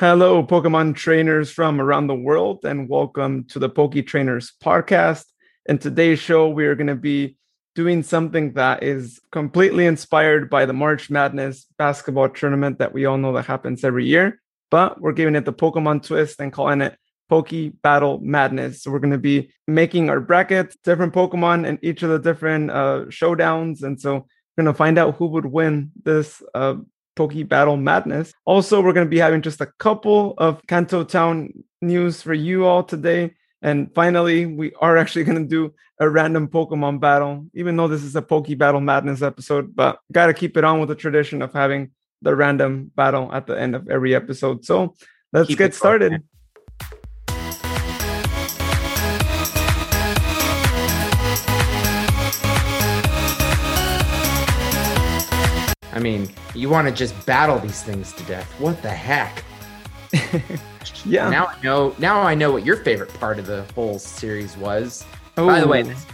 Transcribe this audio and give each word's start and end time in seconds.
Hello, 0.00 0.44
Pokemon 0.44 0.94
trainers 0.94 1.50
from 1.50 1.80
around 1.80 2.06
the 2.06 2.14
world, 2.14 2.64
and 2.64 2.88
welcome 2.88 3.42
to 3.46 3.58
the 3.58 3.68
Poke 3.68 4.06
Trainers 4.06 4.52
podcast. 4.62 5.24
In 5.66 5.78
today's 5.78 6.20
show, 6.20 6.48
we 6.48 6.66
are 6.66 6.76
going 6.76 6.86
to 6.86 6.94
be 6.94 7.36
doing 7.74 8.04
something 8.04 8.52
that 8.52 8.84
is 8.84 9.18
completely 9.32 9.86
inspired 9.86 10.48
by 10.48 10.66
the 10.66 10.72
March 10.72 11.10
Madness 11.10 11.66
basketball 11.78 12.28
tournament 12.28 12.78
that 12.78 12.92
we 12.92 13.06
all 13.06 13.18
know 13.18 13.32
that 13.32 13.46
happens 13.46 13.82
every 13.82 14.06
year, 14.06 14.40
but 14.70 15.00
we're 15.00 15.10
giving 15.10 15.34
it 15.34 15.44
the 15.44 15.52
Pokemon 15.52 16.04
twist 16.04 16.40
and 16.40 16.52
calling 16.52 16.80
it 16.80 16.96
Poke 17.28 17.50
Battle 17.82 18.20
Madness. 18.22 18.84
So 18.84 18.92
we're 18.92 19.00
going 19.00 19.10
to 19.10 19.18
be 19.18 19.50
making 19.66 20.10
our 20.10 20.20
brackets, 20.20 20.76
different 20.84 21.12
Pokemon 21.12 21.66
and 21.66 21.76
each 21.82 22.04
of 22.04 22.10
the 22.10 22.20
different 22.20 22.70
uh, 22.70 23.06
showdowns, 23.08 23.82
and 23.82 24.00
so 24.00 24.14
we're 24.14 24.62
going 24.62 24.72
to 24.72 24.78
find 24.78 24.96
out 24.96 25.16
who 25.16 25.26
would 25.26 25.46
win 25.46 25.90
this 26.04 26.40
uh, 26.54 26.76
Poke 27.18 27.48
Battle 27.48 27.76
Madness. 27.76 28.32
Also, 28.44 28.80
we're 28.80 28.92
going 28.92 29.06
to 29.06 29.10
be 29.10 29.18
having 29.18 29.42
just 29.42 29.60
a 29.60 29.66
couple 29.78 30.34
of 30.38 30.64
Kanto 30.68 31.02
Town 31.02 31.52
news 31.82 32.22
for 32.22 32.32
you 32.32 32.64
all 32.64 32.84
today. 32.84 33.34
And 33.60 33.92
finally, 33.92 34.46
we 34.46 34.72
are 34.80 34.96
actually 34.96 35.24
going 35.24 35.42
to 35.42 35.48
do 35.48 35.74
a 35.98 36.08
random 36.08 36.46
Pokemon 36.46 37.00
battle, 37.00 37.46
even 37.54 37.76
though 37.76 37.88
this 37.88 38.04
is 38.04 38.14
a 38.14 38.22
Poke 38.22 38.56
Battle 38.56 38.80
Madness 38.80 39.20
episode, 39.20 39.74
but 39.74 39.98
got 40.12 40.26
to 40.26 40.34
keep 40.34 40.56
it 40.56 40.62
on 40.62 40.78
with 40.78 40.90
the 40.90 40.94
tradition 40.94 41.42
of 41.42 41.52
having 41.52 41.90
the 42.22 42.36
random 42.36 42.92
battle 42.94 43.32
at 43.32 43.48
the 43.48 43.60
end 43.60 43.74
of 43.74 43.90
every 43.90 44.14
episode. 44.14 44.64
So 44.64 44.94
let's 45.32 45.48
keep 45.48 45.58
get 45.58 45.74
started. 45.74 46.22
I 55.98 56.00
mean, 56.00 56.28
you 56.54 56.68
want 56.68 56.86
to 56.86 56.94
just 56.94 57.26
battle 57.26 57.58
these 57.58 57.82
things 57.82 58.12
to 58.12 58.22
death. 58.22 58.48
What 58.60 58.80
the 58.82 58.90
heck? 58.90 59.42
yeah. 61.04 61.28
Now 61.28 61.46
I 61.46 61.60
know. 61.60 61.92
Now 61.98 62.20
I 62.20 62.36
know 62.36 62.52
what 62.52 62.64
your 62.64 62.76
favorite 62.84 63.12
part 63.14 63.40
of 63.40 63.46
the 63.46 63.64
whole 63.74 63.98
series 63.98 64.56
was. 64.56 65.04
Ooh. 65.40 65.46
By 65.46 65.58
the 65.58 65.66
way, 65.66 65.82
this, 65.82 66.06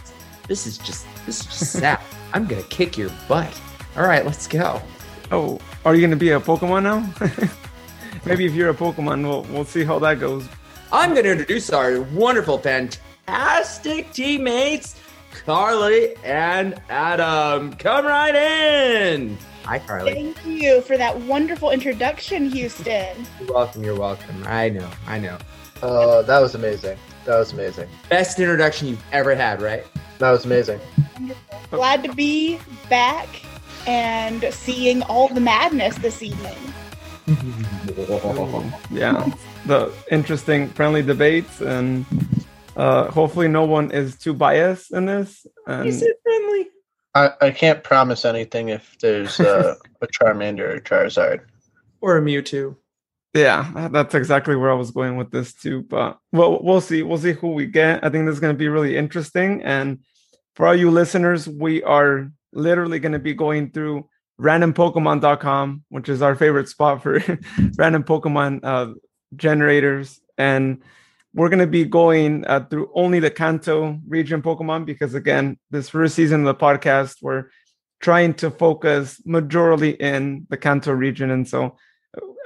this 0.47 0.65
is 0.65 0.79
just 0.79 1.05
this 1.27 1.41
is 1.41 1.45
just 1.45 1.71
sad. 1.73 1.99
I'm 2.33 2.47
gonna 2.47 2.63
kick 2.63 2.97
your 2.97 3.11
butt. 3.27 3.61
All 3.95 4.07
right, 4.07 4.25
let's 4.25 4.47
go. 4.47 4.81
Oh, 5.29 5.59
are 5.85 5.93
you 5.93 6.01
gonna 6.01 6.15
be 6.15 6.31
a 6.31 6.39
Pokemon 6.39 6.81
now? 6.81 7.47
Maybe 8.25 8.47
if 8.47 8.55
you're 8.55 8.71
a 8.71 8.73
Pokemon, 8.73 9.21
we'll 9.21 9.43
we'll 9.43 9.65
see 9.65 9.83
how 9.83 9.99
that 9.99 10.19
goes. 10.19 10.47
I'm 10.91 11.13
gonna 11.13 11.29
introduce 11.29 11.69
our 11.69 12.01
wonderful, 12.01 12.57
fantastic 12.57 14.11
teammates, 14.13 14.99
Carly 15.45 16.15
and 16.23 16.73
Adam. 16.89 17.75
Come 17.75 18.07
right 18.07 18.33
in. 18.33 19.37
Hi, 19.65 19.79
Carly. 19.79 20.13
Thank 20.13 20.45
you 20.45 20.81
for 20.81 20.95
that 20.95 21.19
wonderful 21.21 21.71
introduction, 21.71 22.51
Houston. 22.51 23.25
You're 23.39 23.51
welcome. 23.51 23.83
You're 23.83 23.99
welcome. 23.99 24.43
I 24.45 24.69
know. 24.69 24.87
I 25.07 25.17
know. 25.17 25.39
Oh, 25.81 26.19
uh, 26.19 26.21
that 26.21 26.39
was 26.39 26.53
amazing. 26.53 26.99
That 27.25 27.39
was 27.39 27.51
amazing. 27.51 27.89
Best 28.07 28.39
introduction 28.39 28.89
you've 28.89 29.03
ever 29.11 29.33
had, 29.33 29.63
right? 29.63 29.83
That 30.19 30.29
was 30.29 30.45
amazing. 30.45 30.79
Wonderful. 31.15 31.43
Glad 31.71 32.03
to 32.03 32.13
be 32.13 32.59
back 32.89 33.27
and 33.87 34.45
seeing 34.53 35.01
all 35.03 35.29
the 35.29 35.41
madness 35.41 35.95
this 35.97 36.21
evening. 36.21 36.55
yeah, 38.91 39.27
the 39.65 39.91
interesting, 40.11 40.69
friendly 40.69 41.01
debates, 41.01 41.59
and 41.61 42.05
uh, 42.75 43.09
hopefully, 43.09 43.47
no 43.47 43.65
one 43.65 43.89
is 43.89 44.15
too 44.15 44.35
biased 44.35 44.93
in 44.93 45.07
this. 45.07 45.47
And... 45.65 45.87
You 45.87 45.91
said 45.91 46.13
friendly. 46.21 46.67
I, 47.15 47.31
I 47.41 47.51
can't 47.51 47.83
promise 47.83 48.25
anything 48.25 48.69
if 48.69 48.97
there's 48.99 49.39
uh, 49.39 49.75
a 50.01 50.07
Charmander 50.07 50.75
or 50.75 50.79
Charizard. 50.81 51.41
Or 52.01 52.17
a 52.17 52.21
Mewtwo. 52.21 52.75
Yeah, 53.33 53.89
that's 53.91 54.15
exactly 54.15 54.55
where 54.55 54.71
I 54.71 54.75
was 54.75 54.91
going 54.91 55.17
with 55.17 55.31
this 55.31 55.53
too. 55.53 55.81
But 55.83 56.19
well, 56.31 56.61
we'll 56.61 56.81
see. 56.81 57.03
We'll 57.03 57.17
see 57.17 57.33
who 57.33 57.49
we 57.49 57.65
get. 57.65 58.03
I 58.03 58.09
think 58.09 58.25
this 58.25 58.33
is 58.33 58.39
going 58.39 58.53
to 58.53 58.57
be 58.57 58.69
really 58.69 58.95
interesting. 58.95 59.61
And 59.63 59.99
for 60.55 60.67
all 60.67 60.75
you 60.75 60.89
listeners, 60.89 61.47
we 61.47 61.83
are 61.83 62.31
literally 62.53 62.99
going 62.99 63.11
to 63.11 63.19
be 63.19 63.33
going 63.33 63.71
through 63.71 64.07
randompokemon.com, 64.39 65.83
which 65.89 66.07
is 66.07 66.21
our 66.21 66.35
favorite 66.35 66.69
spot 66.69 67.03
for 67.03 67.21
random 67.77 68.03
Pokemon 68.03 68.61
uh, 68.63 68.93
generators. 69.35 70.21
And 70.37 70.81
we're 71.35 71.49
going 71.49 71.59
to 71.59 71.67
be 71.67 71.83
going 71.83 72.45
uh, 72.47 72.65
through 72.69 72.89
only 72.95 73.19
the 73.19 73.29
Kanto 73.29 73.99
region 74.07 74.41
Pokemon 74.41 74.85
because, 74.85 75.13
again, 75.13 75.59
this 75.69 75.89
first 75.89 76.15
season 76.15 76.39
of 76.39 76.45
the 76.45 76.55
podcast, 76.55 77.17
we're 77.21 77.49
trying 77.99 78.33
to 78.35 78.49
focus 78.49 79.21
majorly 79.27 79.97
in 79.99 80.47
the 80.49 80.55
Kanto 80.55 80.93
region. 80.93 81.31
And 81.31 81.45
so 81.45 81.75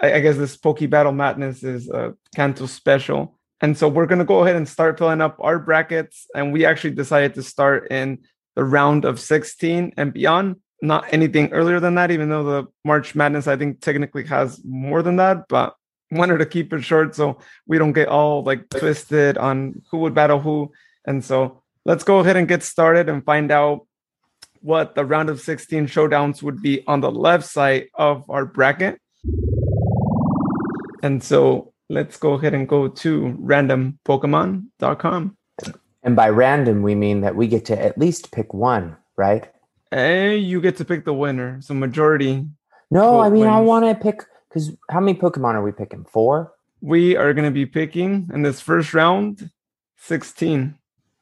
I, 0.01 0.13
I 0.13 0.19
guess 0.21 0.37
this 0.37 0.57
Poke 0.57 0.89
Battle 0.89 1.11
Madness 1.11 1.63
is 1.63 1.87
a 1.87 2.15
Kanto 2.35 2.65
special. 2.65 3.37
And 3.61 3.77
so 3.77 3.87
we're 3.87 4.07
going 4.07 4.19
to 4.19 4.25
go 4.25 4.43
ahead 4.43 4.55
and 4.55 4.67
start 4.67 4.97
filling 4.97 5.21
up 5.21 5.37
our 5.39 5.59
brackets. 5.59 6.25
And 6.33 6.51
we 6.51 6.65
actually 6.65 6.95
decided 6.95 7.35
to 7.35 7.43
start 7.43 7.91
in 7.91 8.19
the 8.55 8.63
round 8.63 9.05
of 9.05 9.19
16 9.19 9.93
and 9.97 10.11
beyond, 10.11 10.55
not 10.81 11.05
anything 11.13 11.53
earlier 11.53 11.79
than 11.79 11.93
that, 11.95 12.09
even 12.09 12.29
though 12.29 12.43
the 12.43 12.67
March 12.83 13.13
Madness, 13.13 13.45
I 13.45 13.55
think, 13.55 13.81
technically 13.81 14.25
has 14.25 14.59
more 14.65 15.03
than 15.03 15.17
that. 15.17 15.47
But 15.47 15.75
wanted 16.11 16.39
to 16.39 16.45
keep 16.45 16.73
it 16.73 16.81
short 16.81 17.15
so 17.15 17.37
we 17.67 17.77
don't 17.77 17.93
get 17.93 18.07
all 18.07 18.43
like 18.43 18.69
twisted 18.69 19.37
on 19.37 19.81
who 19.91 19.99
would 19.99 20.13
battle 20.13 20.39
who. 20.39 20.71
And 21.05 21.23
so 21.23 21.61
let's 21.85 22.03
go 22.03 22.19
ahead 22.19 22.35
and 22.35 22.47
get 22.47 22.63
started 22.63 23.09
and 23.09 23.23
find 23.23 23.51
out 23.51 23.87
what 24.61 24.95
the 24.95 25.05
round 25.05 25.29
of 25.29 25.39
16 25.39 25.87
showdowns 25.87 26.43
would 26.43 26.61
be 26.61 26.85
on 26.87 27.01
the 27.01 27.11
left 27.11 27.45
side 27.45 27.87
of 27.93 28.29
our 28.29 28.45
bracket. 28.45 28.99
And 31.01 31.23
so 31.23 31.73
let's 31.89 32.17
go 32.17 32.33
ahead 32.33 32.53
and 32.53 32.67
go 32.67 32.87
to 32.87 33.37
randompokemon.com. 33.41 35.37
And 36.03 36.15
by 36.15 36.29
random, 36.29 36.81
we 36.81 36.95
mean 36.95 37.21
that 37.21 37.35
we 37.35 37.47
get 37.47 37.65
to 37.65 37.81
at 37.81 37.97
least 37.97 38.31
pick 38.31 38.53
one, 38.53 38.97
right? 39.17 39.49
And 39.91 40.41
you 40.41 40.61
get 40.61 40.77
to 40.77 40.85
pick 40.85 41.05
the 41.05 41.13
winner. 41.13 41.61
So 41.61 41.73
majority. 41.73 42.45
No, 42.91 43.19
I 43.19 43.29
mean, 43.29 43.41
wins. 43.41 43.51
I 43.51 43.59
want 43.59 43.85
to 43.85 43.95
pick 43.95 44.23
because 44.49 44.71
how 44.89 44.99
many 44.99 45.17
Pokemon 45.17 45.53
are 45.53 45.63
we 45.63 45.71
picking? 45.71 46.05
Four? 46.05 46.53
We 46.81 47.15
are 47.15 47.33
going 47.33 47.45
to 47.45 47.51
be 47.51 47.65
picking 47.65 48.29
in 48.33 48.41
this 48.41 48.59
first 48.61 48.93
round 48.93 49.51
16. 49.97 50.75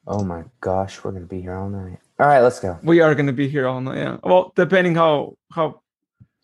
Oh 0.06 0.24
my 0.24 0.44
gosh, 0.60 1.02
we're 1.04 1.10
going 1.10 1.24
to 1.24 1.28
be 1.28 1.42
here 1.42 1.54
all 1.54 1.68
night. 1.68 1.98
All 2.18 2.26
right, 2.26 2.40
let's 2.40 2.60
go. 2.60 2.78
We 2.82 3.00
are 3.00 3.14
going 3.14 3.26
to 3.26 3.32
be 3.32 3.48
here 3.48 3.66
all 3.66 3.80
night. 3.80 3.98
Yeah. 3.98 4.16
Well, 4.22 4.52
depending 4.56 4.94
how 4.94 5.36
how 5.52 5.82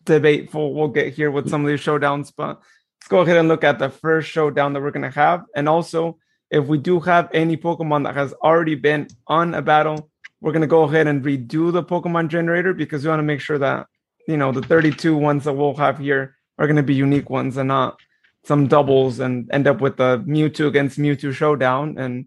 debateful 0.03 0.73
we'll 0.73 0.89
get 0.89 1.13
here 1.13 1.31
with 1.31 1.49
some 1.49 1.65
of 1.65 1.67
these 1.67 1.81
showdowns, 1.81 2.31
but 2.35 2.61
let's 2.99 3.07
go 3.09 3.21
ahead 3.21 3.37
and 3.37 3.47
look 3.47 3.63
at 3.63 3.79
the 3.79 3.89
first 3.89 4.29
showdown 4.29 4.73
that 4.73 4.81
we're 4.81 4.91
going 4.91 5.09
to 5.09 5.19
have. 5.19 5.45
And 5.55 5.67
also, 5.67 6.19
if 6.51 6.67
we 6.67 6.77
do 6.77 6.99
have 6.99 7.29
any 7.33 7.57
Pokemon 7.57 8.03
that 8.03 8.13
has 8.13 8.33
already 8.33 8.75
been 8.75 9.07
on 9.25 9.55
a 9.55 9.63
battle, 9.63 10.11
we're 10.41 10.51
going 10.51 10.61
to 10.61 10.67
go 10.67 10.83
ahead 10.83 11.07
and 11.07 11.25
redo 11.25 11.71
the 11.71 11.83
Pokemon 11.83 12.27
generator 12.27 12.73
because 12.73 13.03
we 13.03 13.09
want 13.09 13.19
to 13.19 13.23
make 13.23 13.41
sure 13.41 13.57
that, 13.57 13.87
you 14.27 14.37
know, 14.37 14.51
the 14.51 14.61
32 14.61 15.17
ones 15.17 15.45
that 15.45 15.53
we'll 15.53 15.75
have 15.75 15.97
here 15.97 16.34
are 16.57 16.67
going 16.67 16.75
to 16.77 16.83
be 16.83 16.93
unique 16.93 17.29
ones 17.29 17.57
and 17.57 17.67
not 17.67 17.99
some 18.43 18.67
doubles 18.67 19.19
and 19.19 19.49
end 19.51 19.67
up 19.67 19.81
with 19.81 19.99
a 19.99 20.23
Mewtwo 20.25 20.67
against 20.67 20.99
Mewtwo 20.99 21.33
showdown. 21.33 21.97
And, 21.97 22.25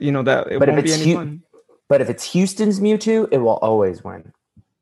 you 0.00 0.12
know, 0.12 0.22
that 0.22 0.48
it 0.50 0.58
but 0.58 0.68
won't 0.68 0.84
be 0.84 0.92
any 0.92 1.14
fun. 1.14 1.42
But 1.88 2.00
if 2.00 2.10
it's 2.10 2.24
Houston's 2.32 2.80
Mewtwo, 2.80 3.28
it 3.30 3.38
will 3.38 3.58
always 3.58 4.02
win. 4.02 4.32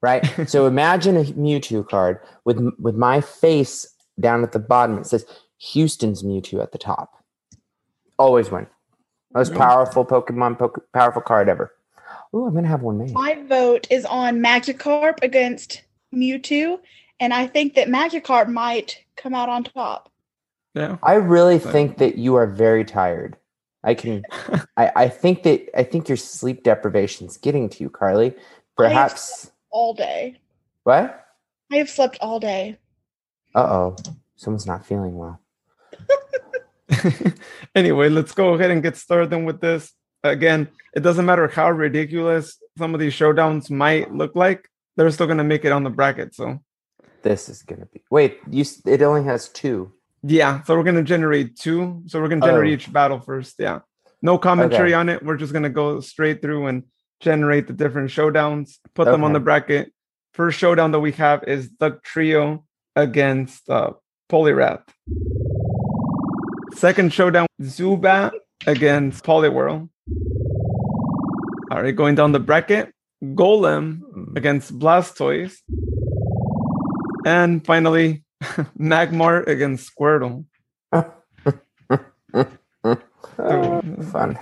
Right. 0.00 0.24
so 0.48 0.66
imagine 0.66 1.16
a 1.16 1.24
Mewtwo 1.24 1.88
card 1.88 2.18
with 2.44 2.60
with 2.78 2.96
my 2.96 3.20
face 3.20 3.88
down 4.18 4.42
at 4.42 4.52
the 4.52 4.58
bottom. 4.58 4.98
It 4.98 5.06
says 5.06 5.26
Houston's 5.58 6.22
Mewtwo 6.22 6.62
at 6.62 6.72
the 6.72 6.78
top. 6.78 7.12
Always 8.18 8.50
win. 8.50 8.66
Most 9.34 9.54
powerful 9.54 10.04
Pokemon, 10.04 10.58
po- 10.58 10.82
powerful 10.92 11.22
card 11.22 11.48
ever. 11.48 11.72
Oh, 12.34 12.46
I'm 12.46 12.54
gonna 12.54 12.68
have 12.68 12.82
one 12.82 12.98
made. 12.98 13.12
My 13.12 13.42
vote 13.48 13.86
is 13.90 14.04
on 14.04 14.40
Magikarp 14.40 15.22
against 15.22 15.82
Mewtwo, 16.14 16.78
and 17.22 17.32
I 17.32 17.46
think 17.46 17.74
that 17.74 17.86
Magikarp 17.86 18.48
might 18.48 19.04
come 19.16 19.32
out 19.32 19.48
on 19.48 19.62
top. 19.62 20.10
Yeah. 20.74 20.96
I 21.04 21.14
really 21.14 21.58
but. 21.58 21.70
think 21.70 21.98
that 21.98 22.18
you 22.18 22.34
are 22.34 22.48
very 22.48 22.84
tired. 22.84 23.36
I 23.84 23.94
can 23.94 24.24
I, 24.76 24.90
I 24.96 25.08
think 25.08 25.44
that 25.44 25.68
I 25.78 25.84
think 25.84 26.08
your 26.08 26.16
sleep 26.16 26.64
deprivation 26.64 27.28
is 27.28 27.36
getting 27.36 27.68
to 27.68 27.84
you, 27.84 27.90
Carly. 27.90 28.34
Perhaps 28.76 29.52
all 29.70 29.94
day. 29.94 30.40
What? 30.82 31.24
I 31.70 31.76
have 31.76 31.88
slept 31.88 32.18
all 32.20 32.40
day. 32.40 32.78
Uh 33.54 33.60
oh. 33.60 33.96
Someone's 34.34 34.66
not 34.66 34.84
feeling 34.84 35.16
well. 35.16 35.40
anyway, 37.76 38.08
let's 38.08 38.32
go 38.32 38.54
ahead 38.54 38.72
and 38.72 38.82
get 38.82 38.96
started 38.96 39.44
with 39.44 39.60
this. 39.60 39.92
Again, 40.24 40.68
it 40.96 41.00
doesn't 41.00 41.24
matter 41.24 41.46
how 41.46 41.70
ridiculous 41.70 42.58
some 42.76 42.94
of 42.94 43.00
these 43.00 43.14
showdowns 43.14 43.70
might 43.70 44.12
look 44.12 44.34
like, 44.34 44.68
they're 44.96 45.10
still 45.10 45.28
gonna 45.28 45.44
make 45.44 45.64
it 45.64 45.70
on 45.70 45.84
the 45.84 45.90
bracket. 45.90 46.34
So 46.34 46.60
this 47.22 47.48
is 47.48 47.62
gonna 47.62 47.86
be 47.86 48.02
wait. 48.10 48.38
You 48.50 48.64
it 48.86 49.02
only 49.02 49.24
has 49.24 49.48
two. 49.48 49.92
Yeah, 50.22 50.62
so 50.62 50.76
we're 50.76 50.84
gonna 50.84 51.02
generate 51.02 51.56
two. 51.56 52.02
So 52.06 52.20
we're 52.20 52.28
gonna 52.28 52.46
generate 52.46 52.70
oh. 52.70 52.74
each 52.74 52.92
battle 52.92 53.20
first. 53.20 53.56
Yeah, 53.58 53.80
no 54.20 54.38
commentary 54.38 54.90
okay. 54.90 54.94
on 54.94 55.08
it. 55.08 55.22
We're 55.22 55.36
just 55.36 55.52
gonna 55.52 55.70
go 55.70 56.00
straight 56.00 56.42
through 56.42 56.66
and 56.66 56.84
generate 57.20 57.66
the 57.66 57.72
different 57.72 58.10
showdowns. 58.10 58.78
Put 58.94 59.08
okay. 59.08 59.12
them 59.12 59.24
on 59.24 59.32
the 59.32 59.40
bracket. 59.40 59.92
First 60.34 60.58
showdown 60.58 60.92
that 60.92 61.00
we 61.00 61.12
have 61.12 61.44
is 61.44 61.68
Dugtrio 61.68 62.64
against 62.96 63.68
uh, 63.68 63.92
Poliwrath. 64.30 64.82
Second 66.74 67.12
showdown, 67.12 67.46
Zubat 67.60 68.32
against 68.66 69.24
Poliwhirl. 69.24 69.88
All 71.70 71.82
right, 71.82 71.94
going 71.94 72.14
down 72.14 72.32
the 72.32 72.40
bracket, 72.40 72.92
Golem 73.22 74.00
against 74.36 74.78
Blastoise. 74.78 75.56
And 77.26 77.64
finally, 77.64 78.24
Magmar 78.78 79.46
against 79.46 79.90
Squirtle. 79.94 80.44
Oh, 83.38 83.80
fun. 84.12 84.38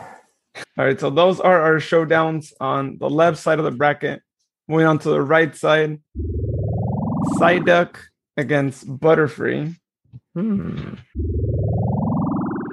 All 0.76 0.84
right, 0.84 0.98
so 0.98 1.10
those 1.10 1.38
are 1.40 1.60
our 1.60 1.76
showdowns 1.76 2.52
on 2.60 2.98
the 2.98 3.08
left 3.08 3.38
side 3.38 3.58
of 3.58 3.64
the 3.64 3.70
bracket. 3.70 4.20
Moving 4.68 4.86
on 4.86 4.98
to 5.00 5.10
the 5.10 5.22
right 5.22 5.54
side, 5.54 6.00
Psyduck 7.38 7.96
against 8.36 8.86
Butterfree, 8.88 9.76
Hmm. 10.34 10.94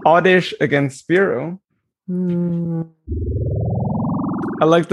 Oddish 0.05 0.53
against 0.59 1.07
Spearow. 1.07 1.59
Hmm. 2.07 2.81
I 4.61 4.65
like 4.65 4.89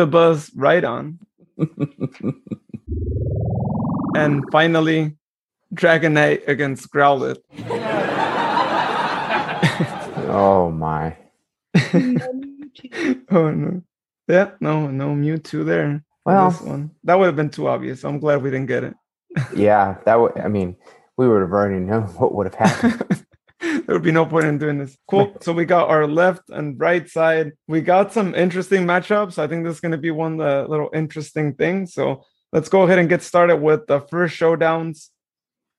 And 4.15 4.45
finally, 4.53 5.17
Dragonite 5.75 6.47
against 6.49 6.91
Growlithe. 6.93 7.39
oh 10.31 10.71
my. 10.71 11.17
Oh 13.31 13.51
no. 13.51 13.83
Yeah, 14.29 14.53
no, 14.61 14.89
no 14.89 15.09
Mewtwo 15.11 15.65
there. 15.65 16.03
Well, 16.25 16.51
this 16.51 16.61
one. 16.61 16.91
That 17.05 17.19
would 17.19 17.27
have 17.27 17.37
been 17.37 17.51
too 17.51 17.69
obvious. 17.69 18.05
I'm 18.05 18.19
glad 18.19 18.43
we 18.43 18.51
didn't 18.51 18.67
get 18.67 18.85
it. 18.85 18.95
yeah, 19.55 19.99
that 20.05 20.19
would. 20.19 20.39
I 20.39 20.49
mean, 20.49 20.77
we 21.17 21.29
would 21.29 21.41
have 21.41 21.53
already 21.53 21.81
known 21.81 22.05
what 22.15 22.35
would 22.35 22.53
have 22.53 22.55
happened. 22.55 23.27
there 23.61 23.95
would 23.95 24.03
be 24.03 24.13
no 24.13 24.25
point 24.25 24.47
in 24.47 24.59
doing 24.59 24.79
this. 24.79 24.97
Cool. 25.09 25.37
So 25.41 25.53
we 25.53 25.65
got 25.65 25.91
our 25.91 26.07
left 26.07 26.49
and 26.49 26.79
right 26.81 27.09
side. 27.09 27.53
We 27.69 27.81
got 27.83 28.13
some 28.13 28.35
interesting 28.35 28.87
matchups. 28.87 29.39
I 29.39 29.47
think 29.47 29.65
this 29.65 29.75
is 29.75 29.81
going 29.81 29.93
to 29.93 29.99
be 29.99 30.11
one 30.11 30.41
of 30.41 30.67
the 30.67 30.71
little 30.71 30.91
interesting 30.95 31.55
things. 31.55 31.93
So 31.93 32.25
let's 32.55 32.69
go 32.71 32.83
ahead 32.85 32.99
and 32.99 33.09
get 33.09 33.21
started 33.23 33.57
with 33.57 33.87
the 33.89 34.01
first 34.01 34.39
showdowns. 34.41 35.11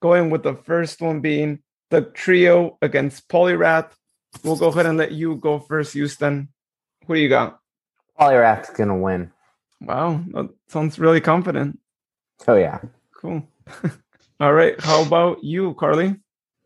Going 0.02 0.30
with 0.30 0.44
the 0.44 0.54
first 0.54 1.02
one 1.02 1.22
being 1.22 1.60
Dugtrio 1.90 2.78
against 2.82 3.28
Poliwrath. 3.30 3.92
We'll 4.44 4.58
go 4.58 4.68
ahead 4.68 4.86
and 4.86 4.98
let 4.98 5.14
you 5.14 5.38
go 5.38 5.58
first, 5.58 5.94
Houston. 5.94 6.50
Who 7.08 7.16
do 7.16 7.20
you 7.22 7.30
got? 7.30 7.60
Poliwrath's 8.20 8.70
gonna 8.72 8.98
win. 8.98 9.32
Wow, 9.82 10.22
that 10.34 10.50
sounds 10.68 11.00
really 11.00 11.22
confident. 11.22 11.80
Oh 12.48 12.56
yeah. 12.56 12.80
Cool. 13.20 13.48
All 14.40 14.54
right. 14.54 14.80
How 14.80 15.02
about 15.02 15.44
you, 15.44 15.74
Carly? 15.76 16.16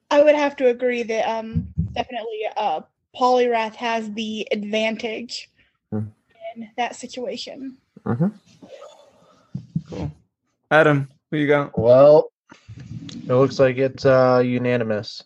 I 0.10 0.24
would 0.24 0.36
have 0.36 0.56
to 0.58 0.68
agree 0.68 1.04
that 1.04 1.30
um 1.30 1.72
definitely 1.94 2.42
uh 2.58 2.82
Poliwrath 3.16 3.76
has 3.76 4.12
the 4.14 4.48
advantage 4.52 5.50
Hmm. 5.92 6.10
in 6.56 6.70
that 6.78 6.96
situation. 6.96 7.78
hmm 8.04 8.14
Cool. 8.16 8.32
Adam, 10.72 11.10
who 11.32 11.38
you 11.38 11.48
got? 11.48 11.78
Well, 11.78 12.32
it 13.14 13.28
looks 13.34 13.60
like 13.60 13.78
it's 13.78 14.06
uh, 14.06 14.42
unanimous 14.44 15.24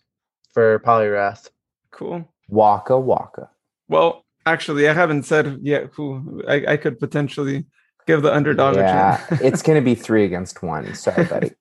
for 0.53 0.79
Poliwrath. 0.79 1.49
Cool. 1.91 2.27
Waka 2.49 2.99
waka. 2.99 3.49
Well, 3.87 4.25
actually, 4.45 4.87
I 4.87 4.93
haven't 4.93 5.23
said 5.23 5.59
yet 5.61 5.89
who 5.93 6.43
I, 6.47 6.65
I 6.69 6.77
could 6.77 6.99
potentially 6.99 7.65
give 8.07 8.21
the 8.21 8.33
underdog 8.33 8.75
Yeah, 8.75 9.15
a 9.15 9.27
chance. 9.27 9.41
it's 9.41 9.61
gonna 9.67 9.81
be 9.81 9.95
three 9.95 10.23
against 10.25 10.63
one. 10.63 10.93
Sorry, 10.95 11.25
buddy. 11.25 11.51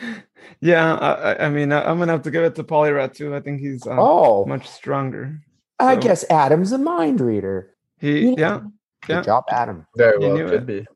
yeah, 0.60 0.94
I, 0.96 1.12
I- 1.32 1.46
I 1.46 1.48
mean, 1.50 1.72
I, 1.72 1.90
am 1.90 1.98
gonna 1.98 2.12
have 2.12 2.22
to 2.22 2.30
give 2.30 2.44
it 2.44 2.54
to 2.56 2.64
Poliwrath 2.64 3.14
too. 3.14 3.34
I 3.34 3.40
think 3.40 3.60
he's 3.60 3.86
uh, 3.86 3.96
Oh, 3.98 4.44
much 4.46 4.68
stronger. 4.68 5.40
I 5.78 5.96
guess 5.96 6.24
Adam's 6.30 6.72
a 6.72 6.78
mind 6.78 7.20
reader. 7.22 7.74
He, 7.98 8.34
yeah, 8.36 8.60
Good 9.06 9.14
Yeah. 9.14 9.22
job, 9.22 9.44
Adam. 9.50 9.86
Very 9.96 10.18
well 10.18 10.34
knew 10.36 10.44
could 10.48 10.68
it. 10.70 10.86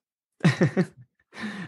be. 0.44 0.85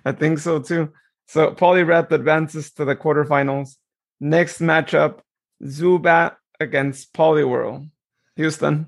I 0.04 0.12
think 0.12 0.38
so 0.38 0.60
too. 0.60 0.92
So 1.26 1.50
Poliwrath 1.52 2.12
advances 2.12 2.70
to 2.72 2.84
the 2.84 2.96
quarterfinals. 2.96 3.76
Next 4.20 4.60
matchup: 4.60 5.20
Zubat 5.62 6.36
against 6.60 7.12
Poliwhirl. 7.12 7.90
Houston. 8.36 8.86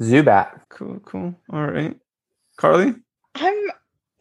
Zubat. 0.00 0.60
Cool, 0.68 1.00
cool. 1.00 1.34
All 1.50 1.66
right, 1.66 1.96
Carly. 2.56 2.94
I'm 3.34 3.70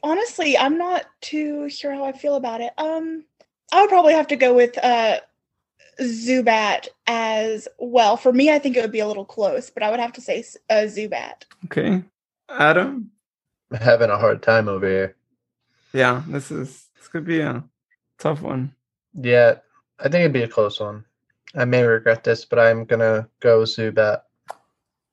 honestly 0.04 0.58
I'm 0.58 0.78
not 0.78 1.06
too 1.22 1.70
sure 1.70 1.94
how 1.94 2.06
I 2.06 2.12
feel 2.12 2.36
about 2.36 2.62
it. 2.62 2.74
Um 2.78 3.26
I 3.72 3.82
would 3.82 3.90
probably 3.90 4.14
have 4.14 4.28
to 4.28 4.36
go 4.36 4.54
with 4.54 4.78
uh 4.84 5.20
Zubat 6.00 6.88
as 7.08 7.68
well. 7.78 8.18
For 8.18 8.32
me, 8.32 8.50
I 8.52 8.60
think 8.60 8.78
it 8.78 8.82
would 8.82 8.92
be 8.92 9.00
a 9.00 9.08
little 9.08 9.26
close, 9.26 9.70
but 9.70 9.84
I 9.84 9.92
would 9.92 10.00
have 10.00 10.14
to 10.14 10.22
say 10.22 10.44
uh, 10.70 10.86
Zubat. 10.86 11.44
Okay, 11.66 12.04
Adam. 12.50 13.12
I'm 13.72 13.80
having 13.82 14.10
a 14.10 14.18
hard 14.18 14.42
time 14.42 14.68
over 14.68 14.88
here. 14.88 15.16
Yeah, 15.94 16.24
this 16.28 16.52
is 16.52 16.88
this 16.96 17.08
could 17.08 17.26
be 17.26 17.42
a 17.42 17.64
tough 18.20 18.42
one. 18.42 18.74
Yeah, 19.14 19.56
I 20.00 20.04
think 20.04 20.22
it'd 20.22 20.34
be 20.34 20.44
a 20.44 20.48
close 20.48 20.80
one. 20.80 21.06
I 21.56 21.66
may 21.66 21.84
regret 21.84 22.24
this, 22.24 22.46
but 22.46 22.60
I'm 22.60 22.86
gonna 22.86 23.28
go 23.40 23.62
Zubat. 23.64 24.22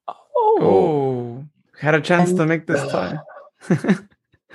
Oh. 0.07 0.59
Oh, 0.61 1.45
had 1.79 1.95
a 1.95 2.01
chance 2.01 2.33
to 2.33 2.47
make 2.47 2.67
this 2.67 2.91
tie. 2.91 3.19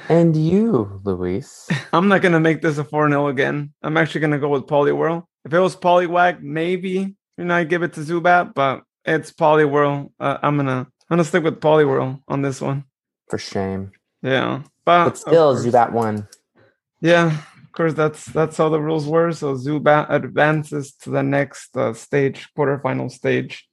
And 0.10 0.36
you, 0.36 1.02
Luis. 1.04 1.70
I'm 1.94 2.08
not 2.08 2.22
gonna 2.22 2.40
make 2.40 2.62
this 2.62 2.78
a 2.78 2.84
4 2.84 3.10
0 3.10 3.28
again. 3.28 3.74
I'm 3.82 3.98
actually 3.98 4.22
gonna 4.22 4.40
go 4.40 4.50
with 4.50 4.64
Poliwhirl. 4.64 5.26
If 5.46 5.54
it 5.54 5.60
was 5.60 5.76
Poliwag, 5.76 6.42
maybe 6.42 7.16
you 7.38 7.46
know 7.46 7.56
I 7.56 7.64
give 7.64 7.84
it 7.84 7.94
to 7.94 8.02
Zubat, 8.02 8.54
but 8.54 8.84
it's 9.06 9.32
Poliwhirl. 9.32 10.12
Uh, 10.20 10.38
I'm 10.42 10.58
gonna 10.58 10.80
I'm 10.80 10.88
gonna 11.10 11.24
stick 11.24 11.44
with 11.44 11.62
Poliwhirl 11.62 12.22
on 12.28 12.42
this 12.42 12.60
one. 12.60 12.86
For 13.30 13.38
shame. 13.38 13.92
Yeah, 14.22 14.64
but 14.86 15.06
But 15.06 15.18
still, 15.18 15.54
course- 15.54 15.66
Zubat 15.66 15.92
won. 15.92 16.28
Yeah, 17.02 17.28
of 17.64 17.72
course 17.74 17.94
that's 17.94 18.26
that's 18.26 18.56
how 18.58 18.70
the 18.70 18.80
rules 18.80 19.06
were. 19.08 19.32
So 19.34 19.56
Zubat 19.56 20.10
advances 20.10 20.94
to 21.04 21.10
the 21.10 21.24
next 21.24 21.76
uh, 21.76 21.94
stage, 21.94 22.48
quarterfinal 22.58 23.12
stage. 23.12 23.68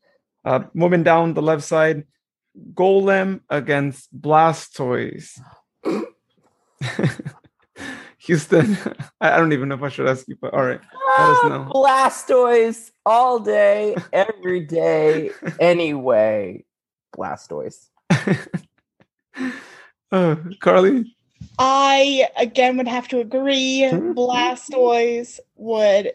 Uh, 0.44 0.60
moving 0.74 1.02
down 1.04 1.34
the 1.34 1.42
left 1.42 1.62
side, 1.62 2.04
Golem 2.74 3.40
against 3.50 4.08
Blastoise. 4.18 5.38
Houston, 8.26 8.76
I 9.20 9.32
I 9.32 9.36
don't 9.36 9.52
even 9.52 9.68
know 9.68 9.76
if 9.76 9.82
I 9.82 9.88
should 9.88 10.08
ask 10.08 10.26
you, 10.28 10.36
but 10.40 10.52
all 10.54 10.64
right. 10.64 10.80
Let 11.18 11.28
us 11.30 11.44
know. 11.44 11.70
Blastoise 11.72 12.90
all 13.06 13.38
day, 13.40 13.96
every 14.12 14.60
day, 14.66 15.30
anyway. 15.58 16.64
Blastoise. 17.16 17.88
Uh, 20.12 20.36
Carly, 20.60 21.14
I 21.58 22.28
again 22.36 22.76
would 22.76 22.88
have 22.88 23.08
to 23.08 23.20
agree. 23.20 23.82
Blastoise 23.90 25.38
would 25.56 26.12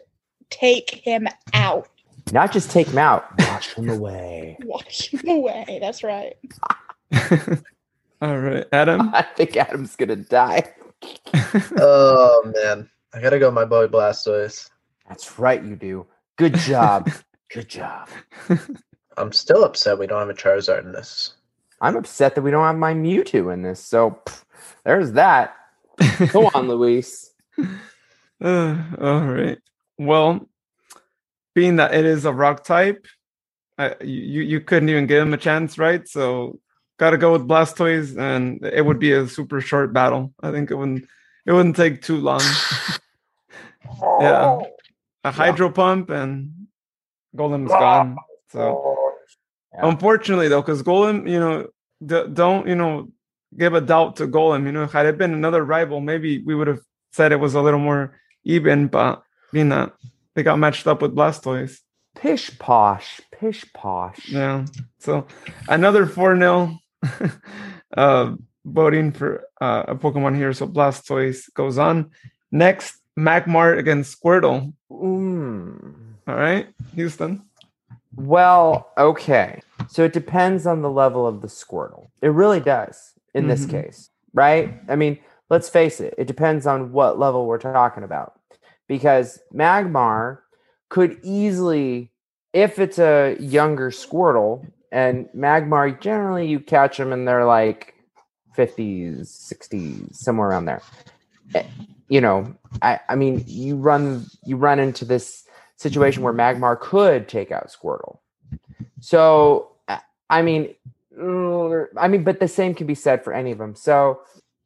take 0.50 0.90
him 0.90 1.28
out, 1.52 1.88
Not 2.32 2.52
just 2.52 2.70
take 2.70 2.88
him 2.88 2.98
out, 2.98 3.24
wash 3.38 3.74
him 3.74 3.88
away. 3.88 4.56
wash 4.64 5.08
him 5.08 5.28
away. 5.28 5.78
That's 5.80 6.02
right. 6.02 6.36
all 8.20 8.38
right, 8.38 8.66
Adam. 8.72 9.10
I 9.14 9.22
think 9.36 9.56
Adam's 9.56 9.96
gonna 9.96 10.16
die. 10.16 10.72
oh 11.78 12.52
man, 12.56 12.88
I 13.14 13.20
gotta 13.20 13.38
go, 13.38 13.50
my 13.50 13.64
boy 13.64 13.86
Blastoise. 13.86 14.70
That's 15.08 15.38
right, 15.38 15.62
you 15.62 15.76
do. 15.76 16.06
Good 16.36 16.54
job. 16.54 17.10
Good 17.52 17.68
job. 17.68 18.08
I'm 19.16 19.32
still 19.32 19.64
upset 19.64 19.98
we 19.98 20.06
don't 20.06 20.18
have 20.18 20.28
a 20.28 20.34
Charizard 20.34 20.84
in 20.84 20.92
this. 20.92 21.35
I'm 21.86 21.96
upset 21.96 22.34
that 22.34 22.42
we 22.42 22.50
don't 22.50 22.64
have 22.64 22.76
my 22.76 22.94
Mewtwo 22.94 23.52
in 23.52 23.62
this. 23.62 23.80
So 23.84 24.18
pff, 24.26 24.44
there's 24.84 25.12
that. 25.12 25.54
Go 26.32 26.50
on, 26.54 26.68
Luis. 26.72 27.30
Uh, 28.42 28.76
all 29.00 29.24
right. 29.26 29.58
Well, 29.98 30.48
being 31.54 31.76
that 31.76 31.94
it 31.94 32.04
is 32.04 32.24
a 32.24 32.32
rock 32.32 32.64
type, 32.64 33.06
I, 33.78 33.94
you 34.02 34.42
you 34.42 34.60
couldn't 34.60 34.88
even 34.88 35.06
give 35.06 35.22
him 35.22 35.32
a 35.34 35.38
chance, 35.38 35.78
right? 35.78 36.06
So 36.08 36.58
got 36.98 37.10
to 37.10 37.18
go 37.18 37.32
with 37.32 37.46
Blastoise, 37.48 38.18
and 38.18 38.64
it 38.64 38.84
would 38.84 38.98
be 38.98 39.12
a 39.12 39.28
super 39.28 39.60
short 39.60 39.92
battle. 39.92 40.32
I 40.42 40.50
think 40.50 40.70
it 40.70 40.74
wouldn't 40.74 41.06
it 41.46 41.52
wouldn't 41.52 41.76
take 41.76 42.02
too 42.02 42.16
long. 42.18 42.42
Yeah. 44.20 44.60
A 45.24 45.30
hydro 45.30 45.70
pump 45.70 46.10
and 46.10 46.66
Golem's 47.36 47.68
gone. 47.70 48.16
So 48.50 48.96
Yeah. 49.74 49.88
unfortunately, 49.88 50.48
though, 50.48 50.60
because 50.60 50.82
Golem, 50.82 51.28
you 51.30 51.38
know, 51.38 51.68
d- 52.04 52.24
don't 52.32 52.66
you 52.68 52.74
know 52.74 53.08
give 53.56 53.74
a 53.74 53.80
doubt 53.80 54.16
to 54.16 54.26
Golem. 54.26 54.66
You 54.66 54.72
know, 54.72 54.86
had 54.86 55.06
it 55.06 55.18
been 55.18 55.32
another 55.32 55.64
rival, 55.64 56.00
maybe 56.00 56.42
we 56.42 56.54
would 56.54 56.66
have 56.66 56.80
said 57.12 57.32
it 57.32 57.40
was 57.40 57.54
a 57.54 57.62
little 57.62 57.80
more 57.80 58.18
even. 58.44 58.88
But 58.88 59.22
being 59.52 59.70
that 59.70 59.92
they 60.34 60.42
got 60.42 60.58
matched 60.58 60.86
up 60.86 61.02
with 61.02 61.14
Blastoise, 61.14 61.80
Pish 62.16 62.58
posh. 62.58 63.20
Pish 63.30 63.64
posh. 63.72 64.28
yeah. 64.28 64.64
So 64.98 65.26
another 65.68 66.06
four 66.06 66.36
0 66.36 66.78
uh, 67.96 68.34
voting 68.64 69.12
for 69.12 69.44
uh, 69.60 69.84
a 69.88 69.94
Pokemon 69.94 70.34
here. 70.36 70.52
So 70.52 70.66
Blastoise 70.66 71.52
goes 71.54 71.78
on. 71.78 72.10
Next, 72.50 72.96
Magmar 73.18 73.78
against 73.78 74.20
Squirtle. 74.20 74.72
Mm. 74.90 75.94
All 76.26 76.34
right, 76.34 76.68
Houston. 76.94 77.42
Well, 78.14 78.90
okay. 78.96 79.60
So 79.88 80.04
it 80.04 80.12
depends 80.12 80.66
on 80.66 80.82
the 80.82 80.90
level 80.90 81.26
of 81.26 81.40
the 81.42 81.48
Squirtle. 81.48 82.08
It 82.22 82.28
really 82.28 82.60
does 82.60 83.12
in 83.34 83.48
this 83.48 83.66
Mhm. 83.66 83.70
case, 83.70 84.10
right? 84.34 84.74
I 84.88 84.96
mean, 84.96 85.18
let's 85.50 85.68
face 85.68 86.00
it, 86.00 86.14
it 86.18 86.26
depends 86.26 86.66
on 86.66 86.92
what 86.92 87.18
level 87.18 87.46
we're 87.46 87.58
talking 87.58 88.02
about. 88.02 88.34
Because 88.88 89.40
Magmar 89.52 90.38
could 90.88 91.18
easily, 91.22 92.12
if 92.52 92.78
it's 92.78 92.98
a 92.98 93.36
younger 93.40 93.90
Squirtle, 93.90 94.64
and 94.92 95.28
Magmar, 95.34 96.00
generally 96.00 96.46
you 96.46 96.60
catch 96.60 96.96
them 96.96 97.12
and 97.12 97.26
they're 97.26 97.44
like 97.44 97.94
50s, 98.56 99.28
60s, 99.28 100.16
somewhere 100.18 100.48
around 100.48 100.64
there. 100.66 100.82
Eh, 101.54 101.64
You 102.08 102.20
know, 102.20 102.54
I, 102.82 103.00
I 103.08 103.16
mean, 103.16 103.42
you 103.46 103.76
run 103.76 104.26
you 104.44 104.56
run 104.56 104.78
into 104.78 105.04
this 105.04 105.44
situation 105.76 106.22
where 106.22 106.32
Magmar 106.32 106.78
could 106.78 107.28
take 107.28 107.50
out 107.50 107.68
Squirtle. 107.68 108.18
So, 109.00 109.72
I- 110.30 110.38
I 110.38 110.42
mean, 110.42 110.74
mm, 111.18 111.86
I 111.96 112.08
mean, 112.08 112.24
but 112.24 112.40
the 112.40 112.48
same 112.48 112.74
can 112.74 112.86
be 112.86 112.94
said 112.94 113.22
for 113.24 113.32
any 113.32 113.52
of 113.52 113.58
them. 113.58 113.74
So, 113.74 114.20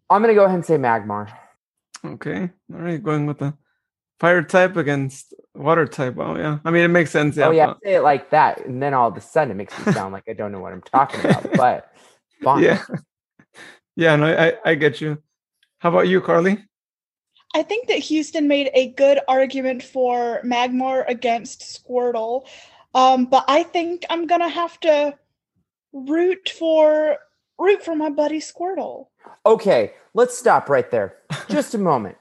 I'm 0.09 0.21
gonna 0.23 0.35
go 0.35 0.45
ahead 0.45 0.57
and 0.57 0.65
say 0.67 0.77
Magmar. 0.77 1.31
Okay. 2.05 2.51
All 2.73 2.81
right, 2.81 3.03
going 3.03 3.27
with 3.27 3.39
the 3.39 3.55
fire 4.19 4.43
type 4.43 4.77
against 4.77 5.35
water 5.55 5.87
type. 5.87 6.17
Oh 6.19 6.37
yeah. 6.37 6.59
I 6.65 6.71
mean, 6.71 6.83
it 6.85 6.89
makes 6.89 7.11
sense. 7.11 7.37
Yeah. 7.37 7.47
oh 7.49 7.51
yeah, 7.53 7.67
but- 7.67 7.79
say 7.85 7.95
it 7.97 8.01
like 8.03 8.31
that, 8.31 8.65
and 8.67 8.83
then 8.83 8.95
all 8.95 9.09
of 9.09 9.17
a 9.17 9.21
sudden 9.21 9.53
it 9.53 9.55
makes 9.55 9.79
me 9.87 9.93
sound 9.93 10.13
like 10.13 10.25
I 10.29 10.33
don't 10.33 10.53
know 10.53 10.61
what 10.61 10.73
I'm 10.73 10.83
talking 10.83 11.21
about. 11.21 11.53
But 11.57 11.93
fine. 12.43 12.63
yeah. 12.65 12.83
Yeah. 13.97 14.17
No, 14.17 14.27
I 14.27 14.55
I 14.65 14.75
get 14.75 15.01
you. 15.01 15.23
How 15.79 15.91
about 15.91 16.09
you, 16.09 16.21
Carly? 16.21 16.65
I 17.55 17.63
think 17.63 17.89
that 17.89 17.99
Houston 17.99 18.47
made 18.49 18.71
a 18.75 18.89
good 18.93 19.19
argument 19.29 19.83
for 19.83 20.41
Magmar 20.45 21.05
against 21.09 21.63
Squirtle. 21.63 22.47
Um, 22.95 23.27
but 23.27 23.45
I 23.49 23.63
think 23.65 24.05
I'm 24.11 24.27
gonna 24.27 24.49
have 24.49 24.79
to 24.81 25.15
root 25.93 26.49
for 26.59 27.17
root 27.59 27.83
for 27.83 27.95
my 27.95 28.11
buddy 28.11 28.41
Squirtle. 28.41 29.07
Okay, 29.47 29.93
let's 30.15 30.37
stop 30.37 30.69
right 30.69 30.91
there. 30.91 31.17
Just 31.49 31.75
a 31.75 31.79
moment. 31.79 32.17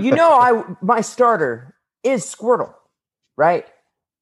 You 0.00 0.12
know, 0.12 0.32
I 0.32 0.64
my 0.80 1.00
starter 1.00 1.74
is 2.02 2.24
Squirtle, 2.24 2.74
right? 3.36 3.66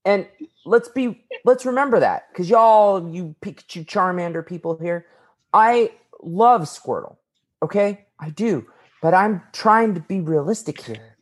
And 0.05 0.27
let's 0.65 0.89
be 0.89 1.25
let's 1.45 1.65
remember 1.65 2.01
that 2.01 2.29
because 2.33 2.51
y'all, 2.51 3.09
you 3.09 3.35
Pikachu 3.41 3.87
Charmander 3.87 4.47
people 4.47 4.77
here, 4.79 5.07
I 5.53 5.93
love 6.23 6.63
Squirtle. 6.63 7.17
Okay, 7.63 8.07
I 8.19 8.31
do, 8.31 8.67
but 9.03 9.15
I'm 9.15 9.43
trying 9.53 9.95
to 9.95 10.01
be 10.01 10.21
realistic 10.21 10.81
here. 10.83 11.17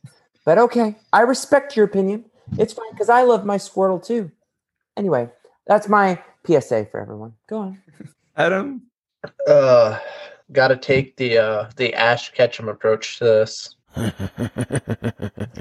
But 0.45 0.57
okay, 0.57 0.95
I 1.13 1.21
respect 1.21 1.75
your 1.75 1.85
opinion. 1.85 2.25
It's 2.57 2.73
fine 2.73 2.91
because 2.91 3.09
I 3.09 3.23
love 3.23 3.45
my 3.45 3.57
Squirtle 3.57 4.03
too. 4.03 4.31
Anyway, 4.97 5.29
that's 5.67 5.87
my 5.87 6.19
PSA 6.45 6.87
for 6.91 6.99
everyone. 6.99 7.33
Go 7.47 7.57
on. 7.59 7.81
Adam. 8.35 8.83
Uh, 9.47 9.99
gotta 10.51 10.77
take 10.77 11.17
the 11.17 11.37
uh 11.37 11.69
the 11.75 11.93
Ash 11.93 12.31
Ketchum 12.31 12.69
approach 12.69 13.17
to 13.19 13.23
this. 13.25 13.75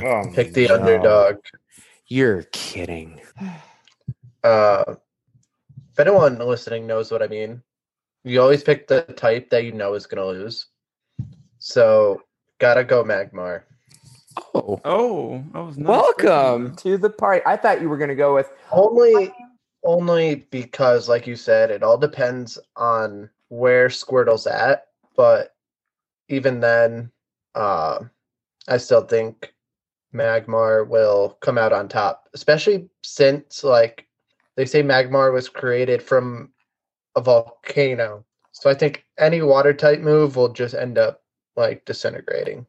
Oh, 0.00 0.30
Pick 0.32 0.54
the 0.54 0.68
no. 0.68 0.74
underdog. 0.74 1.36
You're 2.06 2.42
kidding. 2.52 3.20
Uh, 4.44 4.84
if 5.92 5.98
anyone 5.98 6.38
listening 6.38 6.86
knows 6.86 7.10
what 7.10 7.24
I 7.24 7.26
mean, 7.26 7.60
you 8.22 8.40
always 8.40 8.62
pick 8.62 8.86
the 8.86 9.02
type 9.02 9.50
that 9.50 9.64
you 9.64 9.72
know 9.72 9.94
is 9.94 10.06
gonna 10.06 10.24
lose. 10.24 10.68
So 11.58 12.22
gotta 12.60 12.84
go 12.84 13.02
Magmar. 13.02 13.64
Oh. 14.54 14.80
Oh, 14.84 15.44
I 15.54 15.60
was 15.60 15.78
not 15.78 15.88
Welcome 15.90 16.76
to 16.76 16.98
the 16.98 17.10
party. 17.10 17.42
I 17.46 17.56
thought 17.56 17.80
you 17.80 17.88
were 17.88 17.98
going 17.98 18.08
to 18.08 18.14
go 18.14 18.34
with 18.34 18.50
Only, 18.70 19.32
only 19.84 20.46
because, 20.50 21.08
like 21.08 21.26
you 21.26 21.36
said, 21.36 21.70
it 21.70 21.82
all 21.82 21.98
depends 21.98 22.58
on 22.76 23.30
where 23.48 23.88
Squirtle's 23.88 24.46
at. 24.46 24.88
But 25.16 25.54
even 26.28 26.60
then, 26.60 27.10
uh, 27.54 28.00
I 28.68 28.76
still 28.76 29.02
think 29.02 29.54
Magmar 30.14 30.86
will 30.86 31.38
come 31.40 31.58
out 31.58 31.72
on 31.72 31.88
top, 31.88 32.28
especially 32.34 32.88
since, 33.02 33.64
like, 33.64 34.06
they 34.56 34.66
say 34.66 34.82
Magmar 34.82 35.32
was 35.32 35.48
created 35.48 36.02
from 36.02 36.52
a 37.16 37.20
volcano. 37.20 38.24
So 38.52 38.68
I 38.68 38.74
think 38.74 39.04
any 39.18 39.42
water 39.42 39.72
type 39.72 40.00
move 40.00 40.36
will 40.36 40.52
just 40.52 40.74
end 40.74 40.98
up 40.98 41.22
like 41.56 41.84
disintegrating 41.84 42.66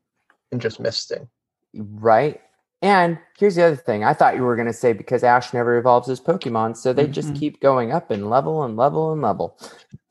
and 0.52 0.62
just 0.62 0.80
misting. 0.80 1.28
right. 1.74 2.42
And 2.82 3.20
here's 3.38 3.56
the 3.56 3.64
other 3.66 3.76
thing. 3.76 4.06
I 4.06 4.14
thought 4.14 4.36
you 4.36 4.44
were 4.44 4.56
going 4.56 4.68
to 4.68 4.74
say 4.74 4.94
because 4.94 5.24
Ash 5.24 5.54
never 5.54 5.78
evolves 5.78 6.08
his 6.08 6.22
Pokemon, 6.22 6.78
so 6.78 6.94
they 6.94 7.08
just 7.08 7.34
Mhm. 7.34 7.40
keep 7.40 7.60
going 7.62 7.92
up 7.92 8.10
in 8.12 8.30
level 8.30 8.64
and 8.64 8.78
level 8.78 9.12
and 9.12 9.22
level. 9.22 9.58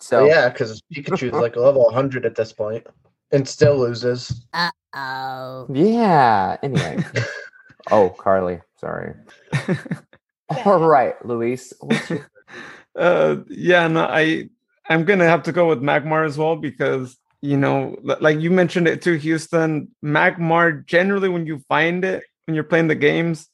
So 0.01 0.21
So 0.21 0.27
yeah, 0.27 0.51
because 0.51 0.83
Pikachu 0.95 1.29
is 1.29 1.33
like 1.33 1.57
a 1.57 1.61
level 1.61 1.85
100 1.85 2.27
at 2.27 2.35
this 2.35 2.53
point 2.53 2.87
and 3.33 3.49
still 3.49 3.79
loses. 3.79 4.45
Uh 4.53 4.71
oh. 4.95 5.67
yeah. 5.73 6.59
Anyway. 6.63 6.99
oh, 7.91 8.11
Carly. 8.11 8.61
Sorry. 8.77 9.15
All 10.65 10.81
right, 10.87 11.15
Luis. 11.25 11.73
What's 11.81 12.11
your 12.11 12.27
uh 12.97 13.37
yeah 13.49 13.87
no 13.87 14.01
i 14.05 14.49
i'm 14.89 15.05
gonna 15.05 15.27
have 15.27 15.43
to 15.45 15.53
go 15.53 15.69
with 15.69 15.81
magmar 15.81 16.25
as 16.27 16.37
well 16.37 16.57
because 16.57 17.17
you 17.43 17.57
know 17.57 17.95
like 18.21 18.41
you 18.41 18.51
mentioned 18.51 18.89
it 18.89 19.01
too 19.03 19.15
houston 19.15 19.87
magmar 20.03 20.85
generally 20.87 21.29
when 21.29 21.47
you 21.47 21.61
find 21.69 22.05
it 22.05 22.25
when 22.49 22.55
you're 22.55 22.65
playing 22.65 22.89
the 22.89 22.95
games 22.95 23.47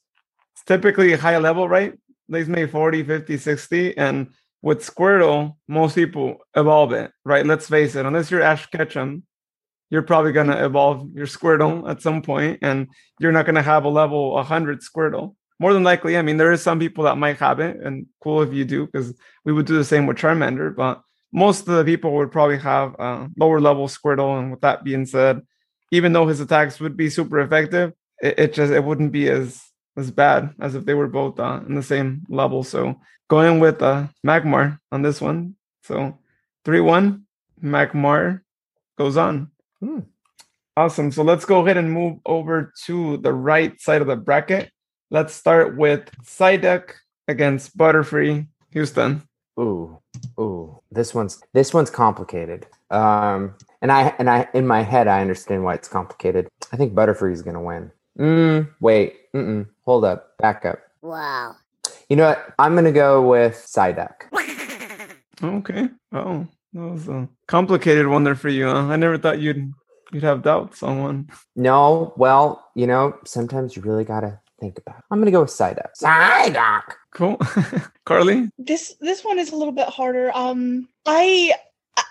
it's 0.55 0.63
typically 0.63 1.13
high 1.13 1.37
level 1.37 1.67
right? 1.67 1.93
They 2.29 2.45
may 2.45 2.65
40 2.65 3.03
50 3.03 3.37
60 3.37 3.97
and 3.97 4.29
with 4.61 4.79
squirtle 4.79 5.57
most 5.67 5.95
people 5.95 6.37
evolve 6.55 6.93
it 6.93 7.11
right? 7.25 7.45
Let's 7.45 7.67
face 7.67 7.95
it 7.95 8.05
unless 8.05 8.31
you're 8.31 8.41
ash 8.41 8.65
ketchum 8.67 9.23
you're 9.91 10.01
probably 10.01 10.31
going 10.31 10.47
to 10.47 10.65
evolve 10.65 11.07
your 11.13 11.27
squirtle 11.27 11.87
at 11.89 12.01
some 12.01 12.21
point 12.21 12.59
and 12.61 12.87
you're 13.19 13.33
not 13.33 13.45
going 13.45 13.55
to 13.55 13.61
have 13.61 13.83
a 13.83 13.89
level 13.89 14.31
100 14.31 14.81
squirtle. 14.81 15.35
More 15.59 15.73
than 15.73 15.83
likely 15.83 16.17
i 16.17 16.21
mean 16.21 16.37
there 16.37 16.53
is 16.53 16.61
some 16.61 16.79
people 16.79 17.03
that 17.03 17.17
might 17.17 17.37
have 17.37 17.59
it 17.59 17.77
and 17.83 18.07
cool 18.23 18.41
if 18.41 18.53
you 18.53 18.63
do 18.63 18.85
because 18.85 19.13
we 19.43 19.51
would 19.51 19.65
do 19.65 19.77
the 19.77 19.83
same 19.83 20.05
with 20.05 20.17
charmander 20.17 20.73
but 20.73 21.01
most 21.33 21.67
of 21.67 21.75
the 21.75 21.83
people 21.83 22.13
would 22.13 22.31
probably 22.31 22.57
have 22.57 22.95
uh, 22.97 23.27
lower 23.37 23.59
level 23.59 23.87
squirtle 23.87 24.39
and 24.39 24.51
with 24.51 24.61
that 24.61 24.83
being 24.85 25.05
said 25.05 25.41
even 25.91 26.13
though 26.13 26.27
his 26.27 26.39
attacks 26.39 26.79
would 26.79 26.97
be 26.97 27.09
super 27.09 27.39
effective 27.39 27.93
it, 28.25 28.39
it 28.39 28.53
just 28.53 28.71
it 28.71 28.83
wouldn't 28.83 29.11
be 29.11 29.29
as 29.29 29.61
as 29.97 30.11
bad 30.11 30.53
as 30.59 30.75
if 30.75 30.85
they 30.85 30.93
were 30.93 31.07
both 31.07 31.39
uh, 31.39 31.61
in 31.67 31.75
the 31.75 31.83
same 31.83 32.23
level 32.29 32.63
so 32.63 32.99
going 33.29 33.59
with 33.59 33.81
uh 33.81 34.07
magmar 34.25 34.79
on 34.91 35.01
this 35.01 35.21
one 35.21 35.55
so 35.83 36.17
3-1 36.65 37.21
magmar 37.63 38.41
goes 38.97 39.17
on 39.17 39.51
Hmm. 39.79 39.99
awesome 40.77 41.11
so 41.11 41.21
let's 41.23 41.45
go 41.45 41.59
ahead 41.59 41.77
and 41.77 41.91
move 41.91 42.19
over 42.25 42.73
to 42.85 43.17
the 43.17 43.33
right 43.33 43.79
side 43.79 44.01
of 44.01 44.07
the 44.07 44.15
bracket 44.15 44.71
let's 45.11 45.33
start 45.33 45.77
with 45.77 46.09
Psyduck 46.23 46.91
against 47.27 47.77
Butterfree 47.77 48.47
Houston 48.71 49.21
Ooh, 49.59 49.99
ooh, 50.39 50.81
this 50.91 51.13
one's 51.13 51.41
this 51.53 51.73
one's 51.73 51.89
complicated. 51.89 52.67
Um, 52.91 53.55
and 53.81 53.91
I 53.91 54.13
and 54.19 54.29
I 54.29 54.49
in 54.53 54.67
my 54.67 54.81
head 54.81 55.07
I 55.07 55.21
understand 55.21 55.63
why 55.63 55.75
it's 55.75 55.87
complicated. 55.87 56.49
I 56.73 56.77
think 56.77 56.93
Butterfree 56.93 57.31
is 57.31 57.41
gonna 57.41 57.61
win. 57.61 57.91
Mm, 58.17 58.69
wait, 58.79 59.31
mm-mm, 59.33 59.67
hold 59.83 60.05
up, 60.05 60.37
back 60.37 60.65
up. 60.65 60.79
Wow. 61.01 61.55
You 62.09 62.15
know 62.15 62.29
what? 62.29 62.53
I'm 62.59 62.75
gonna 62.75 62.91
go 62.91 63.27
with 63.27 63.55
Psyduck. 63.55 64.31
Okay. 65.43 65.89
Oh, 66.13 66.47
that 66.73 66.79
was 66.79 67.07
a 67.07 67.27
complicated 67.47 68.07
one 68.07 68.23
there 68.23 68.35
for 68.35 68.49
you. 68.49 68.67
Huh? 68.67 68.87
I 68.87 68.95
never 68.95 69.17
thought 69.17 69.39
you'd 69.39 69.73
you'd 70.11 70.23
have 70.23 70.43
doubts 70.43 70.81
on 70.81 71.01
one. 71.01 71.29
No, 71.55 72.13
well, 72.15 72.69
you 72.75 72.87
know, 72.87 73.17
sometimes 73.25 73.75
you 73.75 73.81
really 73.81 74.05
gotta 74.05 74.39
think 74.59 74.77
about. 74.77 74.99
It. 74.99 75.03
I'm 75.11 75.19
gonna 75.19 75.31
go 75.31 75.41
with 75.41 75.49
Psyduck. 75.49 75.89
Psyduck. 75.99 76.83
Cool. 77.11 77.37
Carly? 78.05 78.49
This 78.57 78.95
this 79.01 79.23
one 79.23 79.39
is 79.39 79.51
a 79.51 79.55
little 79.55 79.73
bit 79.73 79.89
harder. 79.89 80.31
Um, 80.33 80.87
I 81.05 81.53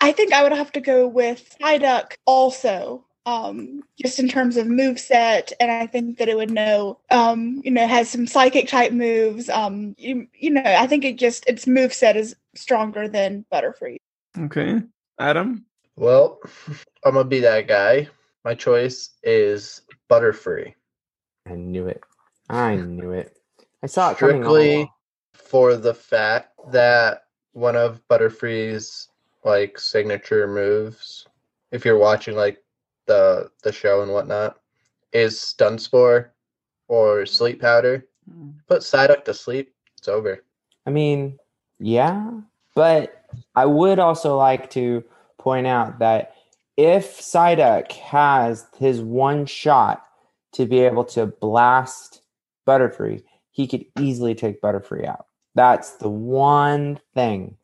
I 0.01 0.13
think 0.13 0.33
I 0.33 0.43
would 0.43 0.53
have 0.53 0.73
to 0.73 0.81
go 0.81 1.07
with 1.07 1.57
Psyduck 1.61 2.13
also. 2.27 3.05
Um, 3.27 3.83
just 4.01 4.19
in 4.19 4.29
terms 4.29 4.59
of 4.59 4.67
move 4.67 5.01
set, 5.01 5.53
and 5.59 5.71
I 5.71 5.87
think 5.87 6.19
that 6.19 6.29
it 6.29 6.37
would 6.37 6.51
know. 6.51 6.99
Um, 7.11 7.63
you 7.65 7.71
know, 7.71 7.87
has 7.87 8.11
some 8.11 8.27
psychic 8.27 8.69
type 8.69 8.93
moves. 8.93 9.49
Um, 9.49 9.95
you, 9.97 10.27
you 10.35 10.51
know, 10.51 10.63
I 10.63 10.87
think 10.87 11.05
it 11.05 11.17
just 11.17 11.47
its 11.47 11.67
move 11.67 11.95
set 11.95 12.17
is 12.17 12.37
stronger 12.55 13.09
than 13.09 13.47
Butterfree. 13.53 13.97
Okay. 14.39 14.83
Adam? 15.19 15.65
Well, 15.97 16.41
I'm 17.05 17.15
gonna 17.15 17.25
be 17.25 17.41
that 17.41 17.69
guy. 17.69 18.09
My 18.45 18.55
choice 18.55 19.11
is 19.23 19.83
Butterfree. 20.11 20.75
I 21.47 21.55
knew 21.55 21.87
it. 21.87 22.03
I 22.49 22.77
knew 22.77 23.13
it. 23.13 23.39
I 23.83 23.87
saw 23.87 24.11
it 24.11 24.19
coming. 24.19 24.43
Strictly 24.43 24.91
for 25.33 25.77
the 25.77 25.95
fact 25.95 26.59
that 26.73 27.25
one 27.53 27.77
of 27.77 28.07
Butterfree's 28.09 29.09
like 29.45 29.79
signature 29.79 30.47
moves, 30.47 31.27
if 31.71 31.85
you're 31.85 31.99
watching 31.99 32.35
like 32.35 32.64
the 33.07 33.51
the 33.63 33.73
show 33.73 34.03
and 34.03 34.13
whatnot, 34.13 34.59
is 35.13 35.41
Stun 35.41 35.79
Spore 35.79 36.33
or 36.89 37.27
Sleep 37.27 37.61
Powder. 37.61 38.07
Put 38.69 38.83
Psyduck 38.83 39.25
to 39.25 39.35
sleep. 39.35 39.75
It's 39.99 40.09
over. 40.09 40.43
I 40.87 40.91
mean, 40.91 41.39
yeah, 41.79 42.31
but 42.75 43.25
I 43.55 43.67
would 43.67 43.99
also 43.99 44.37
like 44.37 44.71
to 44.71 45.05
point 45.39 45.67
out 45.67 45.99
that 45.99 46.35
if 46.77 47.21
Psyduck 47.21 47.93
has 47.93 48.67
his 48.79 49.01
one 49.01 49.47
shot 49.47 50.05
to 50.53 50.67
be 50.67 50.81
able 50.81 51.05
to 51.05 51.27
blast 51.27 52.23
Butterfree, 52.67 53.23
he 53.51 53.67
could 53.67 53.85
easily 54.01 54.35
take 54.35 54.61
Butterfree 54.61 55.07
out. 55.07 55.27
That's 55.55 55.93
the 55.93 56.09
one 56.09 56.99
thing 57.15 57.57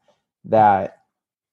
that 0.44 0.98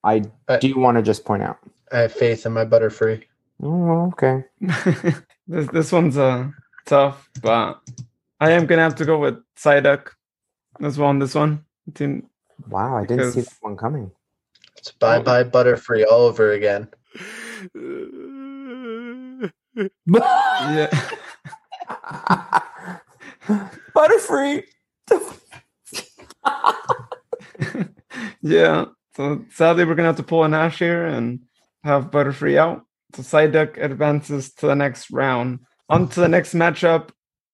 I 0.04 0.24
Uh, 0.48 0.58
do 0.58 0.78
want 0.78 0.98
to 0.98 1.02
just 1.02 1.26
point 1.26 1.44
out. 1.44 1.58
I 1.92 2.00
have 2.00 2.14
faith 2.14 2.46
in 2.46 2.54
my 2.54 2.66
Butterfree. 2.66 3.24
Oh, 3.62 4.08
okay. 4.14 4.44
this 5.48 5.68
this 5.72 5.92
one's 5.92 6.18
uh 6.18 6.50
tough, 6.86 7.30
but 7.42 7.82
I 8.40 8.52
am 8.52 8.66
gonna 8.68 8.84
have 8.84 8.96
to 8.96 9.06
go 9.06 9.18
with 9.18 9.40
Psyduck 9.58 10.10
as 10.82 10.98
well 10.98 11.10
on 11.10 11.20
this 11.20 11.36
one. 11.36 11.66
I 11.88 11.92
think- 11.98 12.26
Wow, 12.70 12.98
I 12.98 13.06
didn't 13.06 13.32
see 13.32 13.40
Because- 13.42 13.54
that 13.54 13.58
one 13.62 13.78
coming. 13.78 14.12
It's 14.78 14.92
bye 14.92 15.20
bye 15.20 15.44
Butterfree 15.44 16.06
all 16.10 16.22
over 16.28 16.52
again. 16.54 16.88
Yeah. 19.78 20.90
Butterfree. 23.96 24.64
yeah. 28.42 28.86
So 29.16 29.46
sadly, 29.52 29.86
we're 29.86 29.94
gonna 29.94 30.08
have 30.08 30.16
to 30.18 30.24
pull 30.24 30.44
an 30.44 30.56
Ash 30.56 30.80
here 30.80 31.06
and 31.06 31.42
have 31.84 32.10
Butterfree 32.10 32.58
out. 32.58 32.87
So 33.16 33.24
Psyduck 33.24 33.82
advances 33.82 34.54
to 34.56 34.68
the 34.68 34.76
next 34.76 35.12
round. 35.12 35.60
On 35.90 36.08
to 36.10 36.20
the 36.20 36.28
next 36.28 36.54
matchup: 36.54 37.10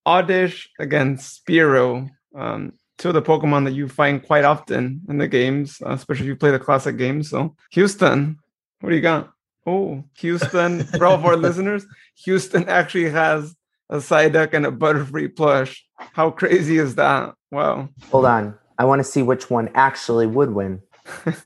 Oddish 0.06 0.70
against 0.80 1.46
Spearow. 1.46 2.10
Um, 2.36 2.74
two 2.98 3.10
of 3.10 3.14
the 3.14 3.22
Pokemon 3.22 3.66
that 3.66 3.74
you 3.74 3.88
find 3.88 4.24
quite 4.24 4.44
often 4.44 5.02
in 5.08 5.18
the 5.18 5.28
games, 5.28 5.78
uh, 5.86 5.92
especially 5.92 6.26
if 6.26 6.30
you 6.30 6.36
play 6.36 6.52
the 6.52 6.60
classic 6.60 6.98
games. 6.98 7.30
So 7.30 7.56
Houston, 7.72 8.40
what 8.80 8.90
do 8.90 8.96
you 8.96 9.02
got? 9.02 9.32
Oh, 9.66 10.04
Houston! 10.18 10.84
for 10.98 11.06
all 11.06 11.16
of 11.16 11.26
our 11.26 11.38
listeners, 11.38 11.86
Houston 12.26 12.68
actually 12.68 13.10
has 13.10 13.56
a 13.90 13.98
Psyduck 13.98 14.54
and 14.54 14.66
a 14.66 14.72
Butterfree 14.72 15.36
plush. 15.36 15.86
How 15.98 16.32
crazy 16.32 16.80
is 16.80 16.96
that? 16.96 17.36
Wow. 17.52 17.90
Hold 18.12 18.26
on. 18.26 18.58
I 18.78 18.86
want 18.86 19.00
to 19.00 19.04
see 19.04 19.22
which 19.22 19.50
one 19.50 19.70
actually 19.76 20.26
would 20.26 20.52
win. 20.52 20.82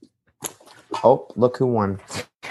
oh, 1.03 1.27
look 1.35 1.57
who 1.57 1.67
won. 1.67 1.99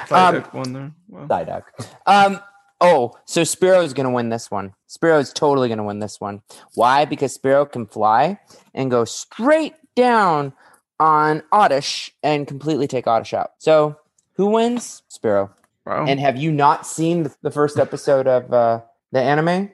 Psyduck 0.09 0.53
won 0.53 0.73
there. 0.73 0.93
Wow. 1.09 1.63
Um. 2.07 2.41
Oh, 2.81 3.17
so 3.25 3.41
Spearow 3.43 3.83
is 3.83 3.95
gonna 3.95 4.11
win 4.11 4.29
this 4.29 4.51
one. 4.51 4.75
Spearow 4.89 5.19
is 5.21 5.33
totally 5.33 5.69
gonna 5.69 5.85
win 5.85 5.99
this 6.01 6.21
one. 6.21 6.43
Why? 6.75 7.05
Because 7.07 7.37
Spearow 7.37 7.71
can 7.71 7.87
fly 7.87 8.39
and 8.75 8.91
go 8.91 9.05
straight 9.07 9.75
down 9.95 10.53
on 11.01 11.43
Oddish 11.53 12.15
and 12.23 12.47
completely 12.47 12.87
take 12.87 13.07
Oddish 13.07 13.33
out. 13.33 13.53
So 13.59 13.97
who 14.35 14.47
wins? 14.47 15.03
Spearow. 15.11 15.51
Wow. 15.87 16.05
And 16.07 16.21
have 16.21 16.37
you 16.37 16.53
not 16.53 16.87
seen 16.87 17.23
the- 17.23 17.35
the 17.43 17.51
first 17.51 17.79
episode 17.79 18.27
of 18.27 18.53
uh, 18.53 18.81
the 19.13 19.21
anime? 19.23 19.71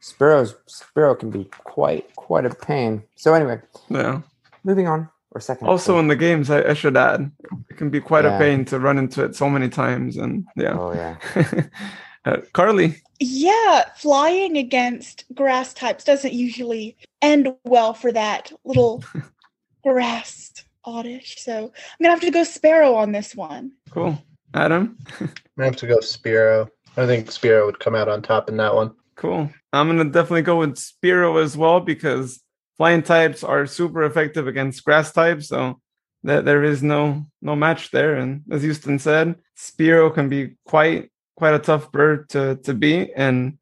Spearow's 0.00 0.56
Spearow 0.66 1.16
can 1.18 1.30
be 1.30 1.44
quite 1.64 2.14
quite 2.16 2.44
a 2.44 2.50
pain. 2.50 3.04
So 3.14 3.34
anyway, 3.34 3.60
yeah. 3.88 4.22
moving 4.64 4.88
on. 4.88 5.08
Or 5.34 5.40
second. 5.40 5.66
Also 5.66 5.98
in 5.98 6.08
the 6.08 6.16
games, 6.16 6.50
I, 6.50 6.62
I 6.70 6.74
should 6.74 6.96
add, 6.96 7.30
it 7.70 7.76
can 7.78 7.88
be 7.90 8.00
quite 8.00 8.24
Yeah. 8.24 8.36
a 8.36 8.38
pain 8.38 8.64
to 8.66 8.78
run 8.78 8.98
into 8.98 9.24
it 9.24 9.34
so 9.34 9.48
many 9.48 9.68
times. 9.68 10.16
And 10.18 10.44
yeah. 10.56 10.76
Oh 10.78 10.92
yeah. 10.92 11.16
uh, 12.26 12.36
Carly, 12.52 12.96
Yeah, 13.18 13.84
flying 13.96 14.58
against 14.58 15.24
grass 15.34 15.72
types 15.72 16.04
doesn't 16.04 16.34
usually 16.34 16.96
end 17.22 17.54
well 17.64 17.94
for 17.94 18.12
that 18.12 18.52
little 18.64 19.02
grass 19.82 20.52
oddish. 20.84 21.36
So 21.40 21.64
I'm 21.66 21.98
gonna 22.02 22.10
have 22.14 22.20
to 22.20 22.30
go 22.30 22.42
Spearow 22.42 22.94
on 22.96 23.12
this 23.12 23.34
one. 23.34 23.72
cool. 23.90 24.18
Adam, 24.54 24.98
I 25.58 25.64
have 25.64 25.76
to 25.76 25.86
go 25.86 25.96
Spearow. 25.98 26.68
I 26.98 27.06
think 27.06 27.28
Spearow 27.28 27.64
would 27.64 27.78
come 27.80 27.94
out 27.94 28.08
on 28.08 28.20
top 28.20 28.50
in 28.50 28.58
that 28.58 28.74
one. 28.74 28.92
cool. 29.14 29.48
I'm 29.72 29.86
gonna 29.88 30.04
definitely 30.04 30.42
go 30.42 30.58
with 30.58 30.74
Spearow 30.76 31.42
as 31.42 31.56
well 31.56 31.80
because 31.80 32.42
flying 32.76 33.02
types 33.02 33.44
are 33.44 33.66
super 33.66 34.04
effective 34.04 34.46
against 34.46 34.84
grass 34.84 35.12
types. 35.12 35.48
So 35.48 35.80
that 36.24 36.44
there 36.44 36.62
is 36.62 36.82
no 36.82 37.26
no 37.40 37.56
match 37.56 37.90
there. 37.90 38.16
And 38.16 38.42
as 38.50 38.62
Houston 38.62 38.98
said, 38.98 39.36
Spearow 39.58 40.14
can 40.14 40.28
be 40.28 40.56
quite 40.64 41.10
quite 41.36 41.54
a 41.54 41.58
tough 41.58 41.90
bird 41.92 42.28
to 42.30 42.56
to 42.56 42.74
beat. 42.74 43.12
And 43.16 43.58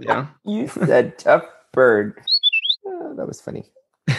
yeah. 0.00 0.26
You 0.44 0.68
said 0.68 1.18
tough 1.18 1.44
bird. 1.72 2.20
Oh, 2.86 3.14
that 3.16 3.26
was 3.26 3.40
funny. 3.40 3.64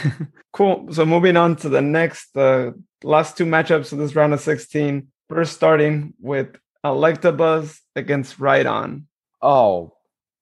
Cool. 0.52 0.88
So 0.92 1.06
moving 1.06 1.38
on 1.38 1.56
to 1.58 1.70
the 1.70 1.82
next, 1.82 2.36
uh, 2.36 2.72
last 3.04 3.38
two 3.38 3.46
matchups 3.46 3.94
of 3.94 4.00
this 4.00 4.16
round 4.16 4.34
of 4.34 4.42
16. 4.42 5.08
First, 5.30 5.54
starting 5.54 6.14
with 6.20 6.58
Electabuzz 6.84 7.80
against 7.96 8.40
Rhydon. 8.40 9.04
Oh, 9.42 9.96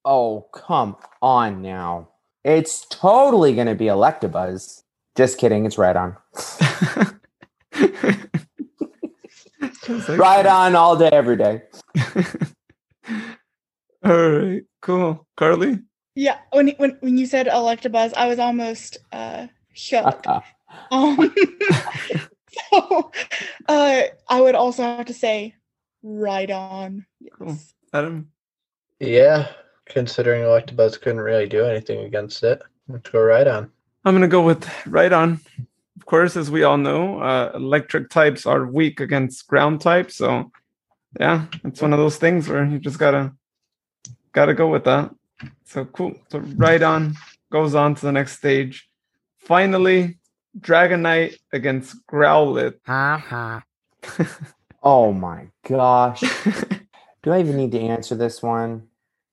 oh, 0.06 0.48
come 0.54 0.96
on 1.22 1.62
now. 1.62 2.10
It's 2.44 2.86
totally 2.90 3.54
going 3.54 3.68
to 3.68 3.76
be 3.76 3.86
Electabuzz. 3.86 4.84
Just 5.16 5.38
kidding. 5.38 5.66
It's 5.66 5.76
Rhydon. 5.76 6.18
Rhydon 9.62 10.76
all 10.76 10.98
day, 10.98 11.10
every 11.12 11.38
day. 11.38 11.64
All 14.04 14.30
right. 14.30 14.64
Cool. 14.82 15.26
Carly. 15.36 15.80
Yeah, 16.16 16.38
when 16.52 16.70
when 16.78 16.98
when 17.02 17.18
you 17.18 17.26
said 17.26 17.48
Electabuzz, 17.48 18.14
I 18.16 18.28
was 18.28 18.40
almost 18.40 18.98
uh 19.12 19.48
shook. 19.74 20.26
Um, 20.92 21.34
so 22.72 23.12
uh 23.70 24.02
I 24.30 24.42
would 24.42 24.54
also 24.54 24.84
have 24.84 25.06
to 25.06 25.14
say 25.14 25.56
Rhydon. 26.04 27.06
Cool. 27.38 27.58
Adam. 27.94 28.32
Yeah, 29.00 29.48
considering 29.90 30.44
Electabuzz 30.44 31.00
couldn't 31.02 31.22
really 31.22 31.48
do 31.48 31.66
anything 31.66 32.06
against 32.06 32.44
it. 32.44 32.62
Let's 32.88 33.10
go 33.10 33.20
Rhydon. 33.20 33.70
I'm 34.06 34.14
gonna 34.14 34.28
go 34.28 34.42
with 34.42 34.64
Rhydon. 34.86 35.40
Of 35.98 36.06
course, 36.06 36.38
as 36.38 36.50
we 36.50 36.64
all 36.64 36.78
know, 36.78 37.20
uh, 37.20 37.52
electric 37.56 38.10
types 38.10 38.46
are 38.46 38.66
weak 38.66 39.00
against 39.00 39.48
ground 39.48 39.82
types. 39.82 40.16
So, 40.16 40.52
yeah, 41.20 41.46
it's 41.64 41.82
one 41.82 41.94
of 41.94 42.00
those 42.00 42.18
things 42.18 42.48
where 42.48 42.66
you 42.66 42.80
just 42.80 43.00
gotta 43.00 43.34
gotta 44.32 44.54
go 44.54 44.68
with 44.68 44.86
that. 44.86 45.14
So 45.66 45.86
cool. 45.86 46.14
So 46.32 46.40
Rhydon 46.40 47.16
goes 47.52 47.76
on 47.76 47.96
to 47.96 48.06
the 48.06 48.12
next 48.12 48.38
stage. 48.38 48.90
Finally, 49.40 50.18
Dragonite 50.60 51.36
against 51.52 51.96
Growlithe. 52.08 52.80
Oh 54.84 55.12
my 55.12 55.48
gosh. 55.68 56.22
Do 57.24 57.32
I 57.32 57.42
even 57.42 57.58
need 57.58 57.74
to 57.74 57.80
answer 57.80 58.16
this 58.16 58.42
one? 58.42 58.88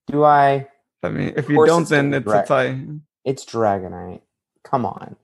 Do 0.07 0.23
I? 0.23 0.67
I 1.03 1.09
mean, 1.09 1.33
if 1.35 1.49
you 1.49 1.65
don't, 1.65 1.81
it's 1.81 1.89
then 1.89 2.11
be 2.11 2.17
it's 2.17 2.27
a 2.27 2.43
tie. 2.45 2.81
It's 3.23 3.45
Dragonite. 3.45 4.21
Come 4.63 4.85
on. 4.85 5.15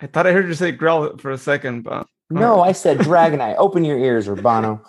I 0.00 0.06
thought 0.06 0.26
I 0.26 0.32
heard 0.32 0.46
you 0.46 0.54
say 0.54 0.72
Growlithe 0.72 1.20
for 1.20 1.30
a 1.30 1.38
second, 1.38 1.82
but 1.82 2.06
No, 2.30 2.60
I 2.60 2.72
said 2.72 2.98
Dragonite. 2.98 3.56
Open 3.58 3.84
your 3.84 3.98
ears, 3.98 4.28
Urbano. 4.28 4.80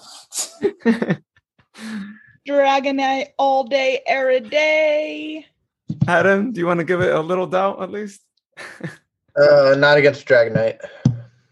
Dragonite 2.48 3.28
all 3.38 3.64
day, 3.64 4.02
every 4.06 4.40
day. 4.42 5.46
Adam, 6.08 6.52
do 6.52 6.60
you 6.60 6.68
want 6.68 6.80
to 6.80 6.84
give 6.84 7.02
it 7.02 7.14
a 7.14 7.20
little 7.20 7.48
doubt 7.48 7.82
at 7.82 7.92
least? 7.92 8.22
Uh, 9.36 9.76
not 9.78 9.98
against 9.98 10.26
Dragonite. 10.28 10.80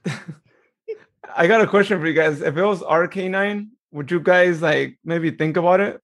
I 1.36 1.48
got 1.48 1.62
a 1.62 1.68
question 1.68 2.00
for 2.00 2.08
you 2.08 2.14
guys. 2.14 2.42
If 2.42 2.58
it 2.58 2.64
was 2.64 2.82
Arcanine, 2.82 3.70
would 3.92 4.12
you 4.12 4.20
guys 4.20 4.62
like 4.62 4.98
maybe 5.04 5.32
think 5.32 5.58
about 5.58 5.80
it 5.80 6.02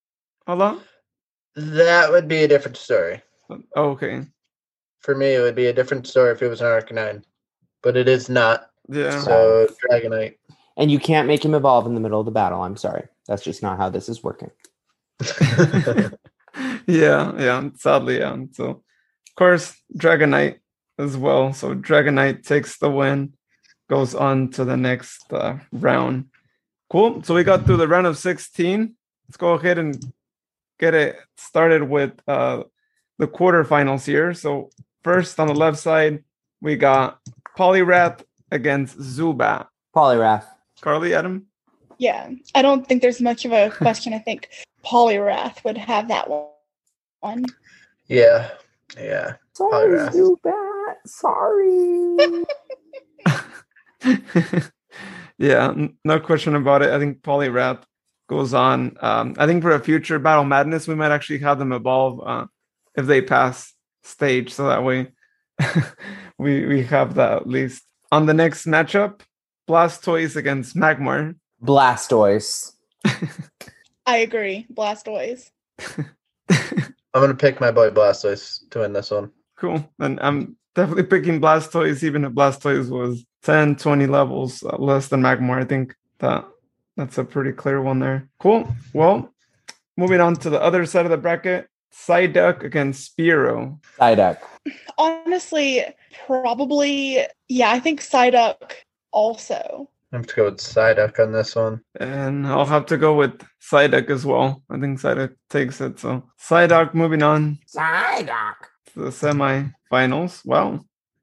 a 0.48 0.56
lot? 0.56 0.80
That 1.56 2.12
would 2.12 2.28
be 2.28 2.44
a 2.44 2.48
different 2.48 2.78
story. 2.78 3.22
Oh, 3.50 3.90
okay. 3.92 4.26
For 5.02 5.16
me, 5.16 5.34
it 5.34 5.42
would 5.42 5.56
be 5.56 5.68
a 5.68 5.74
different 5.74 6.08
story 6.08 6.32
if 6.32 6.42
it 6.42 6.50
was 6.50 6.62
an 6.62 6.68
Arcanine, 6.68 7.24
but 7.82 7.98
it 7.98 8.08
is 8.08 8.30
not. 8.30 8.70
Yeah. 8.88 9.20
So 9.22 9.68
Dragonite. 9.90 10.36
And 10.78 10.92
you 10.92 11.00
can't 11.00 11.28
make 11.28 11.44
him 11.44 11.56
evolve 11.56 11.86
in 11.86 11.94
the 11.94 12.00
middle 12.00 12.20
of 12.20 12.26
the 12.26 12.32
battle. 12.32 12.62
I'm 12.62 12.78
sorry. 12.78 13.08
That's 13.28 13.44
just 13.44 13.62
not 13.62 13.78
how 13.78 13.90
this 13.90 14.10
is 14.10 14.24
working. 14.24 14.52
yeah, 16.88 17.34
yeah. 17.38 17.70
Sadly, 17.76 18.20
yeah. 18.20 18.38
So, 18.54 18.66
of 18.66 19.36
course, 19.36 19.76
Dragonite 19.98 20.60
as 20.98 21.18
well. 21.18 21.54
So 21.54 21.76
Dragonite 21.76 22.46
takes 22.46 22.78
the 22.78 22.90
win, 22.90 23.34
goes 23.90 24.16
on 24.16 24.50
to 24.52 24.66
the 24.66 24.78
next 24.78 25.32
uh, 25.34 25.58
round. 25.72 26.26
Cool. 26.90 27.24
So 27.24 27.36
we 27.36 27.44
got 27.44 27.66
through 27.66 27.78
the 27.78 27.88
round 27.88 28.08
of 28.08 28.18
16. 28.18 28.96
Let's 29.28 29.38
go 29.38 29.54
ahead 29.54 29.78
and 29.78 30.02
get 30.80 30.96
it 30.96 31.18
started 31.38 31.84
with 31.84 32.14
uh, 32.28 32.64
the 33.18 33.28
quarterfinals 33.28 34.06
here. 34.06 34.34
So 34.34 34.70
first 35.04 35.40
on 35.40 35.48
the 35.48 35.54
left 35.54 35.78
side, 35.78 36.24
we 36.62 36.76
got 36.76 37.20
Poliwrath 37.58 38.24
against 38.52 38.98
Zubat. 38.98 39.68
Poliwrath. 39.96 40.44
Carly, 40.82 41.14
Adam. 41.14 41.46
Yeah, 41.98 42.30
I 42.56 42.62
don't 42.62 42.88
think 42.88 43.02
there's 43.02 43.22
much 43.22 43.44
of 43.44 43.52
a 43.52 43.70
question. 43.70 44.14
I 44.14 44.20
think 44.20 44.48
Poliwrath 44.86 45.62
would 45.66 45.78
have 45.78 46.08
that 46.08 46.30
one. 47.20 47.46
yeah, 48.08 48.52
Yeah. 48.98 49.34
Sorry, 49.54 49.98
Poliwrath. 49.98 50.14
Zubat. 50.14 50.96
Sorry. 51.06 52.18
yeah, 55.38 55.74
no 56.06 56.20
question 56.22 56.56
about 56.56 56.82
it. 56.82 56.92
I 56.92 57.00
think 57.00 57.22
Poliwrath 57.22 57.84
goes 58.30 58.54
on. 58.54 58.96
Um, 59.02 59.36
I 59.38 59.46
think 59.46 59.62
for 59.62 59.72
a 59.72 59.80
future 59.84 60.20
Battle 60.20 60.46
Madness, 60.46 60.88
we 60.88 60.96
might 60.96 61.12
actually 61.12 61.40
have 61.40 61.60
them 61.60 61.74
evolve 61.74 62.22
uh, 62.26 62.46
if 62.96 63.08
they 63.08 63.22
pass 63.22 63.74
stage, 64.04 64.54
so 64.54 64.68
that 64.68 64.84
way 64.84 65.12
we 66.38 66.66
we 66.66 66.84
have 66.84 67.16
that 67.16 67.34
at 67.34 67.48
least. 67.48 67.84
On 68.12 68.26
the 68.26 68.34
next 68.34 68.66
matchup, 68.66 69.22
Blastoise 69.68 70.36
against 70.36 70.76
Magmar. 70.76 71.36
Blastoise. 71.62 72.74
I 74.06 74.18
agree. 74.18 74.66
Blastoise. 74.74 75.50
I'm 76.50 77.22
gonna 77.22 77.36
pick 77.36 77.60
my 77.60 77.72
boy 77.72 77.90
Blastoise 77.90 78.70
to 78.70 78.80
win 78.80 78.94
this 78.94 79.12
one. 79.12 79.32
Cool. 79.58 79.88
And 80.00 80.20
I'm 80.22 80.56
definitely 80.76 81.04
picking 81.04 81.42
Blastoise, 81.42 82.04
even 82.04 82.24
if 82.24 82.32
Blastoise 82.32 82.90
was 82.90 83.26
10, 83.44 83.76
20 83.76 84.08
levels 84.08 84.64
uh, 84.64 84.78
less 84.78 85.10
than 85.10 85.22
Magmar. 85.22 85.62
I 85.62 85.66
think 85.66 85.96
that 86.20 86.46
that's 87.00 87.18
a 87.18 87.24
pretty 87.24 87.54
clear 87.54 87.82
one 87.82 88.00
there. 88.00 88.28
Cool. 88.40 88.68
Well, 88.94 89.34
moving 89.96 90.20
on 90.20 90.36
to 90.38 90.50
the 90.50 90.62
other 90.62 90.86
side 90.86 91.06
of 91.06 91.12
the 91.12 91.18
bracket, 91.18 91.68
Psyduck 91.94 92.64
against 92.64 93.16
Spearow. 93.16 93.80
Psyduck. 93.98 94.38
Honestly, 94.98 95.86
probably. 96.28 97.20
Yeah, 97.48 97.72
I 97.72 97.80
think 97.80 98.02
Psyduck 98.02 98.74
also. 99.12 99.90
I 100.12 100.18
have 100.18 100.28
to 100.28 100.36
go 100.36 100.46
with 100.46 100.58
Psyduck 100.58 101.20
on 101.20 101.32
this 101.32 101.56
one. 101.56 101.82
And 102.00 102.46
I'll 102.48 102.66
have 102.66 102.86
to 102.88 102.98
go 102.98 103.16
with 103.16 103.42
Psyduck 103.62 104.10
as 104.10 104.26
well. 104.26 104.62
I 104.70 104.78
think 104.80 105.00
Psyduck 105.00 105.36
takes 105.50 105.80
it. 105.82 106.00
So 106.00 106.24
Psyduck 106.42 106.94
moving 106.94 107.24
on 107.24 107.60
Psyduck. 107.74 108.56
to 108.94 109.00
the 109.04 109.12
semi-finals. 109.12 110.42
Wow. 110.44 110.82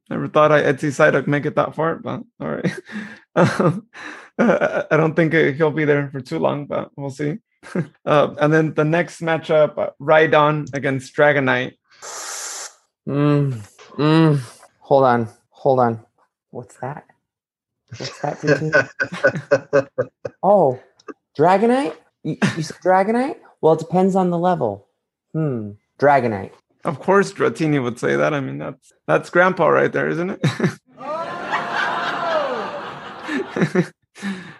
Never 0.09 0.29
thought 0.29 0.53
I- 0.53 0.69
I'd 0.69 0.81
see 0.81 0.89
Psyduck 0.89 1.27
make 1.27 1.45
it 1.47 1.57
that 1.57 1.75
far, 1.75 1.97
but 1.97 2.23
all 2.41 2.49
right. 2.49 2.73
Um, 3.37 3.87
Um, 4.42 4.51
I 4.51 4.85
I 4.90 4.96
don't 4.99 5.14
think 5.14 5.35
uh, 5.35 5.53
he'll 5.53 5.70
be 5.70 5.87
there 5.87 6.11
for 6.11 6.20
too 6.20 6.38
long, 6.38 6.66
but 6.66 6.90
we'll 6.94 7.09
see. 7.09 7.38
uh, 8.05 8.35
and 8.38 8.53
then 8.53 8.75
the 8.75 8.85
next 8.85 9.22
matchup, 9.22 9.79
uh, 9.79 9.90
Rhydon 9.99 10.68
against 10.75 11.16
Dragonite. 11.16 11.72
Mm, 13.09 13.66
mm. 13.96 14.40
Hold 14.81 15.05
on. 15.05 15.29
Hold 15.51 15.81
on. 15.81 16.05
What's 16.51 16.77
that? 16.77 17.07
What's 17.99 18.20
that? 18.20 19.88
Oh, 20.42 20.79
Dragonite? 21.37 21.96
You, 22.22 22.37
you 22.57 22.62
said 22.62 22.77
Dragonite? 22.85 23.37
Well, 23.61 23.72
it 23.72 23.81
depends 23.81 24.14
on 24.14 24.31
the 24.31 24.38
level. 24.38 24.87
Hmm. 25.33 25.72
Dragonite. 25.99 26.53
Of 26.85 27.01
course, 27.01 27.33
Dratini 27.33 27.83
would 27.83 27.99
say 27.99 28.14
that. 28.16 28.33
I 28.33 28.40
mean, 28.40 28.59
that's 28.59 28.92
that's 29.09 29.31
Grandpa 29.31 29.66
right 29.66 29.92
there, 29.92 30.09
isn't 30.09 30.31
it? 30.31 30.40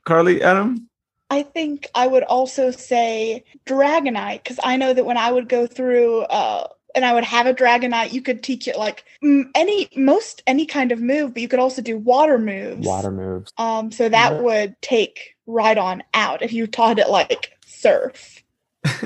Carly, 0.06 0.40
Adam. 0.40 0.88
I 1.28 1.42
think 1.42 1.88
I 1.94 2.06
would 2.06 2.22
also 2.22 2.70
say 2.70 3.44
Dragonite 3.66 4.42
because 4.44 4.60
I 4.62 4.76
know 4.76 4.94
that 4.94 5.04
when 5.04 5.16
I 5.18 5.30
would 5.32 5.48
go 5.48 5.66
through 5.66 6.20
uh 6.22 6.68
and 6.94 7.04
I 7.04 7.12
would 7.12 7.24
have 7.24 7.46
a 7.46 7.52
Dragonite, 7.52 8.12
you 8.12 8.22
could 8.22 8.42
teach 8.42 8.66
it 8.68 8.78
like 8.78 9.04
mm, 9.22 9.44
any 9.54 9.88
most 9.96 10.42
any 10.46 10.64
kind 10.64 10.92
of 10.92 11.00
move, 11.00 11.34
but 11.34 11.42
you 11.42 11.48
could 11.48 11.58
also 11.58 11.82
do 11.82 11.98
water 11.98 12.38
moves. 12.38 12.86
Water 12.86 13.10
moves. 13.10 13.52
Um, 13.58 13.90
so 13.90 14.08
that 14.08 14.32
Yeah. 14.32 14.40
would 14.40 14.76
take 14.80 15.34
Rhydon 15.46 16.02
out 16.14 16.40
if 16.42 16.52
you 16.52 16.66
taught 16.66 16.98
it 16.98 17.10
like 17.10 17.52
surf. 17.66 18.42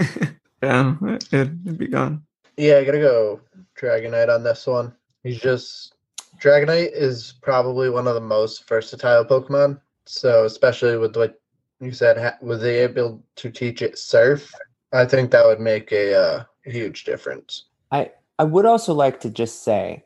yeah, 0.62 0.94
it, 1.02 1.24
it'd 1.32 1.78
be 1.78 1.88
gone. 1.88 2.22
Yeah, 2.58 2.76
I 2.76 2.84
gotta 2.84 2.98
go 2.98 3.40
Dragonite 3.80 4.32
on 4.32 4.44
this 4.44 4.66
one. 4.66 4.94
He's 5.24 5.40
just 5.40 5.94
Dragonite 6.38 6.92
is 6.92 7.34
probably 7.40 7.88
one 7.88 8.06
of 8.06 8.14
the 8.14 8.20
most 8.20 8.68
versatile 8.68 9.24
Pokemon. 9.24 9.80
So 10.06 10.44
especially 10.44 10.96
with 10.96 11.16
what 11.16 11.40
you 11.80 11.92
said, 11.92 12.18
ha- 12.18 12.38
was 12.42 12.60
they 12.60 12.80
able 12.80 13.22
to 13.36 13.50
teach 13.50 13.82
it 13.82 13.98
Surf? 13.98 14.52
I 14.92 15.04
think 15.04 15.30
that 15.30 15.46
would 15.46 15.60
make 15.60 15.92
a 15.92 16.14
uh, 16.14 16.44
huge 16.64 17.04
difference. 17.04 17.66
I 17.90 18.10
I 18.38 18.44
would 18.44 18.66
also 18.66 18.94
like 18.94 19.20
to 19.20 19.30
just 19.30 19.62
say, 19.62 20.04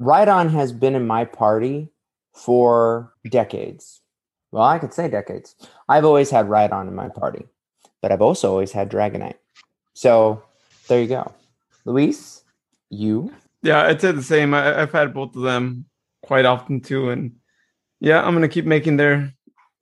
Rhydon 0.00 0.50
has 0.50 0.72
been 0.72 0.94
in 0.94 1.06
my 1.06 1.24
party 1.24 1.90
for 2.32 3.12
decades. 3.28 4.00
Well, 4.52 4.62
I 4.62 4.78
could 4.78 4.94
say 4.94 5.08
decades. 5.08 5.56
I've 5.88 6.04
always 6.04 6.30
had 6.30 6.46
Rhydon 6.46 6.88
in 6.88 6.94
my 6.94 7.08
party, 7.08 7.46
but 8.00 8.12
I've 8.12 8.22
also 8.22 8.50
always 8.50 8.72
had 8.72 8.90
Dragonite. 8.90 9.38
So 9.94 10.42
there 10.88 11.00
you 11.00 11.08
go, 11.08 11.32
Luis. 11.84 12.42
You 12.88 13.32
Yeah, 13.62 13.82
I'd 13.82 14.00
say 14.00 14.12
the 14.12 14.22
same. 14.22 14.54
I, 14.54 14.82
I've 14.82 14.92
had 14.92 15.12
both 15.12 15.34
of 15.34 15.42
them 15.42 15.86
quite 16.22 16.44
often 16.44 16.80
too, 16.80 17.10
and 17.10 17.34
yeah, 18.00 18.22
I'm 18.22 18.34
gonna 18.34 18.48
keep 18.48 18.64
making 18.66 18.96
their 18.96 19.32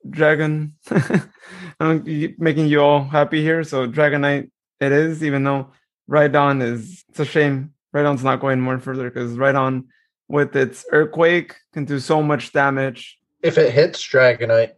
dragon. 0.09 0.75
I'm 1.81 2.05
keep 2.05 2.39
making 2.39 2.69
you 2.69 2.81
all 2.81 3.05
happy 3.05 3.43
here. 3.43 3.65
So 3.65 3.87
Dragonite, 3.89 4.51
it 4.81 4.93
is. 4.93 5.25
Even 5.25 5.45
though 5.45 5.73
Rhydon 6.09 6.63
is, 6.63 7.05
it's 7.09 7.21
a 7.21 7.25
shame 7.25 7.75
Rhydon's 7.95 8.25
not 8.25 8.41
going 8.41 8.61
more 8.61 8.79
further 8.79 9.09
because 9.09 9.37
Rhydon 9.37 9.85
with 10.29 10.57
its 10.57 10.85
Earthquake 10.91 11.55
can 11.73 11.85
do 11.85 12.01
so 12.01 12.23
much 12.23 12.53
damage. 12.53 13.19
If 13.43 13.57
it 13.59 13.73
hits 13.73 14.03
Dragonite, 14.03 14.73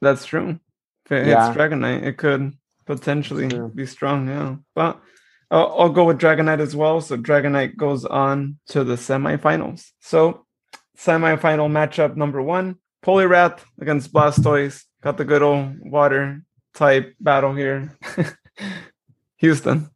That's 0.00 0.24
true. 0.24 0.60
If 1.06 1.12
it 1.12 1.26
Yeah. 1.26 1.46
hits 1.48 1.58
Dragonite, 1.58 2.04
it 2.04 2.16
could 2.16 2.52
potentially 2.86 3.50
be 3.74 3.86
strong. 3.86 4.28
Yeah, 4.28 4.56
but 4.74 5.00
I'll, 5.50 5.74
I'll 5.78 5.88
go 5.90 6.04
with 6.04 6.18
Dragonite 6.20 6.60
as 6.60 6.76
well. 6.76 7.00
So 7.00 7.16
Dragonite 7.16 7.76
goes 7.76 8.04
on 8.04 8.58
to 8.68 8.84
the 8.84 8.94
semifinals. 8.94 9.90
So 10.00 10.46
semifinal 11.00 11.70
matchup 11.70 12.16
number 12.16 12.42
one: 12.42 12.76
Poliwrath 13.02 13.60
against 13.80 14.12
Blastoise. 14.12 14.84
Got 15.02 15.16
the 15.16 15.24
good 15.24 15.42
old 15.42 15.78
water 15.80 16.42
type 16.74 17.14
battle 17.20 17.54
here. 17.54 17.96
Houston. 19.38 19.88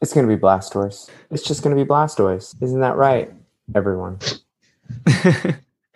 it's 0.00 0.14
gonna 0.14 0.26
be 0.28 0.36
Blastoise. 0.40 1.10
It's 1.30 1.42
just 1.42 1.62
gonna 1.62 1.76
be 1.76 1.84
Blastoise. 1.84 2.54
Isn't 2.62 2.80
that 2.80 2.96
right, 2.96 3.32
everyone? 3.74 4.18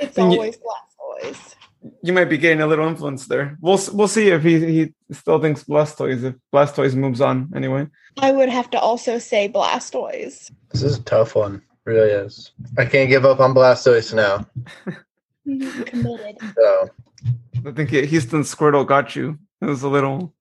It's 0.02 0.16
you- 0.16 0.24
always 0.24 0.56
Blastoise. 0.56 1.54
you 2.02 2.14
might 2.14 2.24
be 2.30 2.38
getting 2.38 2.62
a 2.62 2.66
little 2.66 2.88
influence 2.88 3.26
there. 3.26 3.58
We'll 3.60 3.78
we'll 3.92 4.08
see 4.08 4.28
if 4.28 4.42
he 4.42 4.58
he 4.64 4.94
still 5.12 5.38
thinks 5.38 5.62
Blastoise 5.64 6.24
if 6.24 6.34
Blastoise 6.52 6.94
moves 6.94 7.20
on 7.20 7.52
anyway. 7.54 7.86
I 8.18 8.32
would 8.32 8.48
have 8.48 8.70
to 8.70 8.80
also 8.80 9.18
say 9.18 9.48
Blastoise. 9.50 10.50
this 10.70 10.82
is 10.82 10.96
a 10.98 11.02
tough 11.02 11.34
one. 11.34 11.60
Really 11.90 12.10
is. 12.10 12.52
I 12.78 12.84
can't 12.84 13.10
give 13.10 13.24
up 13.24 13.40
on 13.40 13.52
Blastoise 13.52 14.14
now. 14.14 14.46
Committed. 15.44 16.36
So 16.54 16.88
I 17.66 17.72
think 17.72 17.90
yeah, 17.90 18.02
Houston 18.02 18.42
Squirtle 18.42 18.86
got 18.86 19.16
you. 19.16 19.40
It 19.60 19.66
was 19.66 19.82
a 19.82 19.88
little 19.88 20.32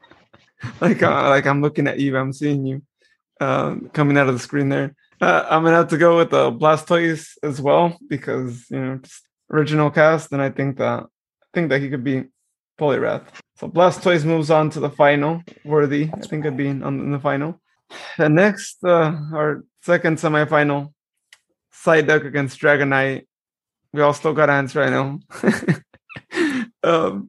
like 0.80 1.00
uh, 1.00 1.28
like 1.28 1.46
I'm 1.46 1.62
looking 1.62 1.86
at 1.86 2.00
you. 2.00 2.16
I'm 2.16 2.32
seeing 2.32 2.66
you 2.66 2.82
uh, 3.40 3.76
coming 3.92 4.18
out 4.18 4.26
of 4.26 4.34
the 4.34 4.40
screen 4.40 4.70
there. 4.70 4.96
Uh, 5.20 5.46
I'm 5.48 5.62
gonna 5.62 5.76
have 5.76 5.90
to 5.90 5.98
go 5.98 6.16
with 6.16 6.30
the 6.30 6.50
Blastoise 6.50 7.36
as 7.44 7.60
well 7.60 7.96
because 8.08 8.68
you 8.68 8.80
know 8.80 8.96
just 8.96 9.22
original 9.52 9.88
cast, 9.88 10.32
and 10.32 10.42
I 10.42 10.50
think 10.50 10.78
that 10.78 11.04
I 11.04 11.46
think 11.54 11.68
that 11.68 11.80
he 11.80 11.90
could 11.90 12.02
be 12.02 12.24
Poliwrath. 12.76 13.22
So 13.54 13.68
Blastoise 13.68 14.24
moves 14.24 14.50
on 14.50 14.68
to 14.70 14.80
the 14.80 14.90
final. 14.90 15.44
Worthy, 15.64 16.10
I 16.12 16.20
think, 16.22 16.44
of 16.44 16.56
being 16.56 16.82
on 16.82 16.98
in 16.98 17.12
the 17.12 17.20
final. 17.20 17.60
And 18.18 18.34
next, 18.34 18.82
uh, 18.82 19.14
our 19.32 19.64
second 19.82 20.18
semifinal, 20.18 20.92
Psyduck 21.74 22.24
against 22.24 22.60
Dragonite. 22.60 23.26
We 23.92 24.00
all 24.00 24.14
still 24.14 24.32
got 24.32 24.46
to 24.46 24.78
right 24.78 24.90
now. 24.90 25.20
um, 26.82 27.28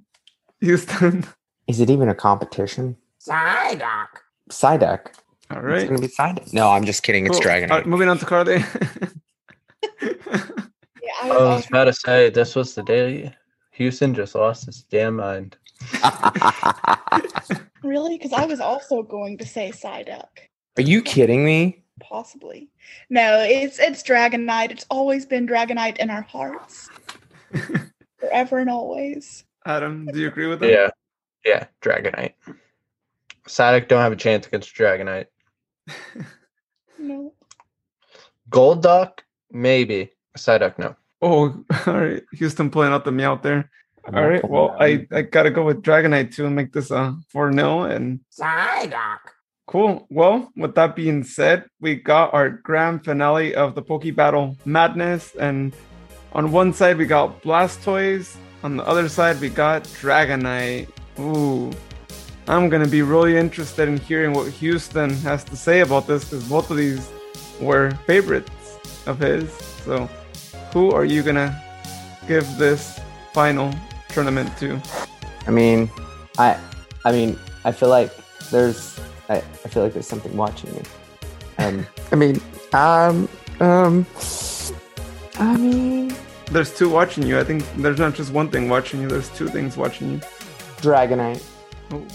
Houston. 0.61 1.25
Is 1.67 1.79
it 1.79 1.89
even 1.89 2.07
a 2.09 2.15
competition? 2.15 2.95
Psyduck. 3.19 4.07
Psyduck. 4.49 5.07
All 5.51 5.61
right. 5.61 5.81
It's 5.81 5.89
gonna 5.89 6.01
be 6.01 6.07
Psyduck. 6.07 6.53
No, 6.53 6.69
I'm 6.69 6.85
just 6.85 7.03
kidding. 7.03 7.25
It's 7.25 7.39
Cool. 7.39 7.51
Dragonite. 7.51 7.71
All 7.71 7.77
right, 7.77 7.85
moving 7.87 8.07
on 8.09 8.17
to 8.19 8.25
Carly. 8.25 8.63
Yeah, 10.01 11.11
I 11.21 11.27
I 11.29 11.37
was 11.37 11.39
was 11.57 11.67
about 11.67 11.83
to 11.85 11.93
say 11.93 12.29
this 12.29 12.55
was 12.55 12.75
the 12.75 12.83
day 12.83 13.35
Houston 13.71 14.13
just 14.15 14.35
lost 14.35 14.65
his 14.65 14.83
damn 14.83 15.17
mind. 15.17 15.57
really 17.83 18.17
because 18.17 18.31
I 18.33 18.45
was 18.45 18.59
also 18.61 19.03
going 19.03 19.37
to 19.39 19.45
say 19.45 19.71
Psyduck. 19.71 20.29
Are 20.77 20.81
you 20.81 21.01
kidding 21.01 21.43
me? 21.43 21.83
Possibly. 22.07 22.69
No, 23.09 23.41
it's 23.41 23.79
it's 23.79 24.03
Dragonite. 24.03 24.71
It's 24.71 24.85
always 24.89 25.25
been 25.25 25.47
Dragonite 25.47 25.97
in 25.97 26.09
our 26.09 26.21
hearts. 26.21 26.89
Forever 28.19 28.59
and 28.59 28.69
always. 28.69 29.45
Adam, 29.65 30.05
do 30.05 30.19
you 30.19 30.27
agree 30.27 30.47
with 30.47 30.59
that? 30.59 30.69
Yeah. 30.69 30.89
Yeah, 31.45 31.65
Dragonite. 31.81 32.33
Psyduck 33.47 33.87
don't 33.87 34.01
have 34.01 34.11
a 34.11 34.17
chance 34.17 34.47
against 34.47 34.73
Dragonite. 34.75 35.27
No. 37.03 37.33
Golduck, 38.49 39.19
maybe. 39.51 40.11
Psyduck, 40.37 40.79
no. 40.79 40.95
Oh, 41.21 41.63
all 41.87 41.99
right. 41.99 42.23
Houston 42.33 42.69
pulling 42.69 42.93
out 42.93 43.03
the 43.03 43.11
meow 43.11 43.35
there. 43.35 43.69
All 44.05 44.25
right. 44.25 44.47
Well, 44.47 44.75
I, 44.79 45.05
I 45.11 45.23
got 45.23 45.43
to 45.43 45.51
go 45.51 45.63
with 45.63 45.81
Dragonite 45.81 46.33
too 46.33 46.45
and 46.45 46.55
make 46.55 46.71
this 46.71 46.91
a 46.91 47.17
4 47.29 47.51
0. 47.51 47.83
And 47.83 48.21
Psyduck. 48.31 49.19
Cool. 49.73 50.05
Well, 50.12 50.51
with 50.55 50.75
that 50.75 50.95
being 50.95 51.23
said, 51.23 51.65
we 51.81 51.95
got 51.95 52.31
our 52.31 52.47
grand 52.47 53.03
finale 53.03 53.55
of 53.55 53.73
the 53.73 53.81
Poke 53.81 54.13
Battle 54.13 54.55
Madness. 54.65 55.33
And 55.33 55.73
on 56.31 56.51
one 56.51 56.73
side, 56.73 56.99
we 56.99 57.07
got 57.07 57.41
Blastoise. 57.41 58.36
On 58.62 58.77
the 58.77 58.86
other 58.86 59.09
side, 59.09 59.41
we 59.41 59.49
got 59.49 59.86
Dragonite. 59.86 60.89
Ooh. 61.17 61.71
I'm 62.47 62.69
going 62.69 62.83
to 62.83 62.88
be 62.88 63.01
really 63.01 63.36
interested 63.36 63.89
in 63.89 63.97
hearing 63.97 64.33
what 64.33 64.51
Houston 64.51 65.09
has 65.25 65.43
to 65.45 65.55
say 65.55 65.79
about 65.79 66.05
this 66.05 66.25
because 66.25 66.47
both 66.47 66.69
of 66.69 66.77
these 66.77 67.09
were 67.59 67.97
favorites 68.05 68.77
of 69.07 69.17
his. 69.17 69.51
So, 69.86 70.07
who 70.71 70.91
are 70.91 71.03
you 71.03 71.23
going 71.23 71.38
to 71.38 71.63
give 72.27 72.45
this 72.59 72.99
final 73.33 73.73
tournament 74.09 74.55
to? 74.59 74.79
I 75.47 75.49
mean, 75.49 75.89
I, 76.38 76.59
I 77.05 77.12
mean, 77.12 77.39
I 77.65 77.71
feel 77.71 77.89
like 77.89 78.12
there's, 78.51 78.99
I, 79.29 79.38
I 79.38 79.41
feel 79.41 79.83
like 79.83 79.93
there's 79.93 80.07
something 80.07 80.36
watching 80.36 80.73
me. 80.75 80.81
Um, 81.59 81.86
I 82.12 82.15
mean, 82.15 82.41
um, 82.73 83.27
um, 83.59 84.05
I 85.39 85.57
mean, 85.57 86.15
There's 86.51 86.75
two 86.75 86.89
watching 86.89 87.25
you. 87.25 87.39
I 87.39 87.43
think 87.43 87.63
there's 87.77 87.99
not 87.99 88.13
just 88.15 88.31
one 88.31 88.49
thing 88.49 88.69
watching 88.69 89.01
you, 89.01 89.07
there's 89.07 89.29
two 89.29 89.47
things 89.47 89.77
watching 89.77 90.12
you. 90.12 90.17
Dragonite. 90.77 91.43
Oh. 91.91 92.05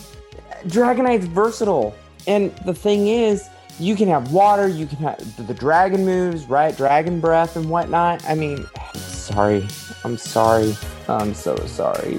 Dragonite's 0.66 1.26
versatile, 1.26 1.94
and 2.26 2.54
the 2.66 2.74
thing 2.74 3.06
is, 3.06 3.48
you 3.78 3.94
can 3.94 4.08
have 4.08 4.32
water, 4.32 4.66
you 4.66 4.86
can 4.86 4.98
have 4.98 5.36
the, 5.36 5.44
the 5.44 5.54
dragon 5.54 6.04
moves, 6.04 6.46
right? 6.46 6.76
Dragon 6.76 7.20
breath 7.20 7.54
and 7.56 7.70
whatnot. 7.70 8.24
I 8.28 8.34
mean, 8.34 8.66
I'm 8.76 8.98
sorry, 9.00 9.66
I'm 10.04 10.16
sorry, 10.18 10.76
I'm 11.08 11.32
so 11.34 11.56
sorry. 11.66 12.18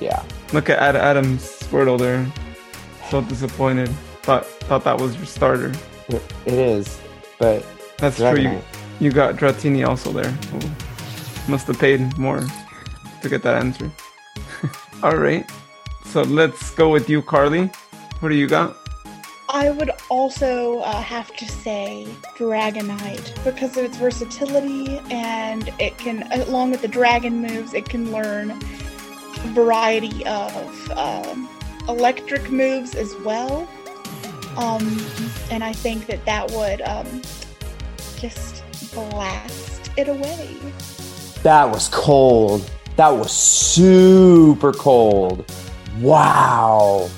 Yeah, 0.00 0.22
Look 0.52 0.68
at 0.68 0.78
Ad- 0.80 0.96
Adam's 0.96 1.42
Squirtle 1.44 1.98
there. 1.98 2.26
So 3.12 3.20
disappointed. 3.20 3.90
Thought 4.22 4.46
thought 4.46 4.84
that 4.84 4.98
was 4.98 5.14
your 5.16 5.26
starter. 5.26 5.70
it, 6.08 6.22
it 6.46 6.54
is, 6.54 6.98
but 7.38 7.62
That's 7.98 8.16
true. 8.16 8.40
You, 8.40 8.62
you 9.00 9.10
got 9.12 9.36
Dratini 9.36 9.86
also 9.86 10.12
there. 10.12 10.34
Ooh. 10.54 11.50
Must 11.50 11.66
have 11.66 11.78
paid 11.78 12.16
more 12.16 12.40
to 13.20 13.28
get 13.28 13.42
that 13.42 13.56
answer. 13.56 13.92
All 15.02 15.18
right. 15.18 15.44
So 16.06 16.22
let's 16.22 16.70
go 16.70 16.88
with 16.88 17.10
you, 17.10 17.20
Carly. 17.20 17.70
What 18.20 18.30
do 18.30 18.34
you 18.34 18.46
got? 18.46 18.78
I 19.50 19.68
would 19.68 19.90
also 20.08 20.78
uh, 20.78 21.02
have 21.02 21.36
to 21.36 21.44
say 21.46 22.08
Dragonite 22.38 23.44
because 23.44 23.76
of 23.76 23.84
its 23.84 23.98
versatility 23.98 25.02
and 25.10 25.70
it 25.78 25.98
can, 25.98 26.22
along 26.32 26.70
with 26.70 26.80
the 26.80 26.88
dragon 26.88 27.42
moves, 27.42 27.74
it 27.74 27.86
can 27.86 28.10
learn 28.10 28.52
a 28.52 29.48
variety 29.52 30.24
of 30.24 30.90
um, 30.92 31.46
electric 31.88 32.50
moves 32.50 32.94
as 32.94 33.14
well. 33.24 33.68
Um, 34.56 35.00
and 35.50 35.64
I 35.64 35.72
think 35.72 36.06
that 36.06 36.24
that 36.26 36.50
would 36.52 36.82
um, 36.82 37.22
just 38.18 38.62
blast 38.94 39.90
it 39.96 40.08
away. 40.08 40.56
That 41.42 41.64
was 41.70 41.88
cold. 41.88 42.70
That 42.96 43.08
was 43.08 43.32
super 43.32 44.72
cold. 44.72 45.50
Wow. 46.00 47.08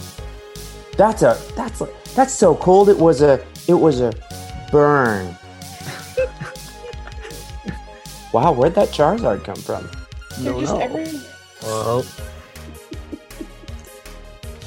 That's 0.96 1.22
a 1.22 1.37
that's 1.57 1.81
like 1.81 2.05
that's 2.14 2.33
so 2.33 2.55
cold. 2.55 2.88
It 2.88 2.96
was 2.96 3.20
a 3.22 3.44
it 3.66 3.74
was 3.74 4.00
a 4.00 4.12
burn. 4.70 5.27
wow, 8.33 8.53
where'd 8.53 8.74
that 8.77 8.90
Charizard 8.90 9.42
come 9.44 9.57
from? 9.57 9.90
They're 10.38 10.53
No, 10.53 10.61
just 10.61 10.72
no. 10.74 10.81
everywhere. 10.81 11.22
Well, 11.62 12.05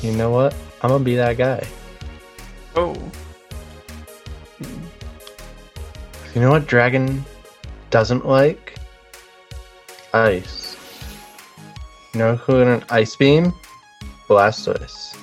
you 0.02 0.12
know 0.12 0.30
what? 0.30 0.54
I'm 0.82 0.90
gonna 0.90 1.04
be 1.04 1.16
that 1.16 1.38
guy. 1.38 1.66
Oh. 2.76 2.96
You 6.34 6.42
know 6.42 6.52
what 6.52 6.68
dragon 6.68 7.26
doesn't 7.90 8.26
like? 8.26 8.78
Ice. 10.14 10.78
You 12.14 12.20
know 12.20 12.36
who 12.36 12.60
in 12.60 12.68
an 12.68 12.84
ice 12.90 13.16
beam? 13.16 13.54
Blastoise. 14.28 15.18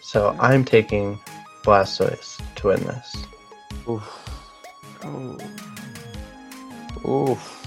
So 0.00 0.36
I'm 0.38 0.64
taking 0.64 1.18
Blastoise 1.64 2.40
to 2.56 2.68
win 2.68 2.80
this. 2.84 3.26
Oof. 3.88 4.02
Oh. 5.04 5.36
Oof. 7.08 7.66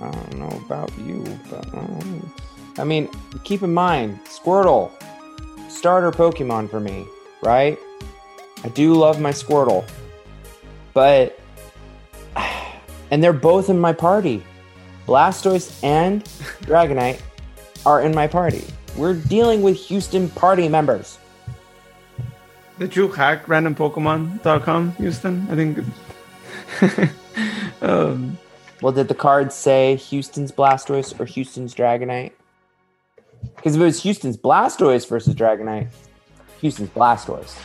I 0.00 0.10
don't 0.10 0.38
know 0.38 0.60
about 0.66 0.90
you, 0.98 1.24
but 1.50 1.74
um, 1.74 2.34
I 2.78 2.84
mean, 2.84 3.08
keep 3.44 3.62
in 3.62 3.72
mind, 3.72 4.18
Squirtle, 4.24 4.90
starter 5.68 6.10
Pokemon 6.10 6.70
for 6.70 6.80
me, 6.80 7.06
right? 7.42 7.78
I 8.64 8.68
do 8.68 8.94
love 8.94 9.20
my 9.20 9.30
Squirtle, 9.30 9.84
but 10.92 11.38
and 13.10 13.22
they're 13.22 13.32
both 13.32 13.70
in 13.70 13.78
my 13.78 13.92
party. 13.92 14.42
Blastoise 15.06 15.78
and 15.84 16.24
Dragonite 16.62 17.20
are 17.84 18.00
in 18.00 18.14
my 18.14 18.26
party. 18.26 18.64
We're 18.96 19.14
dealing 19.14 19.62
with 19.62 19.76
Houston 19.76 20.28
party 20.30 20.68
members. 20.68 21.18
Did 22.78 22.96
you 22.96 23.08
hack 23.08 23.46
randompokemon.com, 23.46 24.92
Houston? 24.92 25.46
I 25.50 25.54
think. 25.54 27.10
um, 27.82 28.38
Well, 28.80 28.92
did 28.92 29.08
the 29.08 29.14
card 29.14 29.52
say 29.52 29.96
Houston's 29.96 30.50
Blastoise 30.50 31.18
or 31.20 31.24
Houston's 31.24 31.74
Dragonite? 31.74 32.32
Because 33.56 33.74
if 33.76 33.80
it 33.80 33.84
was 33.84 34.02
Houston's 34.02 34.36
Blastoise 34.36 35.08
versus 35.08 35.34
Dragonite, 35.34 35.88
Houston's 36.60 36.90
Blastoise. 36.90 37.56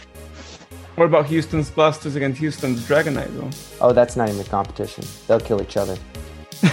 what 0.95 1.05
about 1.05 1.25
Houston's 1.27 1.69
Blastoise 1.69 2.15
against 2.15 2.39
Houston's 2.39 2.81
Dragonite, 2.87 3.33
though? 3.35 3.49
Oh, 3.81 3.93
that's 3.93 4.15
not 4.15 4.29
even 4.29 4.41
a 4.41 4.45
competition. 4.45 5.05
They'll 5.27 5.39
kill 5.39 5.61
each 5.61 5.77
other. 5.77 5.97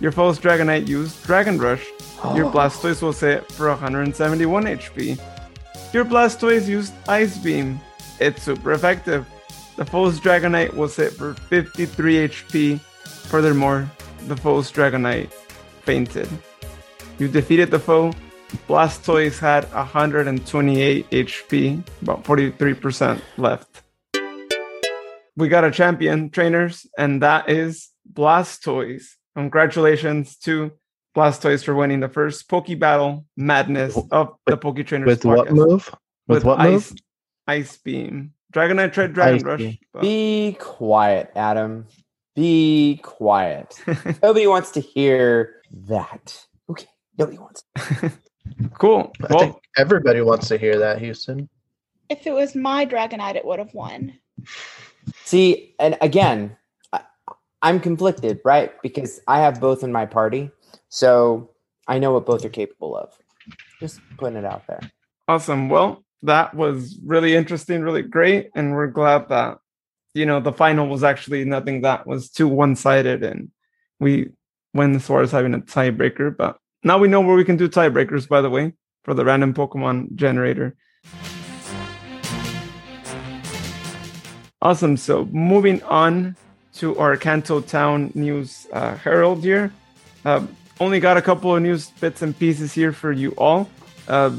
Your 0.00 0.12
foe's 0.12 0.38
Dragonite 0.38 0.86
used 0.86 1.24
Dragon 1.24 1.58
Rush. 1.58 1.84
Your 2.34 2.46
oh. 2.46 2.50
Blastoise 2.50 3.02
was 3.02 3.16
set 3.16 3.50
for 3.52 3.68
171 3.68 4.64
HP. 4.64 5.20
Your 5.92 6.04
Blastoise 6.04 6.66
used 6.68 6.92
Ice 7.08 7.38
Beam. 7.38 7.80
It's 8.20 8.42
super 8.42 8.72
effective. 8.72 9.26
The 9.76 9.84
foe's 9.84 10.20
Dragonite 10.20 10.74
was 10.74 10.94
set 10.94 11.12
for 11.12 11.34
53 11.34 12.28
HP. 12.28 12.80
Furthermore, 13.30 13.90
the 14.26 14.36
foe's 14.36 14.70
Dragonite 14.70 15.32
fainted. 15.82 16.28
You 17.18 17.28
defeated 17.28 17.70
the 17.70 17.78
foe. 17.78 18.12
Blastoise 18.66 19.38
had 19.38 19.64
128 19.72 21.10
HP, 21.10 21.82
about 22.02 22.24
43% 22.24 23.20
left. 23.36 23.82
We 25.36 25.48
got 25.48 25.64
a 25.64 25.70
champion, 25.70 26.30
trainers, 26.30 26.86
and 26.96 27.22
that 27.22 27.48
is 27.48 27.90
Blastoise. 28.12 29.04
Congratulations 29.36 30.36
to 30.38 30.72
Blastoise 31.16 31.64
for 31.64 31.74
winning 31.74 32.00
the 32.00 32.08
first 32.08 32.48
Poke 32.48 32.78
Battle 32.78 33.26
Madness 33.36 33.98
of 34.10 34.34
the 34.46 34.56
Poke 34.56 34.84
Trainers 34.86 35.06
With 35.06 35.24
what 35.24 35.52
move? 35.52 35.94
With, 36.26 36.44
what 36.44 36.58
ice, 36.58 36.90
move? 36.90 37.00
Ice 37.46 37.76
Beam. 37.78 38.32
Dragonite 38.52 38.92
tried 38.92 39.12
Dragon 39.12 39.46
Rush. 39.46 39.78
But- 39.92 40.02
Be 40.02 40.56
quiet, 40.58 41.30
Adam. 41.36 41.86
Be 42.34 43.00
quiet. 43.02 43.80
Nobody 44.22 44.46
wants 44.46 44.70
to 44.72 44.80
hear 44.80 45.56
that. 45.86 46.46
Okay. 46.70 46.86
Nobody 47.18 47.38
wants. 47.38 47.64
cool. 48.74 49.12
I 49.22 49.26
Well, 49.30 49.38
think 49.38 49.56
everybody 49.76 50.20
wants 50.20 50.48
to 50.48 50.58
hear 50.58 50.78
that, 50.78 51.00
Houston. 51.00 51.48
If 52.08 52.26
it 52.26 52.32
was 52.32 52.54
my 52.54 52.86
Dragonite, 52.86 53.36
it 53.36 53.44
would 53.44 53.58
have 53.58 53.74
won. 53.74 54.18
See, 55.24 55.74
and 55.78 55.96
again, 56.00 56.56
I, 56.92 57.00
I'm 57.62 57.80
conflicted, 57.80 58.40
right? 58.44 58.72
Because 58.82 59.20
I 59.26 59.40
have 59.40 59.60
both 59.60 59.82
in 59.82 59.92
my 59.92 60.06
party, 60.06 60.50
so 60.88 61.50
I 61.86 61.98
know 61.98 62.12
what 62.12 62.26
both 62.26 62.44
are 62.44 62.50
capable 62.50 62.96
of. 62.96 63.12
Just 63.80 64.00
putting 64.16 64.38
it 64.38 64.44
out 64.44 64.66
there. 64.66 64.80
Awesome. 65.28 65.68
Well, 65.68 66.04
that 66.22 66.54
was 66.54 66.98
really 67.04 67.34
interesting, 67.36 67.82
really 67.82 68.02
great, 68.02 68.50
and 68.54 68.72
we're 68.72 68.88
glad 68.88 69.28
that 69.28 69.58
you 70.14 70.26
know 70.26 70.40
the 70.40 70.52
final 70.52 70.88
was 70.88 71.04
actually 71.04 71.44
nothing 71.44 71.82
that 71.82 72.06
was 72.06 72.30
too 72.30 72.48
one-sided, 72.48 73.22
and 73.22 73.50
we 74.00 74.30
went 74.74 74.96
as 74.96 75.06
far 75.06 75.22
as 75.22 75.32
having 75.32 75.54
a 75.54 75.60
tiebreaker. 75.60 76.36
But 76.36 76.58
now 76.82 76.98
we 76.98 77.08
know 77.08 77.20
where 77.20 77.36
we 77.36 77.44
can 77.44 77.56
do 77.56 77.68
tiebreakers. 77.68 78.28
By 78.28 78.40
the 78.40 78.50
way, 78.50 78.72
for 79.04 79.14
the 79.14 79.24
random 79.24 79.54
Pokemon 79.54 80.14
generator. 80.14 80.76
Awesome. 84.60 84.96
So 84.96 85.24
moving 85.26 85.82
on 85.84 86.36
to 86.74 86.98
our 86.98 87.16
Kanto 87.16 87.60
Town 87.60 88.10
news 88.14 88.66
uh, 88.72 88.96
herald 88.96 89.42
here. 89.42 89.72
Uh, 90.24 90.46
only 90.80 91.00
got 91.00 91.16
a 91.16 91.22
couple 91.22 91.54
of 91.54 91.62
news 91.62 91.90
bits 92.00 92.22
and 92.22 92.38
pieces 92.38 92.72
here 92.72 92.92
for 92.92 93.12
you 93.12 93.30
all. 93.38 93.68
Uh, 94.06 94.30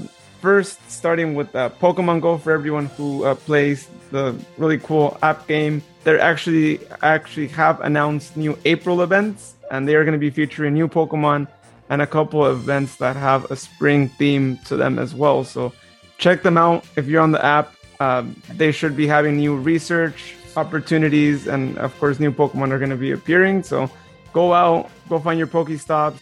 first, 0.41 0.79
starting 0.89 1.35
with 1.35 1.53
uh, 1.55 1.69
Pokemon 1.81 2.21
Go 2.21 2.37
for 2.37 2.51
everyone 2.51 2.87
who 2.87 3.25
uh, 3.25 3.35
plays 3.35 3.87
the 4.11 4.35
really 4.57 4.77
cool 4.77 5.17
app 5.21 5.47
game. 5.47 5.81
They're 6.03 6.19
actually 6.19 6.79
actually 7.01 7.47
have 7.49 7.79
announced 7.81 8.37
new 8.37 8.57
April 8.65 9.01
events, 9.01 9.55
and 9.71 9.87
they 9.87 9.95
are 9.95 10.03
going 10.03 10.13
to 10.13 10.19
be 10.19 10.29
featuring 10.29 10.73
new 10.73 10.87
Pokemon 10.87 11.47
and 11.89 12.01
a 12.01 12.07
couple 12.07 12.45
of 12.45 12.59
events 12.59 12.95
that 12.97 13.15
have 13.15 13.49
a 13.51 13.55
spring 13.55 14.07
theme 14.09 14.57
to 14.65 14.75
them 14.77 14.99
as 14.99 15.13
well. 15.13 15.43
So 15.43 15.73
check 16.17 16.43
them 16.43 16.57
out 16.57 16.85
if 16.95 17.07
you're 17.07 17.21
on 17.21 17.31
the 17.31 17.43
app. 17.43 17.73
Um, 17.99 18.41
they 18.53 18.71
should 18.71 18.95
be 18.95 19.07
having 19.07 19.37
new 19.37 19.57
research 19.57 20.35
opportunities, 20.55 21.47
and 21.47 21.77
of 21.77 21.97
course, 21.99 22.19
new 22.19 22.31
Pokemon 22.31 22.71
are 22.71 22.77
going 22.79 22.89
to 22.91 22.95
be 22.95 23.11
appearing. 23.11 23.63
So 23.63 23.89
go 24.33 24.53
out, 24.53 24.89
go 25.09 25.19
find 25.19 25.37
your 25.37 25.47
Pokestops. 25.47 26.19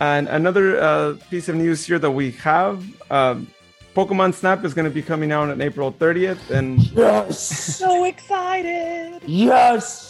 And 0.00 0.28
another 0.28 0.80
uh, 0.80 1.14
piece 1.30 1.48
of 1.48 1.54
news 1.56 1.84
here 1.86 1.98
that 1.98 2.10
we 2.10 2.32
have 2.32 2.82
um, 3.10 3.46
Pokemon 3.94 4.34
Snap 4.34 4.64
is 4.64 4.72
going 4.74 4.86
to 4.86 4.90
be 4.90 5.02
coming 5.02 5.30
out 5.32 5.50
on 5.50 5.60
April 5.60 5.92
30th, 5.92 6.50
and 6.50 6.80
Yes. 6.92 7.38
So 7.76 8.04
excited. 8.04 9.20
yes. 9.26 10.08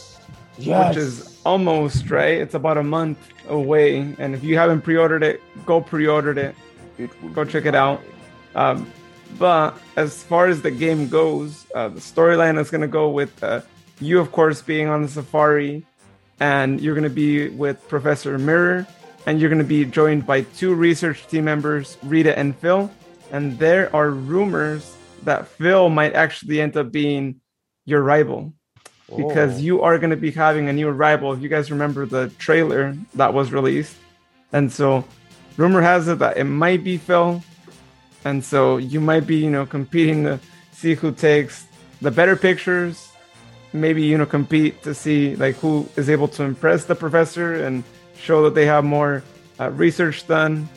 Yes. 0.59 0.89
which 0.89 0.99
is 0.99 1.41
almost 1.45 2.11
right. 2.11 2.39
It's 2.39 2.55
about 2.55 2.77
a 2.77 2.83
month 2.83 3.19
away, 3.49 4.15
and 4.19 4.35
if 4.35 4.45
you 4.45 4.57
haven't 4.59 4.83
pre-ordered 4.83 5.23
it, 5.23 5.41
go 5.65 5.81
pre-order 5.81 6.39
it. 6.39 6.55
Go 7.35 7.45
check 7.45 7.65
it 7.65 7.75
out. 7.75 8.03
Um, 8.55 8.91
but 9.39 9.79
as 9.97 10.23
far 10.23 10.47
as 10.47 10.63
the 10.63 10.71
game 10.71 11.09
goes, 11.09 11.67
uh, 11.75 11.89
the 11.89 12.01
storyline 12.01 12.61
is 12.61 12.71
going 12.71 12.83
to 12.83 12.89
go 12.89 13.09
with 13.09 13.43
uh, 13.43 13.63
you, 14.01 14.21
of 14.21 14.31
course, 14.33 14.61
being 14.61 14.89
on 14.89 15.03
the 15.03 15.09
safari, 15.09 15.87
and 16.39 16.81
you're 16.81 16.95
going 16.95 17.05
to 17.05 17.11
be 17.11 17.49
with 17.49 17.87
Professor 17.89 18.37
Mirror, 18.39 18.87
and 19.27 19.41
you're 19.41 19.49
going 19.49 19.63
to 19.63 19.69
be 19.69 19.85
joined 19.85 20.27
by 20.27 20.43
two 20.43 20.75
research 20.75 21.27
team 21.29 21.45
members, 21.45 21.97
Rita 22.03 22.39
and 22.39 22.55
Phil. 22.57 22.91
And 23.31 23.59
there 23.59 23.95
are 23.97 24.11
rumors 24.11 24.95
that 25.23 25.49
Phil 25.49 25.89
might 25.89 26.13
actually 26.13 26.61
end 26.61 26.77
up 26.77 26.93
being 26.93 27.41
your 27.87 28.03
rival 28.03 28.53
because 29.17 29.57
Oh. 29.57 29.61
you 29.61 29.83
are 29.83 29.99
going 29.99 30.11
to 30.11 30.17
be 30.17 30.31
having 30.31 30.69
a 30.69 30.73
new 30.73 30.89
rival. 30.91 31.33
If 31.33 31.41
you 31.43 31.49
guys 31.49 31.71
remember 31.71 32.07
the 32.07 32.29
trailer 32.39 32.97
that 33.15 33.35
was 33.35 33.53
released, 33.53 33.95
and 34.53 34.73
so 34.73 35.05
rumor 35.57 35.83
has 35.83 36.09
it 36.09 36.19
that 36.21 36.37
it 36.37 36.45
might 36.45 36.83
be 36.85 36.97
Phil, 36.99 37.43
and 38.25 38.45
so 38.45 38.77
you 38.79 39.01
might 39.01 39.27
be 39.27 39.37
you 39.37 39.51
know 39.51 39.67
competing 39.67 40.25
to 40.25 40.39
see 40.73 40.95
who 40.95 41.13
takes 41.13 41.67
the 42.01 42.11
better 42.11 42.37
pictures. 42.37 43.09
Maybe 43.73 44.03
you 44.03 44.19
know 44.19 44.27
compete 44.27 44.83
to 44.83 44.95
see 44.95 45.35
like 45.37 45.57
who 45.57 45.89
is 45.97 46.09
able 46.11 46.29
to 46.29 46.43
impress 46.43 46.85
the 46.85 46.95
professor 46.95 47.55
and 47.65 47.85
show 48.17 48.45
that 48.45 48.55
they 48.55 48.67
have 48.67 48.85
more 48.85 49.23
uh, 49.59 49.71
research 49.71 50.27
done. 50.27 50.69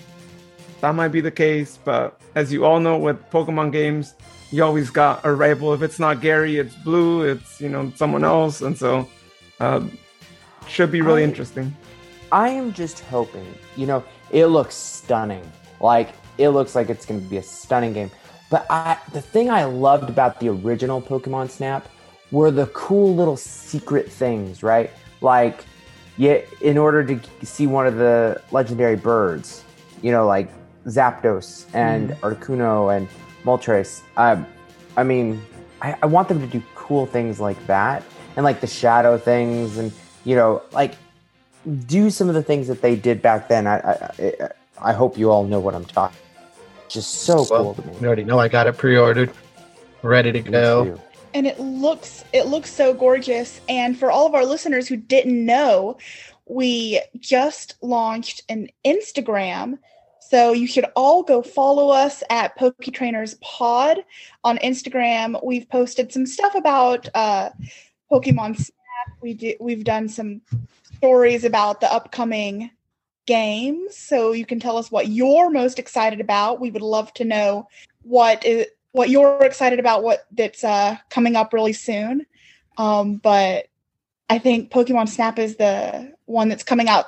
That 0.81 0.95
might 0.95 1.09
be 1.09 1.21
the 1.21 1.31
case, 1.31 1.77
but 1.83 2.19
as 2.35 2.51
you 2.53 2.65
all 2.65 2.79
know 2.79 2.97
with 2.97 3.17
Pokemon 3.31 3.71
games, 3.71 4.13
you 4.55 4.63
always 4.63 4.89
got 4.89 5.25
a 5.25 5.33
rival. 5.33 5.73
If 5.73 5.81
it's 5.81 5.99
not 5.99 6.21
Gary, 6.21 6.59
it's 6.59 6.75
Blue. 6.75 7.23
It's 7.23 7.59
you 7.59 7.67
know 7.67 7.91
someone 7.95 8.23
else, 8.23 8.61
and 8.61 8.77
so 8.77 9.09
uh, 9.59 9.85
should 10.67 10.91
be 10.91 11.01
really 11.01 11.23
I- 11.23 11.25
interesting. 11.25 11.75
I 12.31 12.49
am 12.49 12.73
just 12.73 13.01
hoping, 13.01 13.47
you 13.77 13.85
know, 13.85 14.03
it 14.31 14.47
looks 14.47 14.75
stunning. 14.75 15.43
Like 15.81 16.09
it 16.37 16.49
looks 16.49 16.73
like 16.73 16.89
it's 16.89 17.05
going 17.05 17.21
to 17.21 17.29
be 17.29 17.37
a 17.37 17.43
stunning 17.43 17.93
game. 17.93 18.09
But 18.49 18.65
I 18.69 18.97
the 19.11 19.21
thing 19.21 19.49
I 19.49 19.65
loved 19.65 20.09
about 20.09 20.39
the 20.39 20.49
original 20.49 21.01
Pokemon 21.01 21.49
Snap 21.49 21.87
were 22.31 22.49
the 22.49 22.67
cool 22.67 23.13
little 23.13 23.37
secret 23.37 24.09
things, 24.09 24.63
right? 24.63 24.89
Like 25.19 25.65
yeah, 26.17 26.39
in 26.61 26.77
order 26.77 27.03
to 27.03 27.45
see 27.45 27.67
one 27.67 27.87
of 27.87 27.97
the 27.97 28.41
legendary 28.51 28.95
birds, 28.95 29.65
you 30.01 30.11
know, 30.11 30.25
like 30.25 30.49
Zapdos 30.87 31.65
and 31.73 32.11
Articuno 32.21 32.95
and 32.95 33.09
Moltres. 33.45 34.01
Um, 34.17 34.45
I 34.97 35.03
mean, 35.03 35.41
I, 35.81 35.95
I 36.01 36.05
want 36.05 36.27
them 36.27 36.39
to 36.41 36.47
do 36.47 36.61
cool 36.75 37.05
things 37.05 37.39
like 37.39 37.63
that 37.67 38.03
and 38.35 38.43
like 38.43 38.59
the 38.61 38.67
shadow 38.67 39.17
things 39.17 39.77
and 39.77 39.91
you 40.23 40.35
know, 40.35 40.61
like 40.71 40.95
do 41.85 42.09
some 42.09 42.27
of 42.29 42.35
the 42.35 42.43
things 42.43 42.67
that 42.67 42.81
they 42.81 42.95
did 42.95 43.21
back 43.21 43.47
then. 43.47 43.67
I 43.67 43.77
I, 43.77 44.11
I, 44.19 44.49
I 44.89 44.93
hope 44.93 45.17
you 45.17 45.31
all 45.31 45.43
know 45.45 45.59
what 45.59 45.75
I'm 45.75 45.85
talking. 45.85 46.17
Just 46.89 47.21
so 47.21 47.45
Well, 47.49 47.63
cool 47.63 47.73
to 47.75 47.81
me. 47.87 47.93
You 48.01 48.07
already 48.07 48.23
know 48.23 48.39
I 48.39 48.47
got 48.47 48.67
it 48.67 48.77
pre-ordered, 48.77 49.31
ready 50.01 50.31
to 50.31 50.41
go. 50.41 50.99
and 51.33 51.45
it 51.47 51.59
looks 51.59 52.23
it 52.33 52.45
looks 52.47 52.71
so 52.71 52.93
gorgeous 52.93 53.59
and 53.67 53.97
for 53.97 54.09
all 54.11 54.25
of 54.27 54.33
our 54.35 54.45
listeners 54.45 54.87
who 54.87 54.95
didn't 54.95 55.45
know 55.45 55.97
we 56.47 57.01
just 57.19 57.75
launched 57.81 58.43
an 58.49 58.69
instagram 58.85 59.77
so 60.29 60.53
you 60.53 60.67
should 60.67 60.85
all 60.95 61.23
go 61.23 61.41
follow 61.41 61.89
us 61.89 62.23
at 62.29 62.57
poketrainers 62.57 63.39
pod 63.41 64.03
on 64.43 64.57
instagram. 64.59 65.43
We've 65.43 65.69
posted 65.69 66.11
some 66.11 66.25
stuff 66.25 66.55
about 66.55 67.07
uh 67.13 67.51
pokemon 68.11 68.55
snap. 68.55 69.17
We 69.21 69.33
do 69.33 69.53
we've 69.59 69.83
done 69.83 70.09
some 70.09 70.41
stories 70.97 71.43
about 71.43 71.81
the 71.81 71.91
upcoming 71.91 72.71
games. 73.25 73.97
So 73.97 74.31
you 74.31 74.45
can 74.45 74.59
tell 74.59 74.77
us 74.77 74.91
what 74.91 75.09
you're 75.09 75.49
most 75.49 75.79
excited 75.79 76.21
about. 76.21 76.61
We 76.61 76.71
would 76.71 76.81
love 76.81 77.13
to 77.15 77.25
know 77.25 77.67
what 78.03 78.45
is 78.45 78.67
what 78.91 79.09
you're 79.09 79.43
excited 79.43 79.79
about 79.79 80.03
what 80.03 80.25
that's 80.31 80.63
uh 80.63 80.97
coming 81.09 81.35
up 81.35 81.53
really 81.53 81.73
soon. 81.73 82.25
Um 82.77 83.17
but 83.17 83.67
i 84.29 84.39
think 84.39 84.71
pokemon 84.71 85.07
snap 85.07 85.37
is 85.37 85.55
the 85.57 86.11
one 86.25 86.49
that's 86.49 86.63
coming 86.63 86.87
out 86.87 87.05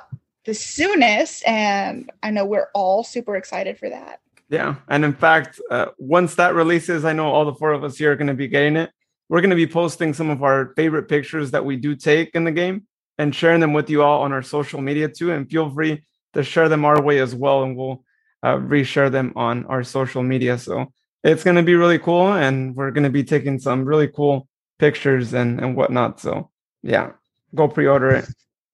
the 0.48 0.54
soonest 0.54 1.46
and 1.46 2.10
i 2.22 2.30
know 2.30 2.46
we're 2.46 2.70
all 2.74 3.04
super 3.04 3.36
excited 3.36 3.78
for 3.78 3.90
that 3.90 4.20
Yeah, 4.50 4.76
and 4.88 5.04
in 5.04 5.12
fact, 5.12 5.60
uh, 5.70 5.88
once 5.98 6.34
that 6.36 6.54
releases, 6.54 7.04
I 7.04 7.12
know 7.12 7.28
all 7.30 7.44
the 7.44 7.54
four 7.54 7.72
of 7.72 7.84
us 7.84 7.98
here 7.98 8.12
are 8.12 8.16
going 8.16 8.28
to 8.28 8.34
be 8.34 8.48
getting 8.48 8.76
it. 8.76 8.90
We're 9.28 9.42
going 9.42 9.50
to 9.50 9.56
be 9.56 9.66
posting 9.66 10.14
some 10.14 10.30
of 10.30 10.42
our 10.42 10.72
favorite 10.74 11.06
pictures 11.06 11.50
that 11.50 11.64
we 11.64 11.76
do 11.76 11.94
take 11.94 12.34
in 12.34 12.44
the 12.44 12.52
game 12.62 12.86
and 13.18 13.34
sharing 13.34 13.60
them 13.60 13.74
with 13.74 13.90
you 13.90 14.02
all 14.02 14.22
on 14.22 14.32
our 14.32 14.42
social 14.42 14.80
media 14.80 15.06
too. 15.08 15.32
And 15.32 15.50
feel 15.50 15.68
free 15.68 16.02
to 16.32 16.42
share 16.42 16.70
them 16.70 16.86
our 16.86 17.02
way 17.02 17.18
as 17.20 17.34
well, 17.34 17.62
and 17.62 17.76
we'll 17.76 18.02
uh, 18.42 18.56
reshare 18.56 19.10
them 19.10 19.32
on 19.36 19.66
our 19.66 19.84
social 19.84 20.22
media. 20.22 20.56
So 20.56 20.86
it's 21.22 21.44
going 21.44 21.56
to 21.56 21.62
be 21.62 21.74
really 21.74 21.98
cool, 21.98 22.32
and 22.32 22.74
we're 22.74 22.94
going 22.96 23.04
to 23.04 23.18
be 23.20 23.24
taking 23.24 23.58
some 23.58 23.84
really 23.84 24.08
cool 24.08 24.48
pictures 24.78 25.34
and 25.34 25.60
and 25.60 25.76
whatnot. 25.76 26.20
So 26.20 26.50
yeah, 26.82 27.12
go 27.54 27.68
pre-order 27.68 28.10
it. 28.20 28.26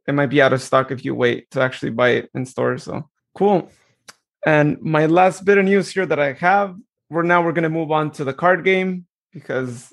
It 0.07 0.15
might 0.15 0.27
be 0.27 0.43
out 0.43 0.53
of 0.53 0.63
stock 0.63 0.91
if 0.91 1.05
you 1.05 1.15
wait 1.15 1.51
to 1.53 1.61
actually 1.61 1.91
buy 1.91 2.11
it 2.11 2.31
in 2.35 2.47
stores. 2.47 2.85
So 2.85 3.09
cool. 3.35 3.71
And 4.47 4.81
my 4.83 5.07
last 5.07 5.45
bit 5.45 5.59
of 5.59 5.65
news 5.65 5.91
here 5.91 6.05
that 6.07 6.21
I 6.21 6.33
have, 6.35 6.77
we're 7.09 7.23
now 7.23 7.43
we're 7.43 7.53
gonna 7.53 7.71
move 7.71 7.91
on 7.91 8.11
to 8.13 8.25
the 8.25 8.35
card 8.35 8.65
game 8.65 9.07
because 9.33 9.93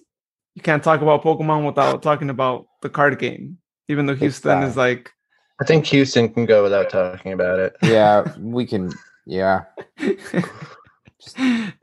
you 0.55 0.62
can't 0.62 0.84
talk 0.84 1.01
about 1.01 1.24
Pokemon 1.24 1.66
without 1.66 2.01
talking 2.01 2.30
about 2.30 2.68
the 2.82 2.89
card 2.89 3.18
game. 3.20 3.57
Even 3.88 4.05
though 4.05 4.16
Houston 4.16 4.64
is 4.64 4.78
like 4.78 5.12
I 5.62 5.64
think 5.64 5.86
Houston 5.88 6.28
can 6.28 6.45
go 6.47 6.64
without 6.64 6.89
talking 6.89 7.34
about 7.34 7.59
it. 7.59 7.76
Yeah, 7.84 8.26
we 8.39 8.66
can. 8.66 8.91
Yeah. 9.28 9.66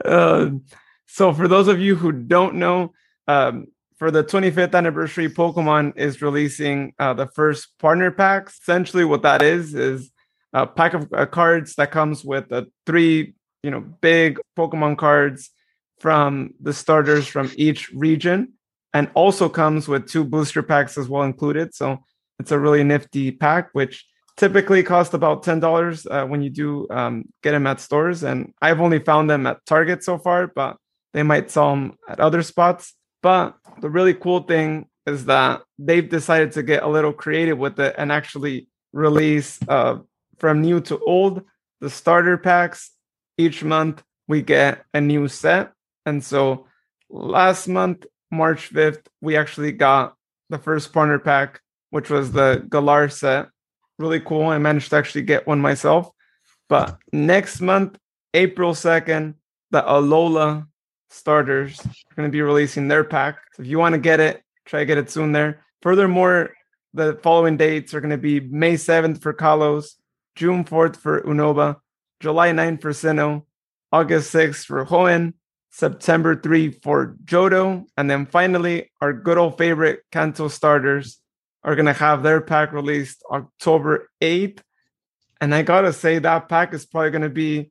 uh, 0.05 0.51
so 1.07 1.33
for 1.33 1.47
those 1.47 1.69
of 1.69 1.79
you 1.79 1.95
who 1.95 2.11
don't 2.11 2.57
know, 2.57 2.93
um, 3.29 3.69
for 3.99 4.13
the 4.13 4.23
25th 4.23 4.75
anniversary, 4.75 5.29
Pokemon 5.29 5.97
is 5.97 6.23
releasing 6.23 6.95
uh, 6.99 7.15
the 7.15 7.27
first 7.27 7.77
partner 7.79 8.11
packs. 8.13 8.59
Essentially, 8.61 9.05
what 9.05 9.23
that 9.23 9.43
is 9.43 9.75
is 9.75 10.11
a 10.53 10.67
pack 10.67 10.95
of 10.95 11.09
uh, 11.13 11.27
cards 11.27 11.75
that 11.75 11.91
comes 11.91 12.25
with 12.25 12.51
uh, 12.53 12.65
three, 12.87 13.35
you 13.63 13.71
know, 13.71 13.81
big 13.81 14.39
Pokemon 14.57 14.97
cards 14.99 15.51
from 15.99 16.55
the 16.63 16.73
starters 16.73 17.27
from 17.27 17.51
each 17.57 17.91
region, 17.91 18.53
and 18.95 19.11
also 19.15 19.49
comes 19.49 19.89
with 19.89 20.09
two 20.09 20.25
booster 20.25 20.63
packs 20.63 20.97
as 20.97 21.09
well 21.09 21.25
included. 21.25 21.75
So 21.75 21.99
it's 22.39 22.53
a 22.53 22.59
really 22.59 22.85
nifty 22.85 23.33
pack, 23.33 23.71
which 23.73 24.07
typically 24.37 24.85
cost 24.85 25.13
about 25.13 25.43
ten 25.43 25.59
dollars 25.59 26.07
uh, 26.07 26.25
when 26.25 26.41
you 26.41 26.51
do 26.51 26.87
um, 26.91 27.25
get 27.43 27.51
them 27.51 27.67
at 27.67 27.81
stores. 27.81 28.23
And 28.23 28.55
I've 28.63 28.81
only 28.81 29.01
found 29.01 29.29
them 29.29 29.45
at 29.49 29.67
Target 29.67 30.05
so 30.05 30.19
far, 30.19 30.47
but 30.47 30.77
they 31.13 31.25
might 31.25 31.51
sell 31.51 31.71
them 31.71 31.99
at 32.09 32.21
other 32.21 32.45
spots. 32.45 32.95
But 33.23 33.57
the 33.81 33.91
really 33.91 34.15
cool 34.15 34.43
thing 34.43 34.87
is 35.07 35.25
that 35.25 35.63
they've 35.79 36.09
decided 36.09 36.53
to 36.53 36.63
get 36.63 36.83
a 36.83 36.89
little 36.89 37.13
creative 37.13 37.59
with 37.59 37.81
it 37.81 37.95
and 37.99 38.13
actually 38.13 38.69
release 38.93 39.59
uh, 39.69 39.99
from 40.39 40.61
new 40.61 40.81
to 40.83 40.99
old 41.01 41.43
the 41.81 41.91
starter 41.91 42.37
packs. 42.37 42.91
Each 43.37 43.63
month 43.63 44.03
we 44.27 44.43
get 44.43 44.85
a 44.93 45.01
new 45.01 45.29
set. 45.29 45.73
And 46.05 46.23
so 46.23 46.67
last 47.09 47.69
month, 47.69 48.07
March 48.31 48.71
5th, 48.71 49.07
we 49.21 49.37
actually 49.37 49.73
got 49.73 50.15
the 50.51 50.59
first 50.59 50.93
partner 50.93 51.19
pack, 51.19 51.61
which 51.91 52.11
was 52.11 52.33
the 52.33 52.67
Galar 52.69 53.09
set. 53.09 53.49
Really 53.99 54.21
cool. 54.21 54.47
I 54.47 54.59
managed 54.59 54.91
to 54.91 54.97
actually 54.97 55.23
get 55.23 55.47
one 55.47 55.61
myself. 55.61 56.11
But 56.69 56.99
next 57.13 57.61
month, 57.61 57.99
April 58.35 58.75
2nd, 58.75 59.35
the 59.71 59.83
Alola 59.83 60.68
starters 61.11 61.81
are 61.81 62.15
going 62.17 62.29
to 62.29 62.33
be 62.33 62.43
releasing 62.43 62.89
their 62.89 63.05
pack. 63.05 63.39
So 63.55 63.63
if 63.63 63.69
you 63.69 63.79
want 63.79 63.95
to 63.95 64.01
get 64.01 64.21
it, 64.21 64.43
try 64.65 64.81
to 64.81 64.87
get 64.87 64.99
it 64.99 65.11
soon 65.11 65.33
there. 65.33 65.65
Furthermore, 65.83 66.51
the 66.95 67.19
following 67.23 67.57
dates 67.57 67.95
are 67.95 68.01
going 68.01 68.11
to 68.11 68.19
be 68.19 68.41
May 68.41 68.75
7th 68.75 69.21
for 69.21 69.33
Kalos, 69.33 69.95
June 70.35 70.65
4th 70.65 70.97
for 70.97 71.23
Unova, 71.23 71.77
July 72.21 72.51
9th 72.51 72.83
for 72.83 72.91
Sinnoh, 72.91 73.45
August 73.93 74.33
6th 74.35 74.65
for 74.65 74.85
Hoenn, 74.85 75.35
September 75.71 76.35
3 76.35 76.71
for 76.71 77.17
Johto, 77.25 77.85
and 77.97 78.11
then 78.11 78.27
finally 78.27 78.91
our 79.01 79.13
good 79.13 79.39
old 79.39 79.59
favorite 79.59 80.01
Kanto 80.11 80.49
starters 80.49 81.21
are 81.63 81.75
going 81.75 81.87
to 81.87 81.93
have 81.93 82.23
their 82.23 82.41
pack 82.41 82.73
released 82.73 83.23
October 83.31 84.09
8th. 84.21 84.61
And 85.41 85.55
I 85.55 85.63
got 85.63 85.83
to 85.83 85.93
say 85.93 86.19
that 86.19 86.49
pack 86.49 86.75
is 86.75 86.87
probably 86.87 87.11
going 87.11 87.23
to 87.23 87.29
be 87.29 87.71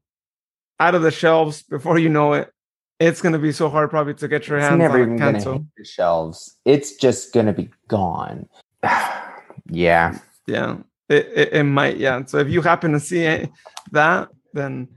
out 0.79 0.95
of 0.95 1.01
the 1.01 1.11
shelves 1.11 1.63
before 1.63 1.97
you 1.97 2.09
know 2.09 2.33
it 2.33 2.51
it's 2.99 3.21
going 3.21 3.33
to 3.33 3.39
be 3.39 3.51
so 3.51 3.69
hard 3.69 3.89
probably 3.89 4.13
to 4.15 4.27
get 4.27 4.47
your 4.47 4.57
It's 4.57 4.67
hands 4.67 4.79
never 4.79 4.95
on 4.95 5.01
even 5.01 5.15
a 5.15 5.17
gonna 5.19 5.53
hit 5.53 5.61
the 5.77 5.85
shelves. 5.85 6.57
It's 6.65 6.95
just 6.95 7.33
gonna 7.33 7.53
be 7.53 7.69
gone. 7.87 8.47
yeah. 9.69 10.17
Yeah, 10.47 10.77
it, 11.09 11.27
it, 11.35 11.53
it 11.53 11.63
might. 11.63 11.97
Yeah. 11.97 12.23
So 12.25 12.37
if 12.39 12.49
you 12.49 12.61
happen 12.61 12.93
to 12.93 12.99
see 12.99 13.23
it, 13.23 13.49
that, 13.91 14.29
then 14.53 14.87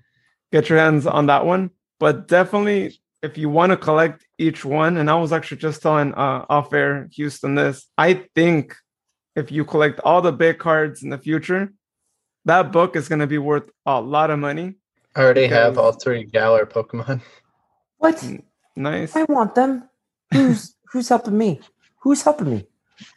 get 0.52 0.68
your 0.68 0.78
hands 0.78 1.06
on 1.06 1.26
that 1.26 1.44
one. 1.44 1.70
But 1.98 2.28
definitely, 2.28 2.98
if 3.22 3.36
you 3.36 3.50
want 3.50 3.70
to 3.70 3.76
collect 3.76 4.24
each 4.38 4.64
one, 4.64 4.96
and 4.96 5.10
I 5.10 5.16
was 5.16 5.32
actually 5.32 5.58
just 5.58 5.82
telling 5.82 6.14
uh, 6.14 6.46
off 6.48 6.72
air 6.72 7.08
Houston 7.12 7.56
this, 7.56 7.86
I 7.98 8.24
think 8.34 8.76
if 9.36 9.50
you 9.50 9.64
collect 9.64 10.00
all 10.00 10.22
the 10.22 10.32
big 10.32 10.58
cards 10.58 11.02
in 11.02 11.10
the 11.10 11.18
future, 11.18 11.72
that 12.44 12.72
book 12.72 12.96
is 12.96 13.08
going 13.08 13.18
to 13.18 13.26
be 13.26 13.38
worth 13.38 13.68
a 13.84 14.00
lot 14.00 14.30
of 14.30 14.38
money. 14.38 14.76
I 15.14 15.22
already 15.22 15.48
have 15.48 15.76
all 15.76 15.92
three 15.92 16.24
Galar 16.24 16.66
Pokemon. 16.66 17.20
What? 18.00 18.24
Nice. 18.74 19.14
I 19.14 19.24
want 19.24 19.54
them. 19.54 19.88
Who's 20.32 20.74
who's 20.90 21.08
helping 21.10 21.36
me? 21.36 21.60
Who's 22.00 22.22
helping 22.22 22.50
me? 22.50 22.66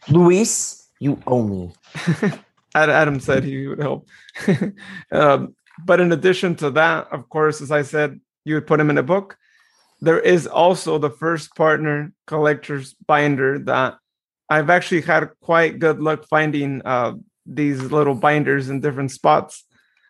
Luis, 0.10 0.90
you 1.00 1.20
owe 1.26 1.44
me. 1.44 1.72
Ad- 2.76 2.90
Adam 2.90 3.22
said 3.22 3.46
he 3.46 3.68
would 3.68 3.80
help. 3.80 4.10
um, 5.12 5.56
but 5.86 6.02
in 6.02 6.12
addition 6.12 6.56
to 6.56 6.72
that, 6.72 7.08
of 7.14 7.30
course, 7.30 7.62
as 7.62 7.72
I 7.72 7.84
said, 7.84 8.20
you 8.44 8.56
would 8.56 8.68
put 8.68 8.80
him 8.80 8.90
in 8.90 8.98
a 8.98 9.04
book. 9.04 9.38
There 10.02 10.20
is 10.20 10.48
also 10.48 10.98
the 10.98 11.10
first 11.10 11.56
partner 11.56 12.12
collector's 12.28 12.94
binder 12.94 13.60
that 13.60 13.96
I've 14.50 14.70
actually 14.70 15.02
had 15.02 15.30
quite 15.42 15.80
good 15.80 16.02
luck 16.02 16.26
finding 16.30 16.82
uh, 16.84 17.14
these 17.46 17.80
little 17.80 18.16
binders 18.16 18.70
in 18.70 18.82
different 18.82 19.12
spots, 19.12 19.64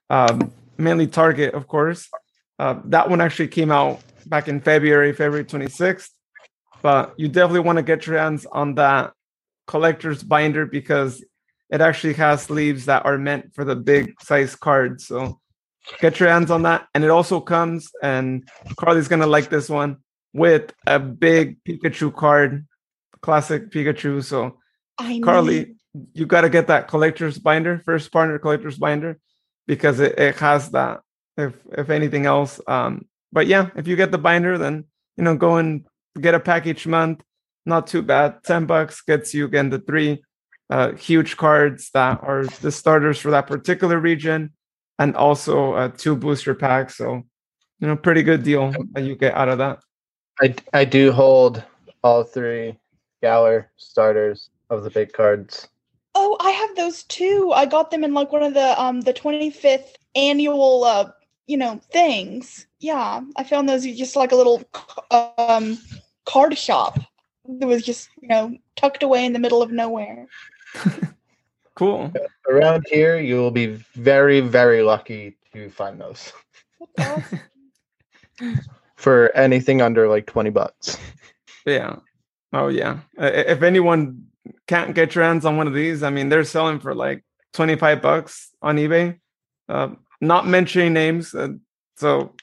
um, 0.10 0.52
mainly 0.80 1.06
Target, 1.06 1.54
of 1.54 1.68
course. 1.68 2.10
Uh, 2.58 2.80
that 2.86 3.10
one 3.10 3.22
actually 3.22 3.50
came 3.50 3.72
out 3.72 4.02
back 4.24 4.48
in 4.48 4.62
February, 4.62 5.14
February 5.14 5.46
26th. 5.46 6.10
But 6.82 7.14
you 7.18 7.28
definitely 7.28 7.62
want 7.62 7.78
to 7.78 7.84
get 7.84 8.06
your 8.06 8.18
hands 8.18 8.46
on 8.46 8.76
that 8.76 9.14
collector's 9.68 10.22
binder 10.22 10.66
because 10.66 11.24
it 11.70 11.82
actually 11.82 12.14
has 12.14 12.44
sleeves 12.44 12.86
that 12.86 13.06
are 13.06 13.18
meant 13.18 13.56
for 13.56 13.64
the 13.64 13.76
big 13.76 14.20
size 14.22 14.56
cards. 14.56 15.08
So 15.08 15.40
get 16.00 16.20
your 16.20 16.30
hands 16.30 16.52
on 16.52 16.64
that. 16.64 16.88
And 16.94 17.04
it 17.04 17.10
also 17.10 17.40
comes, 17.40 17.90
and 18.02 18.48
Carly's 18.78 19.08
gonna 19.08 19.28
like 19.28 19.50
this 19.50 19.70
one 19.70 19.98
with 20.34 20.74
a 20.86 21.00
big 21.00 21.64
Pikachu 21.64 22.14
card, 22.14 22.68
classic 23.22 23.72
Pikachu. 23.72 24.24
So 24.24 24.60
I 24.98 25.20
Carly, 25.24 25.76
you 26.14 26.26
got 26.26 26.42
to 26.42 26.50
get 26.50 26.68
that 26.68 26.88
collector's 26.88 27.38
binder, 27.38 27.82
first 27.86 28.12
partner 28.12 28.40
collector's 28.40 28.78
binder, 28.78 29.20
because 29.68 30.00
it, 30.00 30.18
it 30.18 30.36
has 30.38 30.72
that. 30.72 31.02
If 31.38 31.56
if 31.72 31.90
anything 31.90 32.26
else, 32.26 32.60
um, 32.68 33.06
but 33.34 33.48
yeah, 33.48 33.70
if 33.76 33.88
you 33.88 33.96
get 33.96 34.12
the 34.12 34.18
binder, 34.18 34.58
then 34.58 34.86
you 35.18 35.24
know 35.24 35.36
go 35.36 35.58
and 35.58 35.86
get 36.22 36.36
a 36.36 36.40
pack 36.40 36.68
each 36.68 36.86
month. 36.86 37.24
Not 37.66 37.88
too 37.88 38.02
bad. 38.02 38.44
Ten 38.44 38.66
bucks 38.66 39.02
gets 39.02 39.34
you 39.34 39.46
again 39.46 39.70
the 39.70 39.80
three 39.80 40.24
uh, 40.70 40.94
huge 40.94 41.36
cards 41.36 41.90
that 41.94 42.20
are 42.22 42.46
the 42.62 42.72
starters 42.72 43.20
for 43.20 43.32
that 43.32 43.48
particular 43.48 44.00
region, 44.00 44.54
and 45.00 45.16
also 45.16 45.74
uh, 45.74 45.90
two 45.90 46.16
booster 46.16 46.54
packs. 46.54 46.96
So 46.98 47.24
you 47.80 47.88
know, 47.88 47.96
pretty 47.96 48.24
good 48.24 48.44
deal 48.44 48.74
that 48.92 49.04
you 49.04 49.16
get 49.16 49.34
out 49.34 49.50
of 49.50 49.58
that. 49.58 49.80
I, 50.40 50.56
I 50.74 50.86
do 50.86 51.12
hold 51.12 51.64
all 52.04 52.24
three 52.24 52.78
Galar 53.22 53.72
starters 53.78 54.50
of 54.70 54.84
the 54.84 54.90
big 54.90 55.14
cards. 55.14 55.68
Oh, 56.16 56.38
I 56.40 56.52
have 56.52 56.76
those 56.76 57.04
too. 57.04 57.52
I 57.56 57.66
got 57.66 57.90
them 57.90 58.04
in 58.04 58.14
like 58.14 58.32
one 58.32 58.44
of 58.44 58.54
the 58.54 58.80
um 58.80 59.02
the 59.02 59.14
25th 59.14 59.96
annual 60.16 60.84
uh 60.84 61.10
you 61.48 61.58
know 61.58 61.80
things. 61.92 62.68
Yeah, 62.80 63.22
I 63.36 63.44
found 63.44 63.68
those 63.70 63.86
just 63.86 64.16
like 64.16 64.32
a 64.32 64.36
little 64.36 64.64
um 65.38 65.78
card 66.26 66.58
shop. 66.58 67.00
It 67.62 67.66
was 67.66 67.84
just 67.84 68.10
you 68.22 68.28
know 68.30 68.56
tucked 68.76 69.04
away 69.04 69.26
in 69.26 69.34
the 69.34 69.40
middle 69.40 69.62
of 69.62 69.72
nowhere. 69.72 70.28
Cool. 71.76 72.14
Around 72.48 72.86
here, 72.88 73.18
you 73.20 73.36
will 73.38 73.50
be 73.50 73.66
very, 73.96 74.42
very 74.42 74.84
lucky 74.84 75.36
to 75.54 75.72
find 75.72 76.00
those 76.00 76.32
awesome. 77.00 77.40
for 78.96 79.36
anything 79.36 79.82
under 79.82 80.08
like 80.08 80.28
20 80.28 80.52
bucks. 80.52 81.00
Yeah. 81.66 81.96
Oh 82.54 82.68
yeah. 82.68 83.00
I- 83.18 83.26
i- 83.26 83.46
If 83.50 83.64
anyone 83.64 84.28
can't 84.68 84.94
get 84.94 85.16
your 85.16 85.24
hands 85.24 85.46
on 85.46 85.58
one 85.58 85.66
of 85.66 85.74
these, 85.74 86.04
I 86.04 86.12
mean, 86.12 86.30
they're 86.30 86.44
selling 86.44 86.80
for 86.80 86.94
like 86.94 87.24
25 87.54 88.04
bucks 88.04 88.52
on 88.62 88.78
eBay. 88.78 89.20
Uh, 89.68 89.90
not 90.28 90.48
mentioning 90.48 90.94
names, 90.94 91.36
uh, 91.36 91.50
so 91.98 92.34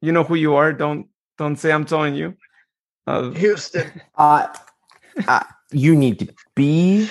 you 0.00 0.12
know 0.12 0.24
who 0.24 0.34
you 0.34 0.54
are. 0.54 0.72
Don't 0.72 1.08
don't 1.38 1.56
say 1.56 1.72
I'm 1.72 1.84
telling 1.84 2.14
you. 2.14 2.34
Uh, 3.06 3.30
Houston. 3.30 3.90
Uh, 4.16 4.46
uh 5.26 5.44
you 5.72 5.94
need 5.94 6.18
to 6.18 6.28
be 6.54 7.08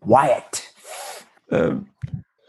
quiet. 0.00 0.68
uh, 1.50 1.76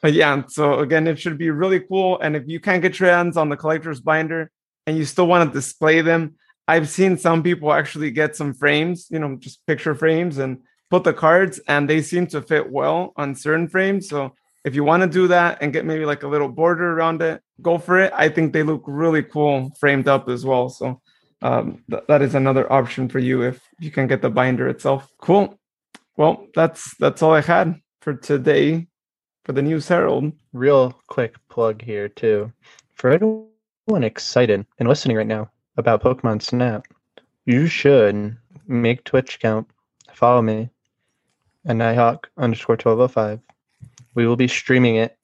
but 0.01 0.13
yeah, 0.13 0.43
so 0.47 0.79
again, 0.79 1.07
it 1.07 1.19
should 1.19 1.37
be 1.37 1.49
really 1.49 1.79
cool. 1.79 2.19
And 2.19 2.35
if 2.35 2.43
you 2.47 2.59
can't 2.59 2.81
get 2.81 2.99
your 2.99 3.09
hands 3.09 3.37
on 3.37 3.49
the 3.49 3.57
collector's 3.57 3.99
binder 3.99 4.51
and 4.85 4.97
you 4.97 5.05
still 5.05 5.27
want 5.27 5.49
to 5.49 5.57
display 5.57 6.01
them, 6.01 6.35
I've 6.67 6.89
seen 6.89 7.17
some 7.17 7.43
people 7.43 7.71
actually 7.71 8.11
get 8.11 8.35
some 8.35 8.53
frames, 8.53 9.07
you 9.09 9.19
know, 9.19 9.35
just 9.35 9.65
picture 9.67 9.95
frames 9.95 10.37
and 10.37 10.59
put 10.89 11.03
the 11.03 11.13
cards, 11.13 11.59
and 11.67 11.89
they 11.89 12.01
seem 12.01 12.27
to 12.27 12.41
fit 12.41 12.71
well 12.71 13.13
on 13.15 13.35
certain 13.35 13.67
frames. 13.67 14.09
So 14.09 14.35
if 14.65 14.73
you 14.73 14.83
want 14.83 15.03
to 15.03 15.07
do 15.07 15.27
that 15.27 15.59
and 15.61 15.71
get 15.71 15.85
maybe 15.85 16.05
like 16.05 16.23
a 16.23 16.27
little 16.27 16.49
border 16.49 16.91
around 16.91 17.21
it, 17.21 17.41
go 17.61 17.77
for 17.77 17.99
it. 17.99 18.11
I 18.15 18.29
think 18.29 18.51
they 18.51 18.63
look 18.63 18.83
really 18.87 19.21
cool 19.21 19.71
framed 19.79 20.07
up 20.07 20.27
as 20.27 20.43
well. 20.43 20.69
So 20.69 20.99
um, 21.43 21.83
th- 21.89 22.03
that 22.07 22.23
is 22.23 22.33
another 22.33 22.71
option 22.73 23.07
for 23.07 23.19
you 23.19 23.43
if 23.43 23.61
you 23.79 23.91
can 23.91 24.07
get 24.07 24.23
the 24.23 24.29
binder 24.31 24.67
itself. 24.67 25.07
Cool. 25.19 25.57
well, 26.17 26.47
that's 26.55 26.95
that's 26.97 27.21
all 27.21 27.33
I 27.33 27.41
had 27.41 27.79
for 28.01 28.13
today 28.13 28.87
for 29.43 29.53
the 29.53 29.61
News 29.61 29.87
Herald. 29.87 30.33
Real 30.53 30.99
quick 31.07 31.35
plug 31.49 31.81
here 31.81 32.09
too. 32.09 32.51
For 32.95 33.11
anyone 33.11 34.03
excited 34.03 34.65
and 34.79 34.89
listening 34.89 35.17
right 35.17 35.27
now 35.27 35.51
about 35.77 36.01
Pokemon 36.01 36.41
Snap, 36.41 36.87
you 37.45 37.67
should 37.67 38.35
make 38.67 39.03
Twitch 39.03 39.35
account, 39.35 39.69
follow 40.13 40.41
me, 40.41 40.69
and 41.65 41.77
Nighthawk 41.77 42.29
underscore 42.37 42.77
twelve 42.77 42.99
oh 42.99 43.07
five. 43.07 43.39
We 44.15 44.25
will 44.25 44.37
be 44.37 44.47
streaming 44.47 44.95
it 44.95 45.17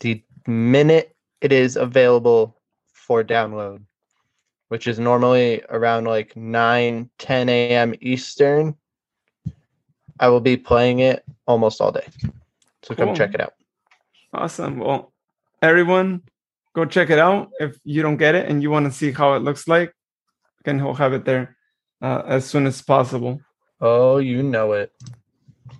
the 0.00 0.22
minute 0.46 1.16
it 1.40 1.52
is 1.52 1.76
available 1.76 2.60
for 2.92 3.22
download, 3.22 3.82
which 4.68 4.86
is 4.86 4.98
normally 4.98 5.62
around 5.70 6.04
like 6.04 6.36
9, 6.36 7.10
10 7.18 7.48
a.m. 7.48 7.94
Eastern. 8.00 8.74
I 10.18 10.28
will 10.28 10.40
be 10.40 10.56
playing 10.56 10.98
it 10.98 11.24
almost 11.46 11.80
all 11.80 11.92
day. 11.92 12.06
So 12.82 12.94
come 12.94 13.14
check 13.14 13.34
it 13.34 13.40
out. 13.40 13.54
Awesome. 14.32 14.78
Well, 14.78 15.12
everyone, 15.62 16.22
go 16.74 16.84
check 16.84 17.10
it 17.10 17.18
out. 17.18 17.50
If 17.60 17.78
you 17.84 18.02
don't 18.02 18.16
get 18.16 18.34
it 18.34 18.48
and 18.48 18.62
you 18.62 18.70
want 18.70 18.86
to 18.86 18.92
see 18.92 19.12
how 19.12 19.34
it 19.34 19.40
looks 19.40 19.68
like, 19.68 19.94
again, 20.60 20.78
he'll 20.78 20.94
have 20.94 21.12
it 21.12 21.24
there 21.24 21.56
uh, 22.02 22.22
as 22.26 22.44
soon 22.44 22.66
as 22.66 22.82
possible. 22.82 23.40
Oh, 23.80 24.18
you 24.18 24.42
know 24.42 24.72
it. 24.72 24.92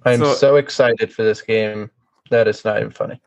I'm 0.05 0.19
So- 0.21 0.35
so, 0.35 0.57
excited 0.57 1.13
for 1.13 1.25
this 1.25 1.43
game 1.43 1.91
that 2.31 2.49
it's 2.49 2.65
not 2.65 2.79
even 2.79 2.91
funny. 2.91 3.21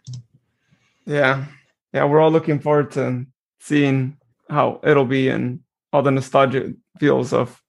Yeah. 1.05 1.45
Yeah, 1.93 2.05
we're 2.05 2.19
all 2.19 2.31
looking 2.31 2.59
forward 2.59 2.91
to 2.91 3.25
seeing 3.59 4.17
how 4.49 4.79
it'll 4.83 5.05
be 5.05 5.29
and 5.29 5.61
all 5.93 6.01
the 6.01 6.11
nostalgia 6.11 6.73
feels 6.99 7.33
of 7.33 7.61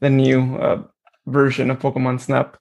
the 0.00 0.10
new 0.10 0.56
uh, 0.56 0.82
version 1.26 1.70
of 1.70 1.78
Pokemon 1.78 2.20
Snap. 2.20 2.56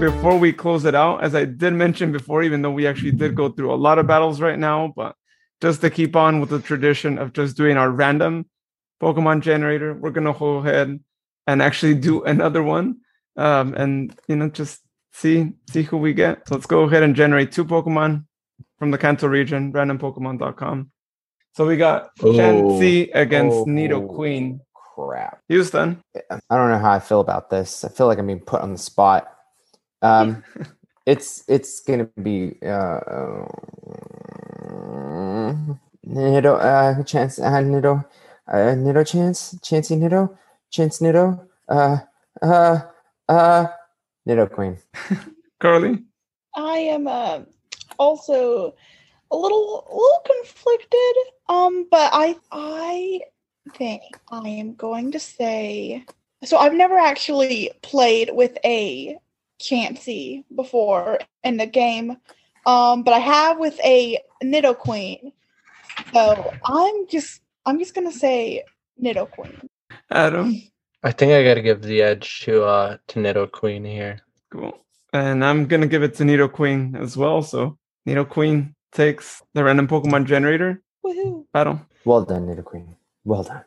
Before 0.00 0.38
we 0.38 0.52
close 0.52 0.84
it 0.84 0.94
out, 0.94 1.22
as 1.22 1.34
I 1.34 1.44
did 1.44 1.72
mention 1.72 2.12
before, 2.12 2.42
even 2.42 2.62
though 2.62 2.70
we 2.70 2.86
actually 2.86 3.12
did 3.12 3.34
go 3.34 3.48
through 3.48 3.72
a 3.72 3.76
lot 3.76 3.98
of 3.98 4.06
battles 4.06 4.40
right 4.40 4.58
now, 4.58 4.92
but 4.94 5.14
just 5.60 5.80
to 5.80 5.90
keep 5.90 6.14
on 6.16 6.40
with 6.40 6.50
the 6.50 6.60
tradition 6.60 7.18
of 7.18 7.32
just 7.32 7.56
doing 7.56 7.76
our 7.76 7.90
random 7.90 8.46
Pokemon 9.00 9.40
generator, 9.40 9.94
we're 9.94 10.10
gonna 10.10 10.34
go 10.34 10.56
ahead 10.56 10.98
and 11.46 11.62
actually 11.62 11.94
do 11.94 12.22
another 12.24 12.62
one, 12.62 12.96
um, 13.36 13.74
and 13.74 14.18
you 14.28 14.36
know 14.36 14.48
just 14.48 14.80
see 15.16 15.52
see 15.70 15.82
who 15.82 15.96
we 15.96 16.12
get. 16.12 16.46
So 16.46 16.54
let's 16.54 16.66
go 16.66 16.82
ahead 16.82 17.02
and 17.02 17.16
generate 17.16 17.50
two 17.52 17.64
Pokemon 17.64 18.24
from 18.78 18.90
the 18.90 18.98
Kanto 18.98 19.26
region, 19.26 19.72
randompokemon.com. 19.72 20.90
So 21.54 21.66
we 21.66 21.76
got 21.76 22.10
Oh. 22.22 22.32
Chansey 22.32 23.10
against 23.14 23.56
Oh. 23.56 23.64
Nido 23.64 24.06
Queen. 24.06 24.60
Crap. 24.94 25.40
Houston. 25.48 26.02
I 26.30 26.56
don't 26.56 26.70
know 26.70 26.78
how 26.78 26.92
I 26.92 27.00
feel 27.00 27.20
about 27.20 27.50
this. 27.50 27.84
I 27.84 27.88
feel 27.88 28.06
like 28.06 28.18
I'm 28.18 28.26
being 28.26 28.40
put 28.40 28.62
on 28.62 28.72
the 28.72 28.78
spot. 28.78 29.28
Um, 30.02 30.42
it's 31.06 31.44
it's 31.48 31.80
gonna 31.80 32.08
be 32.22 32.58
uh, 32.62 33.00
Nido 36.04 36.54
uh 36.56 37.02
chance 37.04 37.38
uh 37.38 37.60
Nido 37.60 38.04
uh 38.48 38.74
Nido 38.74 39.04
chance 39.04 39.54
Chansey 39.62 39.98
Nido 39.98 40.36
chance 40.70 41.00
Nido 41.00 41.46
uh 41.68 41.98
uh 42.42 42.80
uh 43.28 43.66
Nidoqueen. 44.26 44.78
Carly. 45.60 46.02
I 46.56 46.78
am 46.78 47.06
uh, 47.06 47.40
also 47.98 48.74
a 49.30 49.36
little 49.36 49.86
a 49.90 49.94
little 49.94 50.22
conflicted. 50.24 51.16
Um, 51.48 51.86
but 51.90 52.10
I 52.12 52.36
I 52.50 53.20
think 53.74 54.02
I 54.30 54.48
am 54.48 54.74
going 54.74 55.12
to 55.12 55.20
say 55.20 56.04
so. 56.44 56.56
I've 56.56 56.74
never 56.74 56.98
actually 56.98 57.70
played 57.82 58.30
with 58.32 58.56
a 58.64 59.16
Chansey 59.60 60.44
before 60.54 61.18
in 61.44 61.56
the 61.56 61.66
game, 61.66 62.16
um, 62.66 63.02
but 63.02 63.14
I 63.14 63.18
have 63.18 63.58
with 63.58 63.78
a 63.84 64.18
Nidoqueen. 64.42 65.32
So 66.12 66.52
I'm 66.64 67.06
just 67.08 67.40
I'm 67.64 67.78
just 67.78 67.94
gonna 67.94 68.12
say 68.12 68.64
Nidoqueen. 69.02 69.68
Adam. 70.10 70.62
I 71.06 71.12
think 71.12 71.30
I 71.30 71.44
got 71.44 71.54
to 71.54 71.62
give 71.62 71.82
the 71.82 72.02
edge 72.02 72.40
to 72.40 72.64
uh 72.64 72.96
to 73.06 73.20
Nidoqueen 73.20 73.86
here. 73.86 74.18
Cool. 74.50 74.76
And 75.12 75.44
I'm 75.44 75.66
gonna 75.66 75.86
give 75.86 76.02
it 76.02 76.14
to 76.14 76.24
Nidoqueen 76.24 77.00
as 77.00 77.16
well. 77.16 77.42
So 77.42 77.78
Nidoqueen 78.08 78.74
takes 78.90 79.40
the 79.54 79.62
random 79.62 79.86
Pokemon 79.86 80.26
generator 80.26 80.82
Woohoo! 81.04 81.46
battle. 81.52 81.80
Well 82.04 82.24
done, 82.24 82.48
Nidoqueen. 82.48 82.96
Well 83.24 83.44
done. 83.44 83.62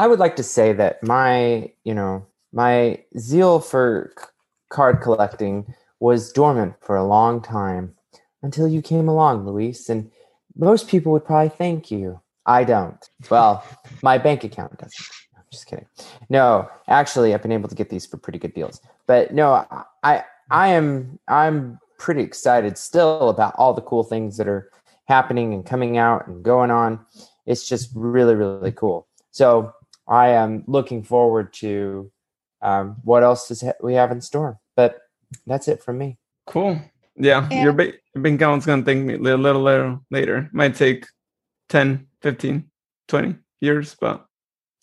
I 0.00 0.06
would 0.06 0.20
like 0.20 0.36
to 0.36 0.42
say 0.42 0.72
that 0.72 1.02
my, 1.02 1.70
you 1.84 1.92
know, 1.92 2.24
my 2.54 3.04
zeal 3.18 3.60
for 3.60 4.14
c- 4.18 4.24
card 4.70 5.02
collecting 5.02 5.74
was 6.00 6.32
dormant 6.32 6.76
for 6.80 6.96
a 6.96 7.04
long 7.04 7.42
time 7.42 7.94
until 8.42 8.68
you 8.68 8.80
came 8.80 9.06
along, 9.06 9.44
Luis. 9.44 9.90
And 9.90 10.10
most 10.56 10.88
people 10.88 11.12
would 11.12 11.26
probably 11.26 11.50
thank 11.50 11.90
you. 11.90 12.22
I 12.46 12.64
don't. 12.64 13.06
Well, 13.28 13.62
my 14.02 14.16
bank 14.16 14.44
account 14.44 14.78
doesn't. 14.78 15.06
I'm 15.48 15.52
just 15.52 15.66
kidding. 15.66 15.86
No, 16.28 16.68
actually, 16.88 17.32
I've 17.32 17.40
been 17.40 17.52
able 17.52 17.70
to 17.70 17.74
get 17.74 17.88
these 17.88 18.04
for 18.04 18.18
pretty 18.18 18.38
good 18.38 18.52
deals. 18.52 18.82
But 19.06 19.32
no, 19.32 19.64
I, 20.02 20.24
I 20.50 20.68
am, 20.68 21.18
I'm 21.26 21.78
pretty 21.98 22.20
excited 22.22 22.76
still 22.76 23.30
about 23.30 23.54
all 23.56 23.72
the 23.72 23.80
cool 23.80 24.04
things 24.04 24.36
that 24.36 24.46
are 24.46 24.70
happening 25.06 25.54
and 25.54 25.64
coming 25.64 25.96
out 25.96 26.26
and 26.26 26.42
going 26.42 26.70
on. 26.70 27.00
It's 27.46 27.66
just 27.66 27.90
really, 27.94 28.34
really 28.34 28.72
cool. 28.72 29.08
So 29.30 29.72
I 30.06 30.28
am 30.28 30.64
looking 30.66 31.02
forward 31.02 31.54
to 31.54 32.10
um, 32.60 32.96
what 33.04 33.22
else 33.22 33.50
is 33.50 33.62
ha- 33.62 33.72
we 33.82 33.94
have 33.94 34.10
in 34.12 34.20
store. 34.20 34.58
But 34.76 34.98
that's 35.46 35.66
it 35.66 35.82
from 35.82 35.96
me. 35.96 36.18
Cool. 36.46 36.78
Yeah, 37.16 37.48
Yeah. 37.50 37.62
your 37.62 37.72
ba- 37.72 37.94
your 38.14 38.22
bank 38.22 38.38
account's 38.40 38.66
gonna 38.66 38.84
thank 38.84 39.04
me 39.06 39.14
a 39.14 39.18
little, 39.18 39.40
little 39.40 39.62
later. 39.62 39.98
Later, 40.10 40.50
might 40.52 40.74
take 40.74 41.06
10, 41.70 42.06
15, 42.20 42.70
20 43.08 43.34
years, 43.60 43.96
but 43.98 44.26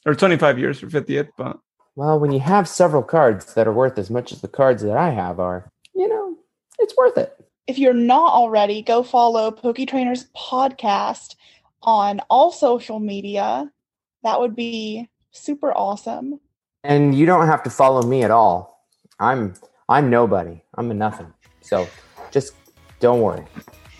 or 0.05 0.15
25 0.15 0.59
years 0.59 0.79
for 0.79 0.87
50th, 0.87 1.29
but 1.37 1.59
Well, 1.95 2.19
when 2.19 2.31
you 2.31 2.39
have 2.39 2.67
several 2.67 3.03
cards 3.03 3.53
that 3.55 3.67
are 3.67 3.73
worth 3.73 3.97
as 3.97 4.09
much 4.09 4.31
as 4.31 4.41
the 4.41 4.47
cards 4.47 4.81
that 4.83 4.97
I 4.97 5.09
have 5.09 5.39
are, 5.39 5.69
you 5.93 6.07
know, 6.07 6.35
it's 6.79 6.95
worth 6.97 7.17
it. 7.17 7.33
if 7.67 7.77
you're 7.79 7.93
not 7.93 8.33
already, 8.33 8.81
go 8.81 9.01
follow 9.03 9.49
Poke 9.51 9.79
Trainers 9.87 10.27
podcast 10.35 11.35
on 11.81 12.19
all 12.29 12.51
social 12.51 12.99
media. 12.99 13.71
That 14.23 14.39
would 14.39 14.55
be 14.55 15.09
super 15.31 15.71
awesome. 15.73 16.39
And 16.83 17.15
you 17.15 17.25
don't 17.25 17.47
have 17.47 17.63
to 17.63 17.69
follow 17.69 18.01
me 18.03 18.23
at 18.23 18.31
all. 18.31 18.85
I'm 19.19 19.53
I'm 19.89 20.09
nobody. 20.09 20.61
I'm 20.75 20.91
a 20.91 20.93
nothing. 20.93 21.31
So 21.61 21.87
just 22.31 22.53
don't 22.99 23.21
worry. 23.21 23.45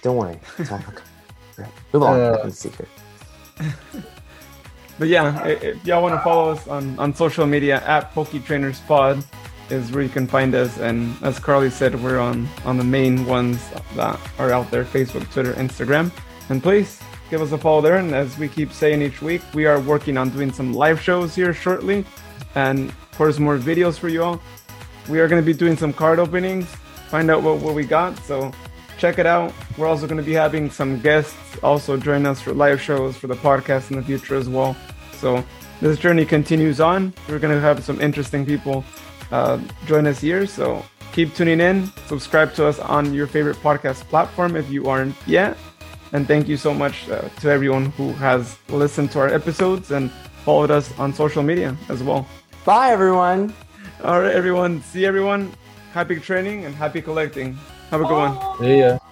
Don't 0.02 0.18
worry. 0.18 0.40
It's 0.60 0.72
all 0.72 0.80
okay. 0.90 1.70
Move 1.94 2.04
on. 2.04 2.20
Uh, 2.20 2.32
Nothing's 2.32 2.60
secret. 2.60 2.90
but 4.98 5.08
yeah, 5.08 5.46
if 5.46 5.86
y'all 5.86 6.02
want 6.02 6.16
to 6.16 6.22
follow 6.22 6.52
us 6.52 6.68
on 6.68 6.98
on 7.00 7.14
social 7.14 7.46
media 7.46 7.82
at 7.86 8.14
Trainers 8.46 8.80
Pod 8.82 9.24
is 9.70 9.92
where 9.92 10.04
you 10.04 10.10
can 10.10 10.28
find 10.28 10.54
us. 10.54 10.78
And 10.78 11.16
as 11.24 11.40
Carly 11.40 11.70
said, 11.70 12.02
we're 12.02 12.20
on 12.20 12.48
on 12.66 12.78
the 12.78 12.84
main 12.84 13.26
ones 13.26 13.60
that 13.96 14.20
are 14.40 14.52
out 14.52 14.72
there: 14.72 14.86
Facebook, 14.86 15.30
Twitter, 15.32 15.54
Instagram. 15.54 16.12
And 16.50 16.62
please 16.62 17.02
give 17.30 17.42
us 17.42 17.52
a 17.52 17.58
follow 17.58 17.82
there. 17.82 17.98
And 17.98 18.14
as 18.14 18.38
we 18.38 18.48
keep 18.48 18.72
saying 18.72 19.02
each 19.02 19.22
week, 19.22 19.42
we 19.54 19.66
are 19.66 19.80
working 19.80 20.18
on 20.18 20.30
doing 20.30 20.52
some 20.52 20.74
live 20.74 21.02
shows 21.02 21.36
here 21.36 21.54
shortly, 21.54 22.06
and 22.54 22.90
of 22.90 23.12
course 23.18 23.40
more 23.40 23.58
videos 23.58 23.98
for 23.98 24.10
you 24.10 24.24
all. 24.24 24.42
We 25.10 25.20
are 25.20 25.28
going 25.28 25.42
to 25.42 25.46
be 25.46 25.54
doing 25.54 25.78
some 25.78 25.94
card 25.94 26.20
openings. 26.20 26.68
Find 27.10 27.30
out 27.30 27.44
what, 27.44 27.60
what 27.60 27.76
we 27.76 27.86
got. 27.86 28.18
So 28.26 28.52
check 28.98 29.20
it 29.20 29.26
out. 29.26 29.54
We're 29.78 29.88
also 29.88 30.08
going 30.08 30.18
to 30.18 30.24
be 30.24 30.34
having 30.34 30.70
some 30.70 31.00
guests 31.00 31.36
also 31.64 31.98
join 31.98 32.26
us 32.26 32.42
for 32.42 32.54
live 32.54 32.82
shows 32.82 33.18
for 33.18 33.28
the 33.28 33.36
podcast 33.36 33.92
in 33.92 33.98
the 33.98 34.04
future 34.04 34.36
as 34.36 34.50
well. 34.50 34.76
So 35.14 35.44
this 35.82 35.98
journey 36.00 36.26
continues 36.26 36.80
on. 36.80 37.14
We're 37.28 37.40
going 37.40 37.54
to 37.54 37.62
have 37.62 37.84
some 37.84 38.00
interesting 38.02 38.46
people 38.46 38.84
uh, 39.32 39.60
join 39.86 40.08
us 40.08 40.20
here. 40.20 40.48
So 40.48 40.84
keep 41.12 41.34
tuning 41.34 41.60
in. 41.60 41.92
Subscribe 42.08 42.54
to 42.56 42.68
us 42.68 42.80
on 42.80 43.14
your 43.14 43.28
favorite 43.28 43.58
podcast 43.58 44.04
platform 44.10 44.56
if 44.56 44.70
you 44.70 44.88
aren't 44.88 45.16
yet. 45.28 45.58
And 46.14 46.28
thank 46.28 46.48
you 46.48 46.56
so 46.56 46.74
much 46.74 47.10
uh, 47.10 47.28
to 47.42 47.50
everyone 47.50 47.88
who 47.92 48.14
has 48.14 48.58
listened 48.70 49.12
to 49.12 49.20
our 49.20 49.28
episodes 49.28 49.92
and 49.92 50.12
followed 50.44 50.72
us 50.72 50.98
on 51.00 51.14
social 51.14 51.44
media 51.44 51.76
as 51.90 52.04
well. 52.04 52.28
Bye 52.64 52.92
everyone. 52.92 53.54
All 54.04 54.22
right, 54.22 54.36
everyone. 54.36 54.82
See 54.82 55.06
everyone. 55.06 55.52
Happy 55.94 56.20
training 56.20 56.66
and 56.66 56.76
happy 56.76 57.02
collecting. 57.02 57.58
Have 57.96 58.04
a 58.04 58.08
good 58.10 58.18
one. 58.18 58.60
See 58.60 58.80
ya. 58.80 59.05